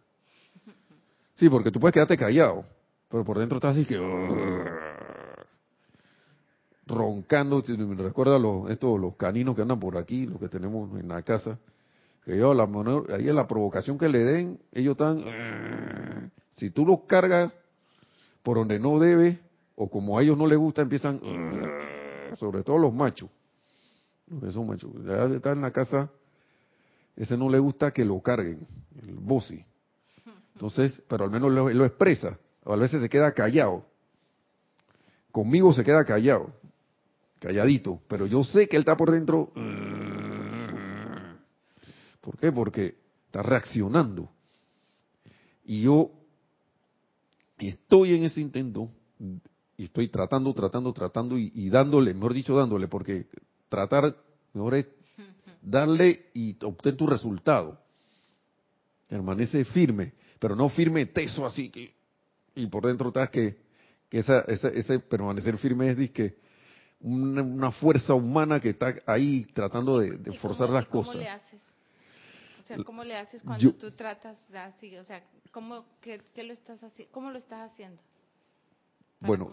Sí, 1.35 1.49
porque 1.49 1.71
tú 1.71 1.81
puedes 1.81 1.95
quedarte 1.95 2.17
callado, 2.17 2.65
pero 3.09 3.25
por 3.25 3.39
dentro 3.39 3.57
estás 3.57 3.77
así 3.77 3.85
que 3.85 3.99
roncando, 6.87 7.63
me 7.67 8.03
recuerda 8.03 8.39
los, 8.39 8.71
estos, 8.71 9.01
los 9.01 9.17
caninos 9.17 9.55
que 9.57 9.63
andan 9.63 9.81
por 9.81 9.97
aquí, 9.97 10.27
los 10.27 10.39
que 10.39 10.49
tenemos 10.49 10.99
en 10.99 11.09
la 11.09 11.23
casa, 11.23 11.59
que 12.25 12.37
yo, 12.37 12.55
la, 12.55 12.65
ahí 13.15 13.29
es 13.29 13.35
la 13.35 13.47
provocación 13.47 13.99
que 13.99 14.09
le 14.09 14.19
den, 14.19 14.61
ellos 14.73 14.93
están, 14.93 16.31
si 16.57 16.71
tú 16.71 16.85
los 16.85 17.01
cargas 17.03 17.53
por 18.43 18.57
donde 18.59 18.79
no 18.79 18.99
debe, 18.99 19.41
o 19.75 19.89
como 19.89 20.19
a 20.19 20.23
ellos 20.23 20.37
no 20.37 20.47
les 20.47 20.59
gusta, 20.59 20.83
empiezan, 20.83 21.21
sobre 22.37 22.63
todo 22.63 22.79
los 22.79 22.93
machos, 22.93 23.31
son 24.51 24.67
machos, 24.67 24.91
ya 25.05 25.25
está 25.25 25.53
en 25.53 25.63
la 25.63 25.71
casa, 25.71 26.11
ese 27.17 27.37
no 27.37 27.49
le 27.49 27.59
gusta 27.59 27.91
que 27.91 28.05
lo 28.05 28.21
carguen, 28.21 28.67
el 29.03 29.15
bossi. 29.15 29.65
Entonces, 30.55 31.03
pero 31.09 31.25
al 31.25 31.31
menos 31.31 31.51
lo, 31.51 31.71
lo 31.71 31.85
expresa, 31.85 32.39
o 32.65 32.73
a 32.73 32.77
veces 32.77 33.01
se 33.01 33.09
queda 33.09 33.33
callado. 33.33 33.85
Conmigo 35.31 35.73
se 35.73 35.83
queda 35.83 36.05
callado 36.05 36.53
calladito, 37.43 38.01
pero 38.07 38.27
yo 38.27 38.45
sé 38.45 38.69
que 38.69 38.77
él 38.77 38.83
está 38.83 38.97
por 38.97 39.11
dentro. 39.11 39.51
¿Por 42.21 42.39
qué? 42.39 42.53
Porque 42.53 42.95
está 43.27 43.43
reaccionando. 43.43 44.31
Y 45.65 45.83
yo 45.83 46.13
estoy 47.59 48.15
en 48.15 48.25
ese 48.25 48.41
intento 48.41 48.89
y 49.77 49.85
estoy 49.85 50.09
tratando, 50.09 50.55
tratando, 50.55 50.93
tratando 50.93 51.37
y, 51.37 51.69
dándole, 51.69 52.15
mejor 52.15 52.33
dicho, 52.33 52.55
dándole, 52.55 52.87
porque 52.87 53.27
tratar, 53.69 54.17
mejor 54.53 54.77
es 54.77 54.87
darle 55.61 56.31
y 56.35 56.57
obtener 56.65 56.97
tu 56.97 57.09
resultado. 57.09 57.81
Permanece 59.09 59.65
firme, 59.65 60.13
pero 60.43 60.57
no 60.57 60.69
firme 60.69 61.07
teso 61.07 61.47
así 61.47 61.71
que 61.71 61.95
y 62.57 62.67
por 62.67 62.85
dentro 62.85 63.09
estás 63.09 63.31
que, 63.31 63.57
que 64.11 64.19
esa, 64.19 64.41
ese 64.41 64.99
permanecer 64.99 65.57
firme 65.57 65.89
es 65.89 66.11
que 66.11 66.37
una, 67.01 67.71
fuerza 67.71 68.13
humana 68.15 68.59
que 68.59 68.71
está 68.71 68.93
ahí 69.07 69.45
tratando 69.55 70.01
de, 70.01 70.33
forzar 70.39 70.69
las 70.69 70.87
cosas. 70.87 71.15
¿Cómo 71.15 71.23
le 71.23 71.29
haces? 71.29 71.61
O 72.63 72.67
sea, 72.67 72.85
¿cómo 72.85 73.05
le 73.05 73.17
haces 73.17 73.43
cuando 73.43 73.73
tú 73.75 73.93
tratas 73.93 74.37
de 74.49 74.59
así? 74.59 74.97
O 74.97 75.05
sea, 75.05 75.23
¿cómo, 75.53 75.85
qué, 76.01 76.21
lo 76.37 76.53
estás 76.53 76.81
¿cómo 77.13 77.31
lo 77.31 77.39
estás 77.39 77.71
haciendo? 77.71 78.03
bueno, 79.21 79.51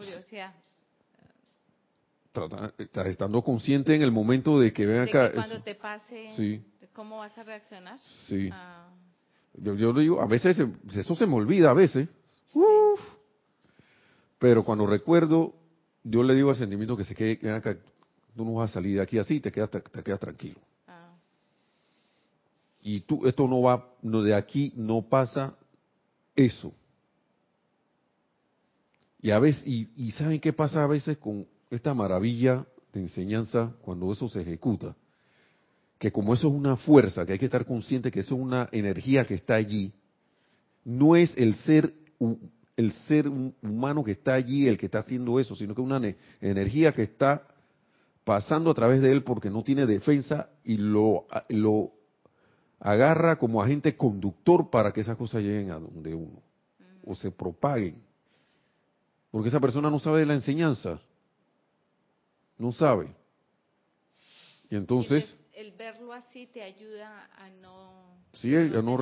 estando 3.05 3.43
consciente 3.43 3.95
en 3.95 4.01
el 4.01 4.11
momento 4.11 4.59
de 4.59 4.73
que 4.73 4.87
ven 4.87 5.01
acá. 5.01 5.31
cuando 5.33 5.61
te 5.61 5.75
pase, 5.75 6.63
¿cómo 6.93 7.19
vas 7.19 7.37
a 7.37 7.43
reaccionar? 7.43 7.99
Sí. 8.27 8.49
Ah. 8.51 8.89
Yo, 9.61 9.75
yo 9.75 9.93
digo, 9.93 10.21
a 10.21 10.27
veces 10.27 10.57
eso 10.91 11.15
se 11.15 11.25
me 11.25 11.35
olvida, 11.35 11.71
a 11.71 11.73
veces. 11.73 12.07
Uf. 12.53 12.99
Pero 14.37 14.63
cuando 14.63 14.87
recuerdo, 14.87 15.53
yo 16.03 16.23
le 16.23 16.33
digo 16.33 16.49
al 16.49 16.55
sentimiento 16.55 16.95
que 16.95 17.03
se 17.03 17.13
quede, 17.15 17.51
acá, 17.51 17.77
tú 18.35 18.45
no 18.45 18.53
vas 18.53 18.71
a 18.71 18.73
salir 18.75 18.95
de 18.95 19.01
aquí 19.01 19.17
así, 19.17 19.39
te 19.39 19.51
quedas, 19.51 19.69
te, 19.69 19.81
quedas 19.81 20.19
tranquilo. 20.19 20.59
Ah. 20.87 21.15
y 22.81 23.01
tú, 23.01 23.27
esto 23.27 23.47
no 23.47 23.61
va, 23.61 23.93
no, 24.01 24.23
de 24.23 24.33
aquí 24.33 24.73
no 24.75 25.01
pasa 25.01 25.55
eso. 26.35 26.73
Y 29.21 29.31
a 29.31 29.39
veces, 29.39 29.67
y, 29.67 29.89
y 29.97 30.11
¿saben 30.11 30.39
qué 30.39 30.53
pasa 30.53 30.83
a 30.83 30.87
veces 30.87 31.17
con 31.17 31.45
esta 31.69 31.93
maravilla 31.93 32.65
de 32.93 33.01
enseñanza 33.01 33.73
cuando 33.81 34.11
eso 34.11 34.29
se 34.29 34.41
ejecuta? 34.41 34.95
Que 35.99 36.11
como 36.11 36.33
eso 36.33 36.47
es 36.47 36.53
una 36.53 36.75
fuerza, 36.75 37.25
que 37.25 37.33
hay 37.33 37.39
que 37.39 37.45
estar 37.45 37.65
consciente 37.65 38.09
que 38.09 38.21
eso 38.21 38.35
es 38.35 38.41
una 38.41 38.67
energía 38.71 39.25
que 39.25 39.35
está 39.35 39.55
allí, 39.55 39.93
no 40.83 41.15
es 41.15 41.31
el 41.37 41.53
ser 41.55 41.93
el 42.75 42.93
ser 42.93 43.27
humano 43.27 44.05
que 44.05 44.11
está 44.11 44.35
allí 44.35 44.67
el 44.67 44.77
que 44.77 44.85
está 44.85 44.99
haciendo 44.99 45.37
eso, 45.37 45.53
sino 45.53 45.75
que 45.75 45.81
es 45.81 45.85
una 45.85 46.01
energía 46.39 46.93
que 46.93 47.03
está 47.03 47.45
pasando 48.23 48.71
a 48.71 48.73
través 48.73 49.01
de 49.01 49.11
él 49.11 49.23
porque 49.23 49.49
no 49.49 49.63
tiene 49.63 49.85
defensa 49.85 50.49
y 50.63 50.77
lo, 50.77 51.25
lo 51.49 51.91
agarra 52.79 53.37
como 53.37 53.61
agente 53.61 53.97
conductor 53.97 54.69
para 54.69 54.93
que 54.93 55.01
esas 55.01 55.17
cosas 55.17 55.43
lleguen 55.43 55.71
a 55.71 55.79
donde 55.79 56.15
uno 56.15 56.41
o 57.05 57.15
se 57.15 57.31
propaguen. 57.31 58.01
Porque 59.31 59.49
esa 59.49 59.59
persona 59.59 59.89
no 59.89 59.99
sabe 59.99 60.21
de 60.21 60.25
la 60.27 60.35
enseñanza. 60.35 61.01
No 62.57 62.71
sabe. 62.71 63.13
Y 64.69 64.75
entonces... 64.75 65.35
el, 65.59 65.71
verlo 65.73 66.13
así 66.13 66.47
te 66.47 66.61
ayuda 66.63 67.29
a 67.37 67.49
no... 67.61 68.19
Sí, 68.33 68.55
a 68.55 68.81
no, 68.81 68.97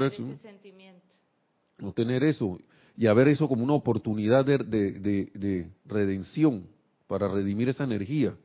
no 1.79 1.93
tener 1.93 2.23
eso 2.23 2.57
y 2.97 3.05
a 3.05 3.13
ver 3.13 3.27
eso 3.27 3.47
como 3.47 3.63
una 3.63 3.73
oportunidad 3.73 4.43
de, 4.43 4.57
de, 4.57 5.69
redención 5.85 6.67
para 7.07 7.27
redimir 7.27 7.69
esa 7.69 7.83
energía. 7.83 8.35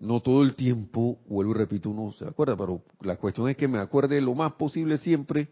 No 0.00 0.20
todo 0.20 0.42
el 0.42 0.56
tiempo, 0.56 1.20
vuelvo 1.28 1.52
y 1.52 1.58
repito, 1.58 1.90
uno 1.90 2.12
se 2.12 2.24
acuerda, 2.24 2.56
pero 2.56 2.82
la 3.02 3.16
cuestión 3.16 3.48
es 3.48 3.56
que 3.56 3.68
me 3.68 3.78
acuerde 3.78 4.20
lo 4.20 4.34
más 4.34 4.54
posible 4.54 4.96
siempre 4.96 5.48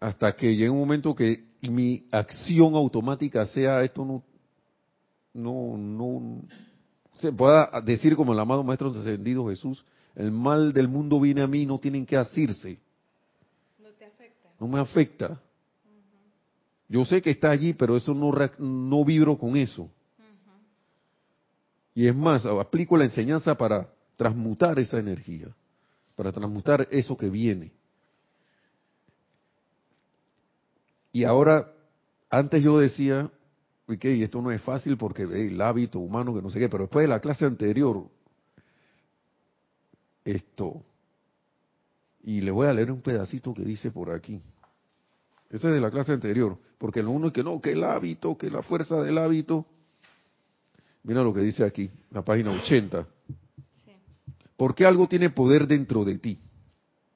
hasta 0.00 0.36
que 0.36 0.54
llegue 0.54 0.70
un 0.70 0.78
momento 0.78 1.14
que 1.14 1.44
mi 1.62 2.06
acción 2.12 2.74
automática 2.74 3.44
sea 3.46 3.82
esto 3.82 4.04
no 4.04 4.22
no 5.34 5.76
no 5.76 6.42
se 7.20 7.32
pueda 7.32 7.80
decir 7.82 8.16
como 8.16 8.32
el 8.32 8.38
amado 8.38 8.64
maestro 8.64 8.92
descendido 8.92 9.48
Jesús 9.48 9.84
el 10.18 10.32
mal 10.32 10.72
del 10.72 10.88
mundo 10.88 11.20
viene 11.20 11.42
a 11.42 11.46
mí 11.46 11.64
no 11.64 11.78
tienen 11.78 12.04
que 12.04 12.16
asirse. 12.16 12.76
No 13.78 13.90
te 13.90 14.04
afecta. 14.04 14.48
No 14.58 14.66
me 14.66 14.80
afecta. 14.80 15.40
Yo 16.88 17.04
sé 17.04 17.22
que 17.22 17.30
está 17.30 17.50
allí, 17.50 17.72
pero 17.72 17.96
eso 17.96 18.12
no, 18.14 18.32
no 18.58 19.04
vibro 19.04 19.38
con 19.38 19.56
eso. 19.56 19.88
Y 21.94 22.08
es 22.08 22.16
más, 22.16 22.44
aplico 22.46 22.96
la 22.96 23.04
enseñanza 23.04 23.56
para 23.56 23.88
transmutar 24.16 24.78
esa 24.80 24.98
energía, 24.98 25.54
para 26.16 26.32
transmutar 26.32 26.88
eso 26.90 27.16
que 27.16 27.30
viene. 27.30 27.70
Y 31.12 31.22
ahora, 31.22 31.72
antes 32.28 32.62
yo 32.64 32.80
decía, 32.80 33.30
y 33.88 34.22
esto 34.22 34.42
no 34.42 34.50
es 34.50 34.60
fácil 34.60 34.98
porque 34.98 35.22
el 35.22 35.60
hábito 35.62 35.98
humano 35.98 36.34
que 36.34 36.42
no 36.42 36.50
sé 36.50 36.58
qué, 36.58 36.68
pero 36.68 36.84
después 36.84 37.04
de 37.04 37.08
la 37.08 37.20
clase 37.20 37.46
anterior, 37.46 38.06
esto, 40.24 40.82
y 42.22 42.42
le 42.42 42.50
voy 42.50 42.66
a 42.66 42.74
leer 42.74 42.92
un 42.92 43.00
pedacito 43.00 43.54
que 43.54 43.62
dice 43.62 43.90
por 43.90 44.10
aquí. 44.10 44.42
Ese 45.48 45.68
es 45.68 45.74
de 45.74 45.80
la 45.80 45.90
clase 45.90 46.12
anterior, 46.12 46.58
porque 46.76 47.02
lo 47.02 47.10
uno 47.12 47.28
es 47.28 47.32
que 47.32 47.42
no, 47.42 47.60
que 47.62 47.72
el 47.72 47.82
hábito, 47.82 48.36
que 48.36 48.50
la 48.50 48.62
fuerza 48.62 49.02
del 49.02 49.16
hábito. 49.16 49.64
Mira 51.04 51.22
lo 51.22 51.32
que 51.32 51.40
dice 51.40 51.64
aquí, 51.64 51.90
la 52.10 52.22
página 52.22 52.50
80. 52.50 53.06
Sí. 53.86 53.92
¿Por 54.58 54.74
qué 54.74 54.84
algo 54.84 55.08
tiene 55.08 55.30
poder 55.30 55.66
dentro 55.66 56.04
de 56.04 56.18
ti? 56.18 56.38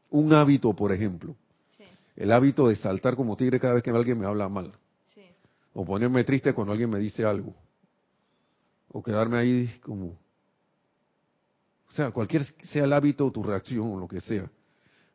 Un 0.08 0.32
hábito, 0.32 0.72
por 0.72 0.92
ejemplo. 0.92 1.36
Sí. 1.76 1.84
El 2.16 2.32
hábito 2.32 2.68
de 2.68 2.76
saltar 2.76 3.14
como 3.14 3.36
tigre 3.36 3.60
cada 3.60 3.74
vez 3.74 3.82
que 3.82 3.90
alguien 3.90 4.18
me 4.18 4.24
habla 4.24 4.48
mal. 4.48 4.72
O 5.74 5.84
ponerme 5.84 6.24
triste 6.24 6.52
cuando 6.52 6.72
alguien 6.72 6.90
me 6.90 6.98
dice 6.98 7.24
algo. 7.24 7.54
O 8.88 9.02
quedarme 9.02 9.38
ahí 9.38 9.80
como... 9.82 10.18
O 11.88 11.94
sea, 11.94 12.10
cualquier 12.10 12.44
sea 12.70 12.84
el 12.84 12.92
hábito 12.92 13.26
o 13.26 13.32
tu 13.32 13.42
reacción 13.42 13.92
o 13.92 13.98
lo 13.98 14.08
que 14.08 14.20
sea 14.20 14.50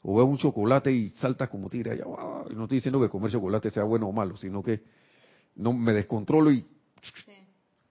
o 0.10 0.16
veo 0.16 0.26
un 0.26 0.38
chocolate 0.38 0.92
y 0.92 1.10
salta 1.10 1.48
como 1.48 1.70
tira 1.70 1.92
allá. 1.92 2.06
No 2.06 2.64
estoy 2.64 2.78
diciendo 2.78 3.02
que 3.02 3.10
comer 3.10 3.30
chocolate 3.30 3.70
sea 3.70 3.84
bueno 3.84 4.08
o 4.08 4.14
malo, 4.14 4.38
sino 4.38 4.64
que 4.64 4.82
no 5.56 5.74
me 5.74 5.92
descontrolo 5.92 6.50
y 6.50 6.66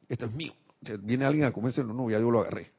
esto 0.08 0.24
es 0.24 0.32
mío. 0.32 0.54
Viene 1.02 1.26
alguien 1.26 1.44
a 1.44 1.52
comérselo, 1.52 1.92
no, 1.92 2.08
ya 2.08 2.18
yo 2.18 2.30
lo 2.30 2.40
agarré. 2.40 2.72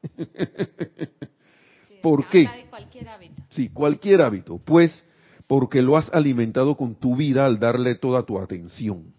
¿Por 2.02 2.26
qué? 2.28 2.66
cualquier 2.68 3.08
hábito. 3.08 3.42
Sí, 3.50 3.68
cualquier 3.68 4.22
hábito. 4.22 4.58
Pues 4.58 5.04
porque 5.46 5.82
lo 5.82 5.96
has 5.96 6.12
alimentado 6.12 6.76
con 6.76 6.96
tu 6.96 7.14
vida 7.14 7.46
al 7.46 7.60
darle 7.60 7.94
toda 7.94 8.24
tu 8.24 8.40
atención. 8.40 9.14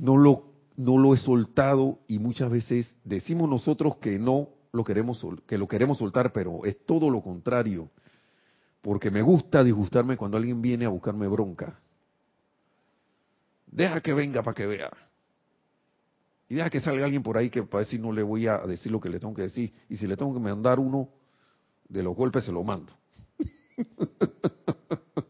No 0.00 0.16
lo 0.16 0.50
no 0.76 0.96
lo 0.96 1.14
he 1.14 1.18
soltado 1.18 1.98
y 2.08 2.18
muchas 2.18 2.50
veces 2.50 2.96
decimos 3.04 3.48
nosotros 3.48 3.96
que 3.96 4.18
no 4.18 4.48
lo 4.72 4.82
queremos 4.82 5.24
que 5.46 5.58
lo 5.58 5.68
queremos 5.68 5.98
soltar, 5.98 6.32
pero 6.32 6.64
es 6.64 6.84
todo 6.86 7.10
lo 7.10 7.20
contrario 7.22 7.90
porque 8.80 9.10
me 9.10 9.22
gusta 9.22 9.62
disgustarme 9.62 10.16
cuando 10.16 10.36
alguien 10.36 10.62
viene 10.62 10.86
a 10.86 10.88
buscarme 10.88 11.28
bronca. 11.28 11.78
Deja 13.66 14.00
que 14.00 14.14
venga 14.14 14.42
para 14.42 14.54
que 14.54 14.66
vea. 14.66 14.90
Y 16.48 16.56
deja 16.56 16.70
que 16.70 16.80
salga 16.80 17.04
alguien 17.04 17.22
por 17.22 17.36
ahí 17.36 17.50
que 17.50 17.62
para 17.62 17.84
decir 17.84 18.00
no 18.00 18.10
le 18.10 18.22
voy 18.22 18.46
a 18.46 18.58
decir 18.58 18.90
lo 18.90 19.00
que 19.00 19.08
le 19.08 19.20
tengo 19.20 19.34
que 19.34 19.42
decir. 19.42 19.72
Y 19.88 19.96
si 19.96 20.06
le 20.06 20.16
tengo 20.16 20.32
que 20.32 20.40
mandar 20.40 20.80
uno 20.80 21.08
de 21.88 22.02
los 22.02 22.16
golpes, 22.16 22.44
se 22.44 22.52
lo 22.52 22.64
mando. 22.64 22.92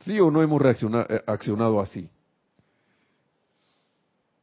¿Sí 0.00 0.20
o 0.20 0.30
no 0.30 0.42
hemos 0.42 0.60
reaccionado, 0.60 1.78
eh, 1.78 1.82
así? 1.82 2.10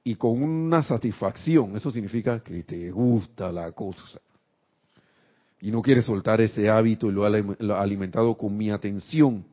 Y 0.07 0.15
con 0.15 0.41
una 0.41 0.81
satisfacción, 0.83 1.75
eso 1.75 1.91
significa 1.91 2.39
que 2.39 2.63
te 2.63 2.89
gusta 2.91 3.51
la 3.51 3.73
cosa 3.73 4.21
y 5.59 5.69
no 5.69 5.81
quiere 5.81 6.01
soltar 6.01 6.39
ese 6.39 6.69
hábito 6.69 7.09
y 7.09 7.11
lo 7.11 7.25
ha 7.25 7.81
alimentado 7.81 8.37
con 8.37 8.55
mi 8.55 8.69
atención. 8.69 9.43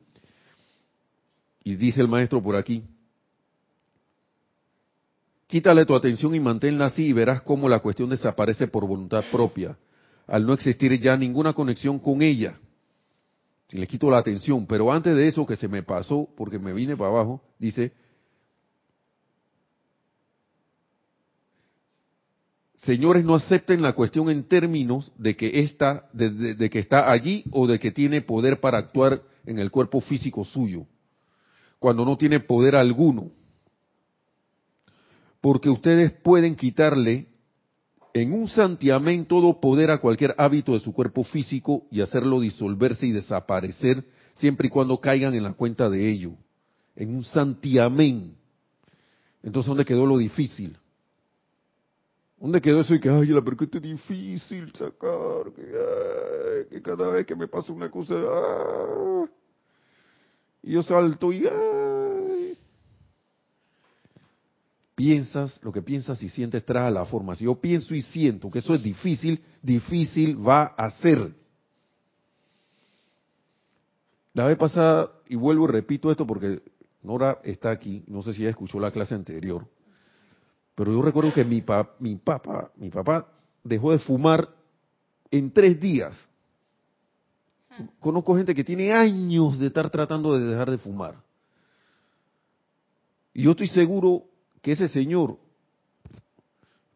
Y 1.61 1.75
dice 1.75 1.99
el 1.99 2.07
maestro 2.07 2.41
por 2.41 2.55
aquí, 2.55 2.85
quítale 5.47 5.85
tu 5.85 5.93
atención 5.93 6.33
y 6.33 6.39
manténla 6.39 6.85
así 6.85 7.07
y 7.07 7.11
verás 7.11 7.41
cómo 7.41 7.67
la 7.67 7.79
cuestión 7.79 8.09
desaparece 8.09 8.65
por 8.65 8.87
voluntad 8.87 9.25
propia, 9.33 9.77
al 10.25 10.45
no 10.45 10.53
existir 10.53 10.97
ya 11.01 11.17
ninguna 11.17 11.51
conexión 11.51 11.99
con 11.99 12.21
ella. 12.21 12.57
Si 13.67 13.77
le 13.77 13.87
quito 13.87 14.09
la 14.09 14.19
atención, 14.19 14.65
pero 14.65 14.89
antes 14.89 15.17
de 15.17 15.27
eso 15.27 15.45
que 15.45 15.57
se 15.57 15.67
me 15.67 15.83
pasó, 15.83 16.29
porque 16.37 16.59
me 16.59 16.71
vine 16.71 16.95
para 16.95 17.09
abajo, 17.09 17.41
dice, 17.59 17.91
señores, 22.85 23.25
no 23.25 23.35
acepten 23.35 23.81
la 23.81 23.93
cuestión 23.93 24.29
en 24.29 24.47
términos 24.47 25.11
de 25.17 25.35
que, 25.35 25.59
está, 25.59 26.07
de, 26.13 26.69
que 26.69 26.79
está 26.79 27.11
allí 27.11 27.43
o 27.51 27.67
de 27.67 27.79
que 27.79 27.91
tiene 27.91 28.21
poder 28.21 28.59
para 28.59 28.77
actuar 28.77 29.21
en 29.45 29.59
el 29.59 29.71
cuerpo 29.71 30.01
físico 30.01 30.45
suyo, 30.45 30.85
cuando 31.79 32.05
no 32.05 32.17
tiene 32.17 32.39
poder 32.39 32.75
alguno. 32.75 33.31
Porque 35.41 35.69
ustedes 35.69 36.11
pueden 36.11 36.55
quitarle 36.55 37.27
en 38.13 38.33
un 38.33 38.47
santiamén 38.47 39.25
todo 39.25 39.59
poder 39.59 39.91
a 39.91 39.99
cualquier 39.99 40.33
hábito 40.37 40.73
de 40.73 40.79
su 40.79 40.93
cuerpo 40.93 41.23
físico 41.23 41.85
y 41.91 42.01
hacerlo 42.01 42.39
disolverse 42.39 43.05
y 43.05 43.11
desaparecer 43.11 44.05
siempre 44.35 44.67
y 44.67 44.69
cuando 44.69 44.99
caigan 44.99 45.33
en 45.35 45.43
la 45.43 45.53
cuenta 45.53 45.89
de 45.89 46.09
ello. 46.09 46.31
En 46.95 47.13
un 47.13 47.23
santiamén. 47.25 48.35
Entonces, 49.43 49.67
¿dónde 49.67 49.85
quedó 49.85 50.05
lo 50.05 50.17
difícil? 50.17 50.77
¿Dónde 52.45 52.61
quedó 52.61 52.81
eso 52.81 52.93
y 52.93 52.99
que, 52.99 53.09
ay, 53.09 53.25
la 53.29 53.41
que 53.41 53.77
es 53.77 53.81
difícil 53.81 54.71
sacar, 54.75 55.51
que, 56.69 56.79
cada 56.83 57.09
vez 57.09 57.25
que 57.25 57.35
me 57.35 57.47
pasa 57.47 57.73
una 57.73 57.89
cosa, 57.89 58.13
y 60.61 60.73
yo 60.73 60.83
salto 60.83 61.33
y. 61.33 61.43
Piensas, 64.93 65.59
lo 65.63 65.71
que 65.71 65.81
piensas 65.81 66.21
y 66.21 66.29
sientes 66.29 66.63
trae 66.63 66.91
la 66.91 67.05
forma. 67.05 67.33
Si 67.33 67.45
yo 67.45 67.55
pienso 67.55 67.95
y 67.95 68.03
siento 68.03 68.51
que 68.51 68.59
eso 68.59 68.75
es 68.75 68.83
difícil, 68.83 69.43
difícil 69.63 70.37
va 70.37 70.65
a 70.65 70.91
ser. 70.91 71.33
La 74.35 74.45
vez 74.45 74.57
pasada, 74.59 75.09
y 75.27 75.35
vuelvo 75.35 75.67
y 75.67 75.71
repito 75.71 76.11
esto 76.11 76.27
porque 76.27 76.61
Nora 77.01 77.39
está 77.43 77.71
aquí, 77.71 78.03
no 78.05 78.21
sé 78.21 78.33
si 78.33 78.41
ella 78.41 78.51
escuchó 78.51 78.79
la 78.79 78.91
clase 78.91 79.15
anterior 79.15 79.67
pero 80.75 80.91
yo 80.91 81.01
recuerdo 81.01 81.33
que 81.33 81.43
mi, 81.43 81.63
mi, 81.99 82.15
papá, 82.15 82.71
mi 82.75 82.89
papá 82.89 83.27
dejó 83.63 83.91
de 83.91 83.99
fumar 83.99 84.47
en 85.31 85.51
tres 85.51 85.79
días. 85.79 86.15
Conozco 87.99 88.35
gente 88.35 88.53
que 88.53 88.63
tiene 88.63 88.93
años 88.93 89.57
de 89.57 89.67
estar 89.67 89.89
tratando 89.89 90.37
de 90.37 90.45
dejar 90.45 90.69
de 90.69 90.77
fumar. 90.77 91.15
Y 93.33 93.43
yo 93.43 93.51
estoy 93.51 93.67
seguro 93.67 94.23
que 94.61 94.73
ese 94.73 94.87
señor 94.87 95.37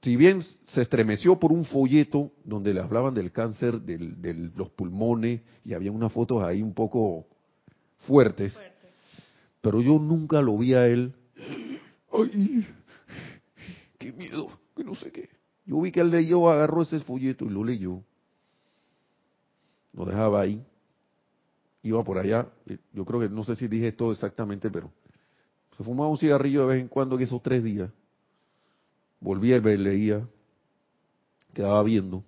si 0.02 0.16
bien 0.16 0.42
se 0.66 0.82
estremeció 0.82 1.38
por 1.40 1.52
un 1.52 1.66
folleto 1.66 2.32
donde 2.46 2.74
le 2.74 2.80
hablaban 2.80 3.14
del 3.14 3.32
cáncer 3.32 3.82
de 3.82 4.52
los 4.56 4.70
pulmones 4.70 5.42
y 5.66 5.74
había 5.74 5.92
unas 5.92 6.14
fotos 6.14 6.42
ahí 6.42 6.62
un 6.62 6.74
poco 6.74 7.28
fuertes, 8.08 8.58
pero 9.62 9.82
yo 9.82 10.00
nunca 10.00 10.42
lo 10.42 10.58
vi 10.58 10.74
a 10.74 10.88
él. 10.88 11.14
¡Ay! 12.14 12.66
¡Qué 14.00 14.12
miedo! 14.12 14.60
Que 14.76 14.84
no 14.84 14.95
sé 14.95 15.12
qué. 15.12 15.30
Yo 15.66 15.80
vi 15.82 15.91
que 15.91 16.00
él 16.00 16.10
leyó, 16.10 16.50
agarró 16.50 16.82
ese 16.82 17.00
folleto 17.02 17.45
y 17.45 17.50
lo 17.50 17.64
leyó. 17.64 18.02
Lo 19.93 20.06
dejaba 20.06 20.41
ahí. 20.41 20.66
Iba 21.84 22.04
por 22.04 22.18
allá. 22.18 22.47
Yo 22.93 23.06
creo 23.06 23.20
que 23.20 23.30
no 23.30 23.43
sé 23.43 23.56
si 23.56 23.68
dije 23.68 23.89
esto 23.89 24.12
exactamente, 24.12 24.72
pero 24.72 24.91
se 25.78 25.84
fumaba 25.84 26.10
un 26.10 26.18
cigarrillo 26.18 26.62
de 26.62 26.68
vez 26.68 26.82
en 26.82 26.88
cuando 26.88 27.16
en 27.16 27.22
esos 27.22 27.41
tres 27.43 27.64
días 27.64 27.91
volvía 29.20 29.58
y 29.58 29.78
leía, 29.78 30.28
quedaba 31.54 31.84
viendo. 31.84 32.24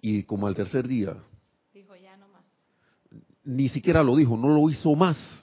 Y 0.00 0.24
como 0.24 0.48
al 0.48 0.54
tercer 0.54 0.88
día, 0.88 1.16
dijo 1.72 1.94
ya 1.94 2.16
no 2.16 2.26
más. 2.28 2.44
Ni 3.44 3.68
siquiera 3.68 4.02
lo 4.02 4.16
dijo, 4.16 4.36
no 4.36 4.48
lo 4.48 4.68
hizo 4.68 4.94
más. 4.96 5.41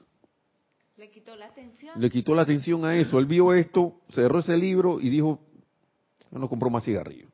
Le 1.60 1.70
quitó 1.72 1.86
la 1.86 1.92
atención. 1.92 2.02
Le 2.02 2.10
quitó 2.10 2.36
la 2.36 2.42
atención 2.42 2.86
a 2.86 2.96
eso. 2.96 3.20
Él 3.20 3.26
vio 3.26 3.54
esto, 3.54 4.02
cerró 4.10 4.40
ese 4.40 4.58
libro 4.58 5.00
y 5.00 5.10
dijo, 5.10 5.40
no 6.32 6.48
compro 6.48 6.70
más 6.70 6.84
cigarrillos. 6.84 7.30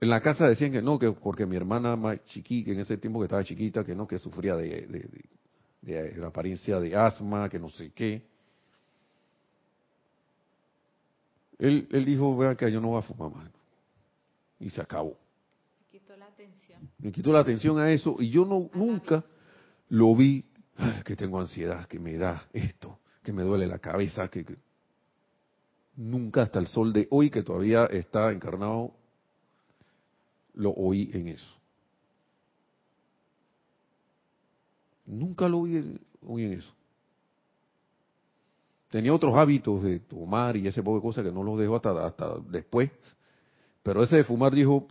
En 0.00 0.10
la 0.10 0.20
casa 0.20 0.46
decían 0.46 0.70
que 0.70 0.80
no, 0.80 0.98
que 0.98 1.10
porque 1.10 1.44
mi 1.44 1.56
hermana 1.56 1.96
más 1.96 2.24
chiquita, 2.26 2.70
en 2.70 2.80
ese 2.80 2.98
tiempo 2.98 3.18
que 3.18 3.24
estaba 3.24 3.42
chiquita, 3.42 3.84
que 3.84 3.94
no, 3.94 4.06
que 4.06 4.18
sufría 4.18 4.54
de, 4.54 4.86
de 5.82 6.16
la 6.16 6.28
apariencia 6.28 6.78
de 6.78 6.94
asma, 6.94 7.48
que 7.48 7.58
no 7.58 7.68
sé 7.68 7.90
qué. 7.90 8.22
Él, 11.58 11.88
él 11.90 12.04
dijo, 12.04 12.36
vea 12.36 12.54
que 12.54 12.70
yo 12.70 12.80
no 12.80 12.88
voy 12.88 12.98
a 12.98 13.02
fumar 13.02 13.34
más. 13.34 13.50
Y 14.60 14.70
se 14.70 14.80
acabó. 14.80 15.16
Me 15.80 15.98
quitó 15.98 16.16
la 16.16 16.26
atención. 16.26 16.90
Me 16.98 17.12
quitó 17.12 17.32
la 17.32 17.40
atención 17.40 17.78
a 17.78 17.90
eso 17.90 18.16
y 18.20 18.30
yo 18.30 18.44
no 18.44 18.70
nunca 18.74 19.24
lo 19.88 20.14
vi, 20.14 20.44
que 21.04 21.16
tengo 21.16 21.40
ansiedad, 21.40 21.86
que 21.86 21.98
me 21.98 22.16
da 22.16 22.48
esto, 22.52 22.98
que 23.22 23.32
me 23.32 23.42
duele 23.42 23.66
la 23.66 23.78
cabeza, 23.78 24.28
que, 24.28 24.44
nunca 25.96 26.42
hasta 26.42 26.60
el 26.60 26.68
sol 26.68 26.92
de 26.92 27.08
hoy 27.10 27.30
que 27.30 27.42
todavía 27.42 27.86
está 27.86 28.30
encarnado 28.32 28.94
lo 30.54 30.70
oí 30.70 31.10
en 31.12 31.28
eso. 31.28 31.54
Nunca 35.06 35.48
lo 35.48 35.62
vi, 35.62 35.76
en 35.76 36.52
eso. 36.52 36.72
Tenía 38.90 39.12
otros 39.14 39.34
hábitos 39.34 39.82
de 39.82 40.00
tomar 40.00 40.56
y 40.56 40.66
ese 40.66 40.82
poco 40.82 40.96
de 40.96 41.02
cosas 41.02 41.24
que 41.24 41.32
no 41.32 41.42
los 41.42 41.58
dejó 41.58 41.76
hasta, 41.76 42.06
hasta 42.06 42.38
después. 42.48 42.90
Pero 43.82 44.02
ese 44.02 44.16
de 44.16 44.24
fumar 44.24 44.52
dijo, 44.52 44.86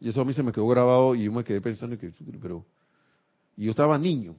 y 0.00 0.08
eso 0.08 0.20
a 0.20 0.24
mí 0.24 0.32
se 0.32 0.42
me 0.42 0.52
quedó 0.52 0.66
grabado 0.68 1.14
y 1.14 1.24
yo 1.24 1.32
me 1.32 1.44
quedé 1.44 1.60
pensando 1.60 1.98
que, 1.98 2.12
pero, 2.40 2.64
y 3.56 3.64
yo 3.64 3.70
estaba 3.70 3.98
niño. 3.98 4.36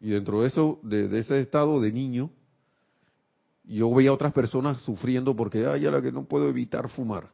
Y 0.00 0.10
dentro 0.10 0.42
de 0.42 0.48
eso, 0.48 0.78
de, 0.82 1.18
ese 1.18 1.40
estado 1.40 1.80
de 1.80 1.92
niño, 1.92 2.30
yo 3.64 3.92
veía 3.92 4.10
a 4.10 4.14
otras 4.14 4.32
personas 4.32 4.80
sufriendo 4.82 5.34
porque, 5.34 5.66
ay, 5.66 5.82
ya 5.82 5.90
la 5.90 6.02
que 6.02 6.12
no 6.12 6.24
puedo 6.24 6.48
evitar 6.48 6.88
fumar. 6.88 7.30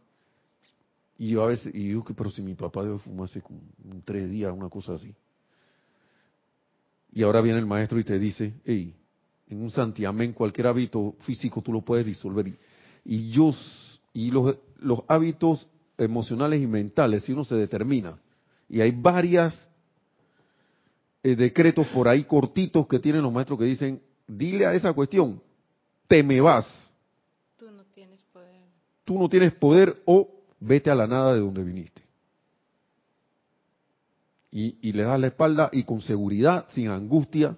Y 1.18 1.30
yo 1.30 1.42
a 1.42 1.48
veces, 1.48 1.74
y 1.74 1.90
yo, 1.90 2.04
pero 2.16 2.30
si 2.30 2.42
mi 2.42 2.54
papá 2.54 2.82
debe 2.82 2.98
fumar 2.98 3.24
hace 3.24 3.42
como 3.42 3.60
tres 4.04 4.30
días, 4.30 4.52
una 4.52 4.68
cosa 4.68 4.94
así. 4.94 5.14
Y 7.12 7.22
ahora 7.22 7.42
viene 7.42 7.58
el 7.58 7.66
maestro 7.66 7.98
y 7.98 8.04
te 8.04 8.18
dice, 8.18 8.54
hey, 8.64 8.94
en 9.48 9.62
un 9.62 9.70
santiamén 9.70 10.32
cualquier 10.32 10.68
hábito 10.68 11.14
físico 11.20 11.60
tú 11.60 11.72
lo 11.72 11.82
puedes 11.82 12.06
disolver. 12.06 12.56
Y, 13.04 13.30
yo, 13.30 13.54
y 14.14 14.30
los, 14.30 14.56
los 14.78 15.00
hábitos 15.08 15.68
emocionales 15.98 16.62
y 16.62 16.66
mentales, 16.66 17.24
si 17.24 17.32
uno 17.32 17.44
se 17.44 17.56
determina, 17.56 18.18
y 18.68 18.80
hay 18.80 18.92
varias 18.92 19.68
eh, 21.22 21.36
decretos 21.36 21.86
por 21.88 22.08
ahí 22.08 22.24
cortitos 22.24 22.86
que 22.86 22.98
tienen 22.98 23.22
los 23.22 23.32
maestros 23.32 23.58
que 23.58 23.64
dicen, 23.64 24.02
dile 24.26 24.66
a 24.66 24.74
esa 24.74 24.92
cuestión, 24.92 25.40
te 26.06 26.22
me 26.22 26.40
vas. 26.40 26.66
Tú 27.56 27.70
no 27.70 27.84
tienes 27.94 28.20
poder. 28.32 28.60
Tú 29.04 29.18
no 29.18 29.28
tienes 29.28 29.52
poder 29.52 30.02
o 30.04 30.28
vete 30.60 30.90
a 30.90 30.94
la 30.94 31.06
nada 31.06 31.34
de 31.34 31.40
donde 31.40 31.64
viniste 31.64 32.02
y, 34.52 34.92
le 34.92 35.02
das 35.02 35.18
la 35.18 35.28
espalda 35.28 35.70
y 35.72 35.84
con 35.84 36.02
seguridad, 36.02 36.66
sin 36.70 36.88
angustia, 36.88 37.56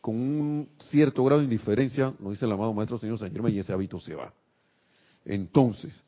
con 0.00 0.14
un 0.14 0.68
cierto 0.88 1.22
grado 1.24 1.40
de 1.40 1.44
indiferencia, 1.44 2.14
nos 2.18 2.32
dice 2.32 2.46
el 2.46 2.52
amado 2.52 2.72
Maestro 2.72 2.96
Señor 2.96 3.18
San 3.18 3.30
Germán, 3.30 3.52
y 3.52 3.58
ese 3.58 3.74
hábito 3.74 4.00
se 4.00 4.14
va. 4.14 4.32
Entonces, 5.26 6.02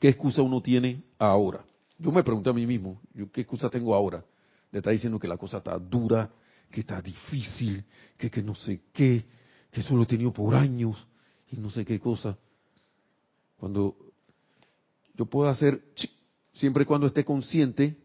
¿qué 0.00 0.08
excusa 0.08 0.42
uno 0.42 0.60
tiene 0.60 1.04
ahora? 1.18 1.64
Yo 1.98 2.10
me 2.10 2.24
pregunté 2.24 2.50
a 2.50 2.52
mí 2.52 2.66
mismo, 2.66 3.00
¿yo 3.14 3.30
¿qué 3.30 3.42
excusa 3.42 3.70
tengo 3.70 3.94
ahora? 3.94 4.24
Le 4.70 4.78
está 4.78 4.90
diciendo 4.90 5.18
que 5.18 5.28
la 5.28 5.36
cosa 5.36 5.58
está 5.58 5.78
dura, 5.78 6.30
que 6.70 6.80
está 6.80 7.00
difícil, 7.00 7.84
que, 8.16 8.30
que 8.30 8.42
no 8.42 8.54
sé 8.54 8.82
qué, 8.92 9.24
que 9.70 9.80
eso 9.80 9.96
lo 9.96 10.02
he 10.02 10.06
tenido 10.06 10.32
por 10.32 10.54
años 10.54 11.06
y 11.50 11.56
no 11.56 11.70
sé 11.70 11.84
qué 11.84 11.98
cosa. 11.98 12.36
Cuando 13.56 13.96
yo 15.14 15.26
puedo 15.26 15.48
hacer 15.48 15.82
siempre 16.52 16.82
y 16.82 16.86
cuando 16.86 17.06
esté 17.06 17.24
consciente, 17.24 17.96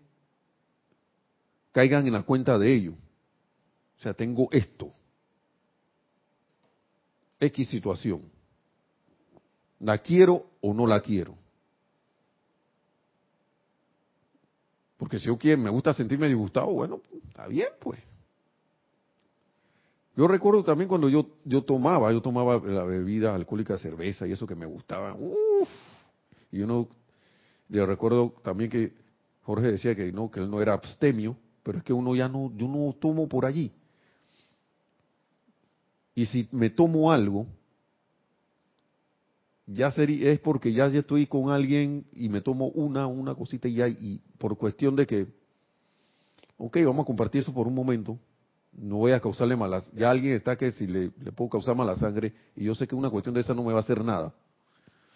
caigan 1.72 2.08
en 2.08 2.14
la 2.14 2.24
cuenta 2.24 2.58
de 2.58 2.74
ello. 2.74 2.94
O 4.00 4.02
sea, 4.02 4.14
tengo 4.14 4.48
esto. 4.52 4.94
X 7.40 7.68
situación. 7.70 8.22
¿La 9.80 9.98
quiero 9.98 10.46
o 10.62 10.74
no 10.74 10.88
la 10.88 11.02
quiero? 11.02 11.38
Porque 15.04 15.20
si 15.20 15.26
yo 15.26 15.38
quiero, 15.38 15.62
me 15.62 15.70
gusta 15.70 15.94
sentirme 15.94 16.30
disgustado, 16.30 16.68
bueno, 16.68 17.02
está 17.28 17.46
bien, 17.46 17.68
pues. 17.82 18.00
Yo 20.16 20.30
recuerdo 20.30 20.64
también 20.64 20.88
cuando 20.88 21.10
yo, 21.10 21.28
yo 21.44 21.62
tomaba, 21.62 22.10
yo 22.14 22.22
tomaba 22.22 22.58
la 22.66 22.86
bebida 22.86 23.36
alcohólica, 23.36 23.78
cerveza 23.78 24.26
y 24.26 24.32
eso 24.32 24.48
que 24.48 24.56
me 24.56 24.66
gustaba. 24.66 25.14
Uf, 25.14 25.68
y 26.54 26.62
uno 26.62 26.88
yo 27.68 27.86
recuerdo 27.86 28.34
también 28.44 28.70
que 28.70 28.94
Jorge 29.42 29.74
decía 29.74 29.94
que 29.94 30.10
no, 30.14 30.32
que 30.32 30.40
él 30.40 30.50
no 30.50 30.62
era 30.62 30.72
abstemio, 30.72 31.36
pero 31.64 31.80
es 31.80 31.84
que 31.84 31.92
uno 31.92 32.16
ya 32.16 32.30
no, 32.30 32.50
yo 32.56 32.70
no 32.70 32.94
tomo 32.94 33.28
por 33.28 33.46
allí. 33.46 33.74
Y 36.16 36.28
si 36.28 36.48
me 36.54 36.70
tomo 36.70 37.12
algo, 37.12 37.46
ya 39.66 39.92
sería, 39.92 40.32
es 40.32 40.40
porque 40.40 40.74
ya, 40.74 40.88
ya 40.90 41.00
estoy 41.00 41.28
con 41.28 41.52
alguien 41.52 42.06
y 42.14 42.30
me 42.30 42.42
tomo 42.42 42.68
una, 42.68 43.08
una 43.08 43.36
cosita 43.36 43.68
y 43.68 43.76
ya, 43.76 43.88
y 43.88 44.22
por 44.38 44.58
cuestión 44.58 44.96
de 44.96 45.08
que, 45.08 45.28
ok, 46.58 46.78
vamos 46.86 47.04
a 47.04 47.08
compartir 47.08 47.42
eso 47.42 47.54
por 47.54 47.68
un 47.68 47.76
momento, 47.76 48.20
no 48.74 48.98
voy 48.98 49.12
a 49.12 49.20
causarle 49.20 49.56
malas, 49.56 49.92
ya 49.94 50.10
alguien 50.10 50.34
está 50.34 50.56
que 50.56 50.72
si 50.72 50.88
le, 50.88 51.12
puedo 51.12 51.52
causar 51.52 51.76
mala 51.76 51.96
sangre 51.96 52.34
y 52.56 52.66
yo 52.66 52.76
sé 52.76 52.88
que 52.88 52.96
una 52.96 53.10
cuestión 53.10 53.36
de 53.36 53.42
esa 53.42 53.54
no 53.54 53.64
me 53.64 53.72
va 53.72 53.80
a 53.80 53.84
hacer 53.84 54.04
nada, 54.04 54.34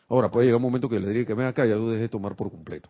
Ahora, 0.10 0.32
puede 0.32 0.46
llegar 0.46 0.58
un 0.58 0.64
momento 0.64 0.88
que 0.88 1.00
le 1.00 1.08
diría 1.08 1.26
que 1.26 1.34
venga 1.34 1.50
acá 1.50 1.66
ya 1.66 1.76
lo 1.76 1.90
deje 1.90 2.08
tomar 2.08 2.36
por 2.36 2.50
completo. 2.50 2.90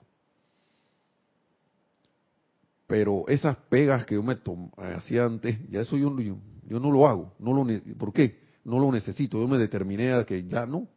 Pero 2.86 3.26
esas 3.28 3.58
pegas 3.70 4.06
que 4.06 4.16
yo 4.16 4.24
me 4.24 4.38
hacía 4.96 5.26
antes, 5.26 5.58
ya 5.70 5.82
eso 5.82 5.98
yo, 5.98 6.16
yo, 6.20 6.80
no 6.80 6.92
lo 6.92 7.08
hago. 7.08 7.34
No 7.40 7.54
lo, 7.54 7.66
¿Por 7.98 8.14
qué? 8.14 8.40
No 8.64 8.80
lo 8.80 8.92
necesito. 8.92 9.40
Yo 9.40 9.48
me 9.48 9.58
determiné 9.58 10.14
a 10.14 10.26
que 10.26 10.46
ya 10.46 10.66
no. 10.66 10.88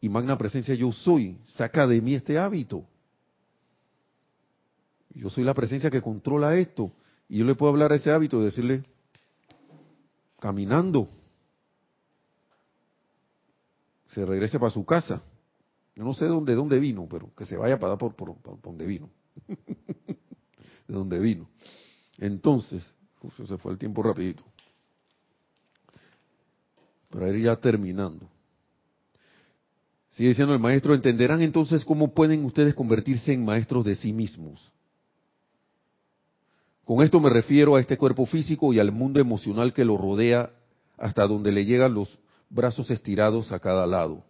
Y 0.00 0.08
magna 0.08 0.38
presencia 0.38 0.74
yo 0.74 0.92
soy. 0.92 1.38
Saca 1.56 1.86
de 1.86 2.00
mí 2.00 2.14
este 2.14 2.38
hábito. 2.38 2.84
Yo 5.14 5.28
soy 5.28 5.44
la 5.44 5.54
presencia 5.54 5.90
que 5.90 6.00
controla 6.00 6.56
esto. 6.56 6.92
Y 7.28 7.38
yo 7.38 7.44
le 7.44 7.54
puedo 7.54 7.70
hablar 7.70 7.92
a 7.92 7.96
ese 7.96 8.10
hábito 8.10 8.40
y 8.40 8.44
decirle, 8.44 8.82
caminando, 10.38 11.08
se 14.08 14.24
regrese 14.24 14.58
para 14.58 14.70
su 14.70 14.84
casa. 14.84 15.22
Yo 15.94 16.04
no 16.04 16.14
sé 16.14 16.24
de 16.24 16.30
dónde, 16.30 16.54
dónde 16.54 16.78
vino, 16.78 17.06
pero 17.08 17.32
que 17.34 17.44
se 17.44 17.56
vaya 17.56 17.78
para 17.78 17.96
por, 17.96 18.14
por 18.14 18.60
donde 18.62 18.86
vino. 18.86 19.10
de 19.46 20.94
dónde 20.94 21.18
vino. 21.18 21.48
Entonces, 22.18 22.92
se 23.46 23.58
fue 23.58 23.72
el 23.72 23.78
tiempo 23.78 24.02
rapidito. 24.02 24.42
Para 27.10 27.28
ir 27.28 27.44
ya 27.44 27.56
terminando. 27.56 28.28
Sigue 30.10 30.30
diciendo 30.30 30.54
el 30.54 30.60
maestro, 30.60 30.94
entenderán 30.94 31.40
entonces 31.40 31.84
cómo 31.84 32.12
pueden 32.12 32.44
ustedes 32.44 32.74
convertirse 32.74 33.32
en 33.32 33.44
maestros 33.44 33.84
de 33.84 33.94
sí 33.94 34.12
mismos. 34.12 34.72
Con 36.84 37.02
esto 37.04 37.20
me 37.20 37.30
refiero 37.30 37.76
a 37.76 37.80
este 37.80 37.96
cuerpo 37.96 38.26
físico 38.26 38.72
y 38.72 38.80
al 38.80 38.90
mundo 38.90 39.20
emocional 39.20 39.72
que 39.72 39.84
lo 39.84 39.96
rodea 39.96 40.50
hasta 40.98 41.26
donde 41.26 41.52
le 41.52 41.64
llegan 41.64 41.94
los 41.94 42.18
brazos 42.48 42.90
estirados 42.90 43.52
a 43.52 43.60
cada 43.60 43.86
lado. 43.86 44.24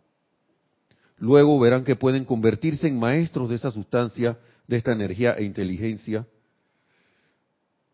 Luego 1.17 1.59
verán 1.59 1.85
que 1.85 1.97
pueden 1.97 2.27
convertirse 2.27 2.87
en 2.87 2.99
maestros 2.99 3.49
de 3.49 3.57
esa 3.57 3.71
sustancia, 3.71 4.39
de 4.67 4.77
esta 4.77 4.93
energía 4.93 5.33
e 5.33 5.45
inteligencia. 5.45 6.27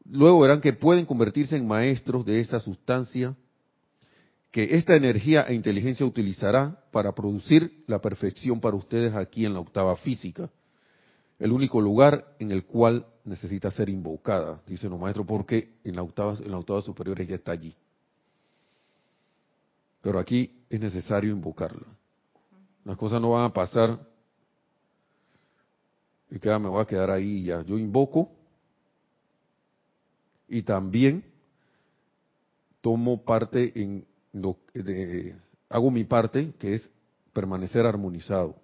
luego 0.05 0.41
verán 0.41 0.61
que 0.61 0.72
pueden 0.72 1.07
convertirse 1.07 1.57
en 1.57 1.66
maestros 1.66 2.24
de 2.26 2.41
esa 2.41 2.59
sustancia 2.59 3.37
que 4.57 4.74
esta 4.74 4.96
energía 4.96 5.42
e 5.42 5.52
inteligencia 5.52 6.07
utilizará 6.07 6.82
para 6.90 7.14
producir 7.14 7.84
la 7.86 8.00
perfección 8.00 8.59
para 8.59 8.74
ustedes 8.74 9.14
aquí 9.14 9.44
en 9.44 9.52
la 9.52 9.61
octava 9.61 9.94
física, 9.96 10.48
el 11.38 11.52
único 11.52 11.78
lugar 11.78 12.34
en 12.38 12.50
el 12.50 12.64
cual 12.64 13.04
necesita 13.22 13.70
ser 13.70 13.90
invocada, 13.90 14.62
dice 14.66 14.88
los 14.88 14.98
maestros, 14.98 15.26
porque 15.26 15.74
en 15.84 15.94
la 15.94 16.02
octava, 16.02 16.32
en 16.42 16.50
la 16.50 16.57
octava 16.57 16.80
superior 16.80 17.22
ya 17.22 17.34
está 17.34 17.52
allí. 17.52 17.76
Pero 20.00 20.18
aquí 20.18 20.50
es 20.70 20.80
necesario 20.80 21.32
invocarla. 21.32 21.88
Las 22.86 22.96
cosas 22.96 23.20
no 23.20 23.32
van 23.32 23.44
a 23.44 23.52
pasar 23.52 24.00
y 26.30 26.38
que 26.38 26.48
me 26.59 26.70
voy 26.70 26.80
a 26.80 26.86
quedar 26.86 27.11
ahí 27.11 27.44
ya. 27.44 27.61
Yo 27.61 27.76
invoco 27.76 28.32
y 30.48 30.62
también 30.62 31.26
tomo 32.80 33.22
parte 33.22 33.70
en 33.74 34.15
lo 34.37 34.57
de, 34.74 35.34
hago 35.68 35.91
mi 35.91 36.05
parte, 36.05 36.53
que 36.59 36.74
es 36.74 36.91
permanecer 37.32 37.87
armonizado 37.87 38.57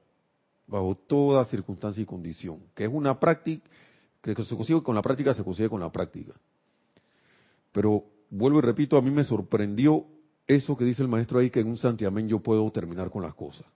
bajo 0.66 0.94
toda 0.94 1.44
circunstancia 1.46 2.02
y 2.02 2.06
condición, 2.06 2.60
que 2.74 2.84
es 2.84 2.90
una 2.92 3.18
práctica 3.18 3.68
que 4.22 4.34
se 4.44 4.56
consigue 4.56 4.82
con 4.82 4.94
la 4.94 5.02
práctica, 5.02 5.34
se 5.34 5.42
consigue 5.42 5.68
con 5.68 5.80
la 5.80 5.90
práctica. 5.90 6.32
Pero 7.72 8.04
vuelvo 8.30 8.58
y 8.58 8.62
repito, 8.62 8.96
a 8.96 9.02
mí 9.02 9.10
me 9.10 9.24
sorprendió 9.24 10.06
eso 10.46 10.76
que 10.76 10.84
dice 10.84 11.02
el 11.02 11.08
maestro 11.08 11.38
ahí, 11.38 11.50
que 11.50 11.60
en 11.60 11.68
un 11.68 11.76
santiamén 11.76 12.28
yo 12.28 12.38
puedo 12.38 12.70
terminar 12.70 13.10
con 13.10 13.22
las 13.22 13.34
cosas. 13.34 13.66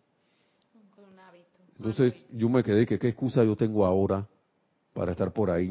Entonces 1.79 2.25
yo 2.33 2.49
me 2.49 2.63
quedé 2.63 2.87
que 2.87 2.99
qué 2.99 3.09
excusa 3.09 3.45
yo 3.45 3.57
tengo 3.57 3.85
ahora 3.85 4.27
para 4.95 5.13
estar 5.13 5.33
por 5.33 5.51
ahí 5.51 5.71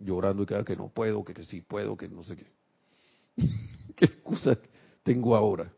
llorando 0.00 0.42
y 0.42 0.46
que, 0.46 0.64
que 0.64 0.76
no 0.76 0.88
puedo, 0.88 1.24
que, 1.24 1.34
que 1.34 1.44
sí 1.44 1.60
puedo, 1.60 1.96
que 1.96 2.08
no 2.08 2.24
sé 2.24 2.36
qué. 2.36 2.46
¿Qué 3.96 4.06
excusa 4.06 4.58
tengo 5.02 5.36
ahora? 5.36 5.72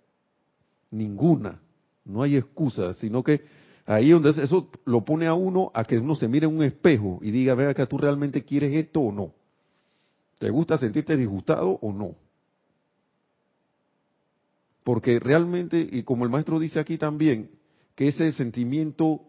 Ninguna. 0.91 1.61
No 2.05 2.22
hay 2.22 2.37
excusa, 2.37 2.93
sino 2.95 3.22
que 3.22 3.43
ahí 3.87 4.11
donde 4.11 4.31
eso 4.31 4.70
lo 4.85 5.05
pone 5.05 5.27
a 5.27 5.35
uno 5.35 5.70
a 5.75 5.85
que 5.85 5.99
uno 5.99 6.14
se 6.14 6.29
mire 6.29 6.47
en 6.47 6.57
un 6.57 6.62
espejo 6.62 7.18
y 7.22 7.31
diga, 7.31 7.55
vea 7.55 7.75
que 7.75 7.87
tú 7.87 7.99
realmente 7.99 8.45
quieres 8.45 8.75
esto 8.75 9.01
o 9.01 9.12
no. 9.12 9.33
¿Te 10.39 10.51
gusta 10.51 10.77
sentirte 10.79 11.16
disgustado 11.16 11.79
o 11.81 11.93
no? 11.93 12.16
Porque 14.83 15.18
realmente, 15.18 15.89
y 15.91 16.03
como 16.03 16.25
el 16.25 16.31
maestro 16.31 16.59
dice 16.59 16.79
aquí 16.79 16.99
también, 16.99 17.51
que 17.95 18.09
ese 18.09 18.33
sentimiento 18.33 19.22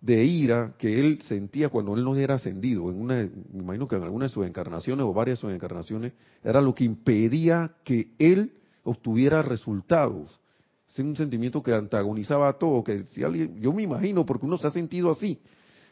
de 0.00 0.24
ira 0.24 0.74
que 0.78 0.98
él 0.98 1.20
sentía 1.22 1.68
cuando 1.68 1.94
él 1.94 2.02
no 2.02 2.16
era 2.16 2.34
ascendido, 2.34 2.90
en 2.90 3.00
una, 3.00 3.14
me 3.52 3.60
imagino 3.62 3.86
que 3.86 3.96
en 3.96 4.02
alguna 4.02 4.24
de 4.24 4.30
sus 4.30 4.46
encarnaciones 4.46 5.04
o 5.04 5.12
varias 5.12 5.38
de 5.38 5.42
sus 5.42 5.52
encarnaciones, 5.52 6.12
era 6.42 6.60
lo 6.60 6.74
que 6.74 6.84
impedía 6.84 7.76
que 7.84 8.08
él 8.18 8.52
obtuviera 8.84 9.42
resultados. 9.42 10.40
Es 10.88 10.98
un 10.98 11.16
sentimiento 11.16 11.62
que 11.62 11.72
antagonizaba 11.72 12.48
a 12.48 12.52
todo, 12.54 12.82
que 12.82 13.04
si 13.04 13.22
alguien, 13.22 13.60
yo 13.60 13.72
me 13.72 13.82
imagino, 13.82 14.26
porque 14.26 14.46
uno 14.46 14.58
se 14.58 14.66
ha 14.66 14.70
sentido 14.70 15.10
así, 15.10 15.38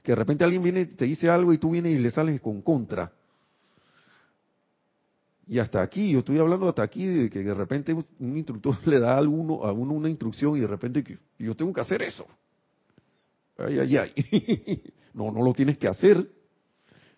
que 0.03 0.13
de 0.13 0.17
repente 0.17 0.45
alguien 0.45 0.63
viene, 0.63 0.87
te 0.87 1.05
dice 1.05 1.29
algo 1.29 1.53
y 1.53 1.59
tú 1.59 1.71
vienes 1.71 1.95
y 1.95 1.99
le 1.99 2.11
sales 2.11 2.41
con 2.41 2.63
contra. 2.63 3.13
Y 5.47 5.59
hasta 5.59 5.81
aquí, 5.81 6.11
yo 6.11 6.19
estoy 6.19 6.39
hablando 6.39 6.69
hasta 6.69 6.83
aquí 6.83 7.07
de 7.07 7.31
que 7.31 7.39
de 7.39 7.55
repente 7.55 7.95
un 7.95 8.37
instructor 8.37 8.77
le 8.87 9.01
da 9.01 9.15
a, 9.15 9.19
alguno, 9.19 9.65
a 9.65 9.73
uno 9.73 9.95
una 9.95 10.11
instrucción 10.11 10.57
y 10.57 10.61
de 10.61 10.67
repente 10.67 11.19
yo 11.39 11.55
tengo 11.55 11.73
que 11.73 11.81
hacer 11.81 12.03
eso. 12.03 12.27
Ay, 13.57 13.79
ay, 13.79 13.97
ay. 13.97 14.83
no, 15.15 15.33
no 15.33 15.43
lo 15.43 15.55
tienes 15.55 15.79
que 15.79 15.89
hacer, 15.89 16.29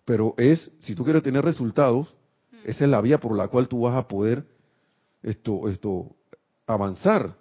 pero 0.05 0.33
es, 0.37 0.71
si 0.79 0.95
tú 0.95 1.03
quieres 1.03 1.23
tener 1.23 1.43
resultados, 1.43 2.15
esa 2.63 2.85
es 2.85 2.89
la 2.89 3.01
vía 3.01 3.19
por 3.19 3.35
la 3.35 3.47
cual 3.47 3.67
tú 3.67 3.81
vas 3.81 3.95
a 3.95 4.07
poder 4.07 4.45
esto, 5.23 5.67
esto, 5.69 6.15
avanzar. 6.65 7.35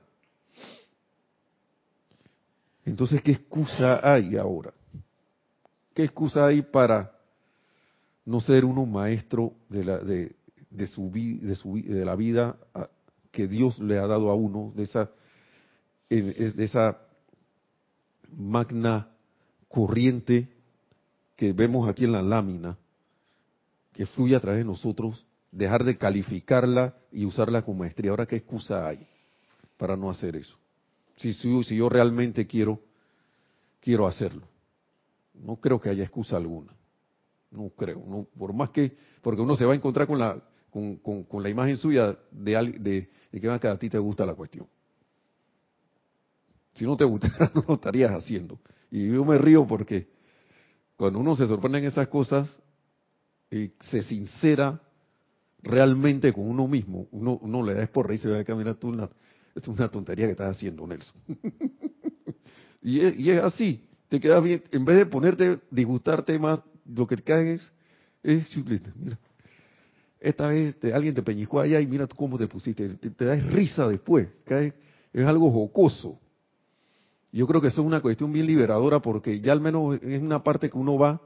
Entonces, 2.85 3.23
¿qué 3.23 3.33
excusa 3.33 4.01
hay 4.03 4.37
ahora? 4.37 4.73
¿Qué 5.95 6.05
excusa 6.05 6.47
hay 6.47 6.63
para 6.63 7.13
no 8.25 8.41
ser 8.41 8.65
uno 8.65 8.87
maestro 8.87 9.55
de, 9.69 9.85
la, 9.85 9.99
de, 9.99 10.37
de, 10.71 10.87
su, 10.87 11.11
de, 11.11 11.55
su, 11.57 11.75
de 11.77 12.05
la 12.05 12.15
vida 12.15 12.57
que 13.31 13.47
Dios 13.47 13.79
le 13.79 13.99
ha 13.99 14.07
dado 14.07 14.31
a 14.31 14.35
uno, 14.35 14.73
de 14.75 14.85
esa, 14.85 15.11
de 16.09 16.65
esa 16.65 16.99
magna 18.37 19.09
corriente 19.69 20.49
que 21.37 21.53
vemos 21.53 21.89
aquí 21.89 22.05
en 22.05 22.13
la 22.13 22.23
lámina, 22.23 22.77
que 23.93 24.07
fluye 24.07 24.37
a 24.37 24.41
través 24.41 24.61
de 24.61 24.71
nosotros, 24.71 25.25
dejar 25.51 25.85
de 25.85 25.97
calificarla 25.97 26.95
y 27.11 27.25
usarla 27.25 27.63
con 27.63 27.79
maestría. 27.79 28.11
Ahora, 28.11 28.27
¿qué 28.27 28.37
excusa 28.37 28.87
hay 28.87 29.07
para 29.77 29.97
no 29.97 30.11
hacer 30.11 30.37
eso? 30.37 30.57
Si, 31.17 31.33
si, 31.35 31.77
yo 31.77 31.89
realmente 31.89 32.47
quiero, 32.47 32.81
quiero 33.81 34.07
hacerlo. 34.07 34.43
No 35.35 35.57
creo 35.57 35.81
que 35.81 35.91
haya 35.91 36.05
excusa 36.05 36.37
alguna. 36.37 36.73
No 37.51 37.69
creo. 37.71 38.03
No, 38.07 38.27
por 38.39 38.53
más 38.53 38.71
que, 38.71 38.97
porque 39.21 39.43
uno 39.43 39.57
se 39.57 39.65
va 39.65 39.73
a 39.73 39.77
encontrar 39.77 40.07
con 40.07 40.19
la, 40.19 40.41
con, 40.71 40.97
con, 40.97 41.43
la 41.43 41.49
imagen 41.49 41.77
suya 41.77 42.17
de, 42.31 42.73
de, 42.79 43.11
de 43.33 43.41
que 43.41 43.69
a 43.69 43.79
ti 43.79 43.91
te 43.91 43.99
gusta 43.99 44.25
la 44.25 44.35
cuestión. 44.35 44.67
Si 46.75 46.85
no 46.85 46.97
te 46.97 47.05
gustara, 47.05 47.51
no 47.55 47.65
lo 47.67 47.75
estarías 47.75 48.13
haciendo. 48.13 48.59
Y 48.91 49.09
yo 49.09 49.25
me 49.25 49.37
río 49.37 49.67
porque 49.67 50.09
cuando 50.97 51.19
uno 51.19 51.37
se 51.37 51.47
sorprende 51.47 51.79
en 51.79 51.85
esas 51.87 52.09
cosas 52.09 52.59
y 53.51 53.73
se 53.91 54.03
sincera 54.03 54.81
realmente 55.63 56.33
con 56.33 56.49
uno 56.49 56.67
mismo, 56.67 57.07
uno, 57.11 57.39
uno 57.43 57.65
le 57.65 57.75
da 57.75 57.87
por 57.87 58.13
y 58.13 58.19
se 58.19 58.29
ve 58.29 58.45
que 58.45 58.55
mira 58.55 58.75
tú, 58.75 58.97
es 59.55 59.69
una 59.69 59.89
tontería 59.89 60.27
que 60.27 60.33
estás 60.33 60.57
haciendo, 60.57 60.87
Nelson. 60.87 61.15
y, 62.83 63.01
es, 63.01 63.19
y, 63.19 63.31
es, 63.31 63.43
así, 63.43 63.85
te 64.09 64.21
quedas 64.21 64.43
bien, 64.43 64.63
en 64.71 64.85
vez 64.85 64.97
de 64.97 65.07
ponerte, 65.07 65.61
disgustarte 65.71 66.39
más, 66.39 66.61
lo 66.87 67.07
que 67.07 67.17
te 67.17 67.23
cae 67.23 67.55
es, 67.55 67.73
es 68.23 68.57
mira, 68.97 69.19
esta 70.19 70.49
vez 70.49 70.77
alguien 70.93 71.15
te 71.15 71.23
peñiscó 71.23 71.61
allá 71.61 71.81
y 71.81 71.87
mira 71.87 72.07
cómo 72.07 72.39
te 72.39 72.47
pusiste, 72.47 72.89
te, 72.97 73.11
te 73.11 73.25
das 73.25 73.45
risa 73.53 73.89
después, 73.89 74.29
cae, 74.45 74.75
es 75.13 75.27
algo 75.27 75.51
jocoso. 75.51 76.19
Yo 77.33 77.47
creo 77.47 77.61
que 77.61 77.69
eso 77.69 77.81
es 77.81 77.87
una 77.87 78.01
cuestión 78.01 78.33
bien 78.33 78.47
liberadora 78.47 79.01
porque 79.01 79.41
ya 79.41 79.53
al 79.53 79.61
menos 79.61 80.01
es 80.03 80.21
una 80.21 80.43
parte 80.43 80.69
que 80.69 80.77
uno 80.77 80.99
va. 80.99 81.21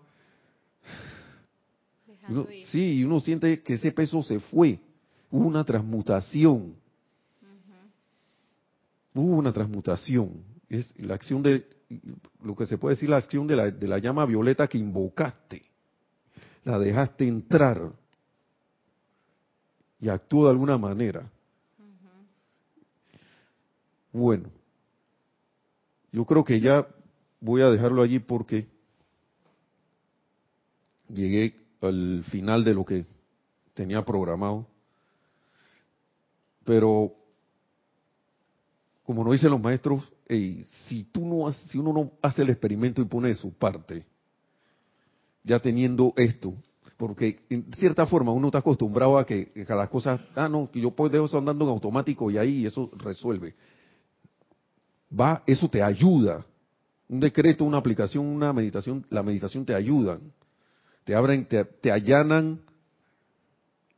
Sí, 2.70 2.98
y 2.98 3.04
uno 3.04 3.20
siente 3.20 3.62
que 3.62 3.74
ese 3.74 3.92
peso 3.92 4.22
se 4.22 4.40
fue. 4.40 4.78
Hubo 5.30 5.46
una 5.46 5.64
transmutación. 5.64 6.74
Hubo 9.14 9.36
una 9.36 9.52
transmutación. 9.52 10.42
Es 10.68 10.94
la 10.98 11.14
acción 11.14 11.42
de, 11.42 11.66
lo 12.42 12.56
que 12.56 12.66
se 12.66 12.78
puede 12.78 12.96
decir, 12.96 13.08
la 13.08 13.18
acción 13.18 13.46
de 13.46 13.56
la, 13.56 13.70
de 13.70 13.88
la 13.88 13.98
llama 13.98 14.26
violeta 14.26 14.66
que 14.68 14.78
invocaste. 14.78 15.64
La 16.64 16.78
dejaste 16.78 17.26
entrar. 17.26 17.92
Y 20.00 20.08
actuó 20.08 20.44
de 20.44 20.50
alguna 20.50 20.78
manera. 20.78 21.30
Bueno, 24.12 24.48
yo 26.12 26.24
creo 26.24 26.44
que 26.44 26.60
ya 26.60 26.86
voy 27.40 27.62
a 27.62 27.70
dejarlo 27.70 28.02
allí 28.02 28.20
porque 28.20 28.68
llegué 31.08 31.63
al 31.86 32.24
final 32.30 32.64
de 32.64 32.74
lo 32.74 32.84
que 32.84 33.06
tenía 33.74 34.04
programado. 34.04 34.66
Pero, 36.64 37.12
como 39.04 39.24
nos 39.24 39.32
dicen 39.32 39.50
los 39.50 39.60
maestros, 39.60 40.12
si, 40.28 41.04
tú 41.12 41.26
no, 41.26 41.52
si 41.52 41.78
uno 41.78 41.92
no 41.92 42.12
hace 42.22 42.42
el 42.42 42.50
experimento 42.50 43.02
y 43.02 43.06
pone 43.06 43.34
su 43.34 43.52
parte, 43.52 44.06
ya 45.42 45.60
teniendo 45.60 46.14
esto, 46.16 46.54
porque 46.96 47.40
en 47.50 47.70
cierta 47.78 48.06
forma 48.06 48.32
uno 48.32 48.46
está 48.46 48.58
acostumbrado 48.58 49.18
a 49.18 49.26
que, 49.26 49.52
a 49.68 49.74
las 49.74 49.90
cosas, 49.90 50.20
ah, 50.34 50.48
no, 50.48 50.70
yo 50.72 50.90
puedo 50.92 51.10
dejo 51.10 51.26
eso 51.26 51.38
andando 51.38 51.64
en 51.64 51.70
automático 51.70 52.30
y 52.30 52.38
ahí 52.38 52.66
eso 52.66 52.90
resuelve 52.96 53.54
va, 55.18 55.42
eso 55.46 55.68
te 55.68 55.82
ayuda. 55.82 56.44
Un 57.08 57.20
decreto, 57.20 57.64
una 57.64 57.78
aplicación, 57.78 58.26
una 58.26 58.52
meditación, 58.52 59.06
la 59.10 59.22
meditación 59.22 59.64
te 59.64 59.74
ayudan, 59.74 60.20
te 61.04 61.14
abren, 61.14 61.46
te, 61.46 61.92
allanan 61.92 62.60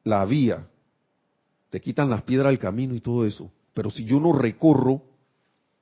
la 0.04 0.24
vía, 0.24 0.66
te 1.70 1.80
quitan 1.80 2.10
las 2.10 2.22
piedras 2.22 2.50
del 2.50 2.58
camino 2.58 2.94
y 2.94 3.00
todo 3.00 3.24
eso. 3.24 3.50
Pero 3.74 3.90
si 3.90 4.04
yo 4.04 4.20
no 4.20 4.32
recorro, 4.32 5.02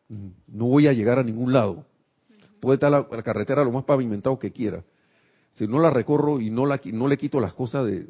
mm, 0.09 0.29
no 0.49 0.67
voy 0.67 0.87
a 0.87 0.93
llegar 0.93 1.19
a 1.19 1.25
ningún 1.25 1.53
lado. 1.53 1.87
Puede 2.61 2.75
estar 2.75 2.91
la, 2.91 3.23
carretera 3.23 3.65
lo 3.65 3.73
más 3.73 3.85
pavimentado 3.85 4.39
que 4.39 4.53
quiera. 4.53 4.85
Si 5.53 5.67
no 5.67 5.79
la 5.79 5.91
recorro 5.91 6.41
y 6.41 6.51
no, 6.51 6.67
la, 6.67 6.81
le 6.83 7.17
quito 7.17 7.41
las 7.41 7.53
cosas 7.53 7.87
de, 7.87 8.07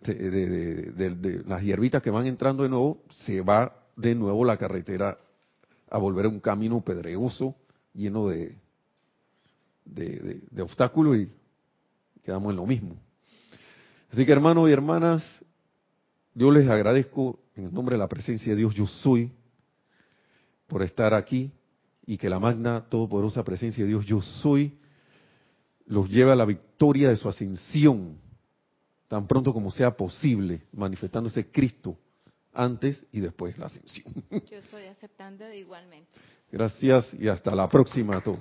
de, 0.00 0.92
de, 0.92 1.44
las 1.46 1.62
hierbitas 1.62 2.02
que 2.02 2.10
van 2.10 2.26
entrando 2.26 2.62
de 2.62 2.68
nuevo, 2.68 3.02
se 3.24 3.40
va 3.40 3.84
de 3.96 4.14
nuevo 4.14 4.44
la 4.44 4.56
carretera 4.56 5.18
a 5.88 5.98
volver 5.98 6.26
a 6.26 6.28
un 6.28 6.40
camino 6.40 6.80
pedregoso, 6.80 7.54
lleno 7.92 8.28
de, 8.28 8.56
de, 9.84 10.62
obstáculos 10.62 11.16
y 11.16 11.28
quedamos 12.24 12.50
en 12.50 12.56
lo 12.56 12.66
mismo. 12.66 12.96
Así 14.10 14.24
que 14.24 14.32
hermanos 14.32 14.68
y 14.68 14.72
hermanas, 14.72 15.22
yo 16.34 16.50
les 16.50 16.68
agradezco 16.68 17.38
en 17.54 17.66
el 17.66 17.72
nombre 17.74 17.94
de 17.94 17.98
la 17.98 18.08
presencia 18.08 18.52
de 18.52 18.58
Dios, 18.58 18.74
yo 18.74 18.86
soy, 18.86 19.30
por 20.66 20.82
estar 20.82 21.14
aquí 21.14 21.52
y 22.06 22.16
que 22.16 22.28
la 22.28 22.40
magna, 22.40 22.84
todopoderosa 22.88 23.44
presencia 23.44 23.84
de 23.84 23.90
Dios, 23.90 24.04
yo 24.06 24.20
soy, 24.20 24.78
los 25.86 26.08
lleve 26.08 26.32
a 26.32 26.36
la 26.36 26.44
victoria 26.44 27.10
de 27.10 27.16
su 27.16 27.28
ascensión, 27.28 28.18
tan 29.08 29.26
pronto 29.26 29.52
como 29.52 29.70
sea 29.70 29.96
posible, 29.96 30.62
manifestándose 30.72 31.50
Cristo 31.50 31.98
antes 32.52 33.04
y 33.12 33.20
después 33.20 33.54
de 33.54 33.60
la 33.60 33.66
ascensión. 33.66 34.12
Yo 34.30 34.58
estoy 34.58 34.84
aceptando 34.84 35.52
igualmente. 35.52 36.08
Gracias 36.50 37.12
y 37.14 37.28
hasta 37.28 37.54
la 37.54 37.68
próxima 37.68 38.16
a 38.16 38.22
todos. 38.22 38.38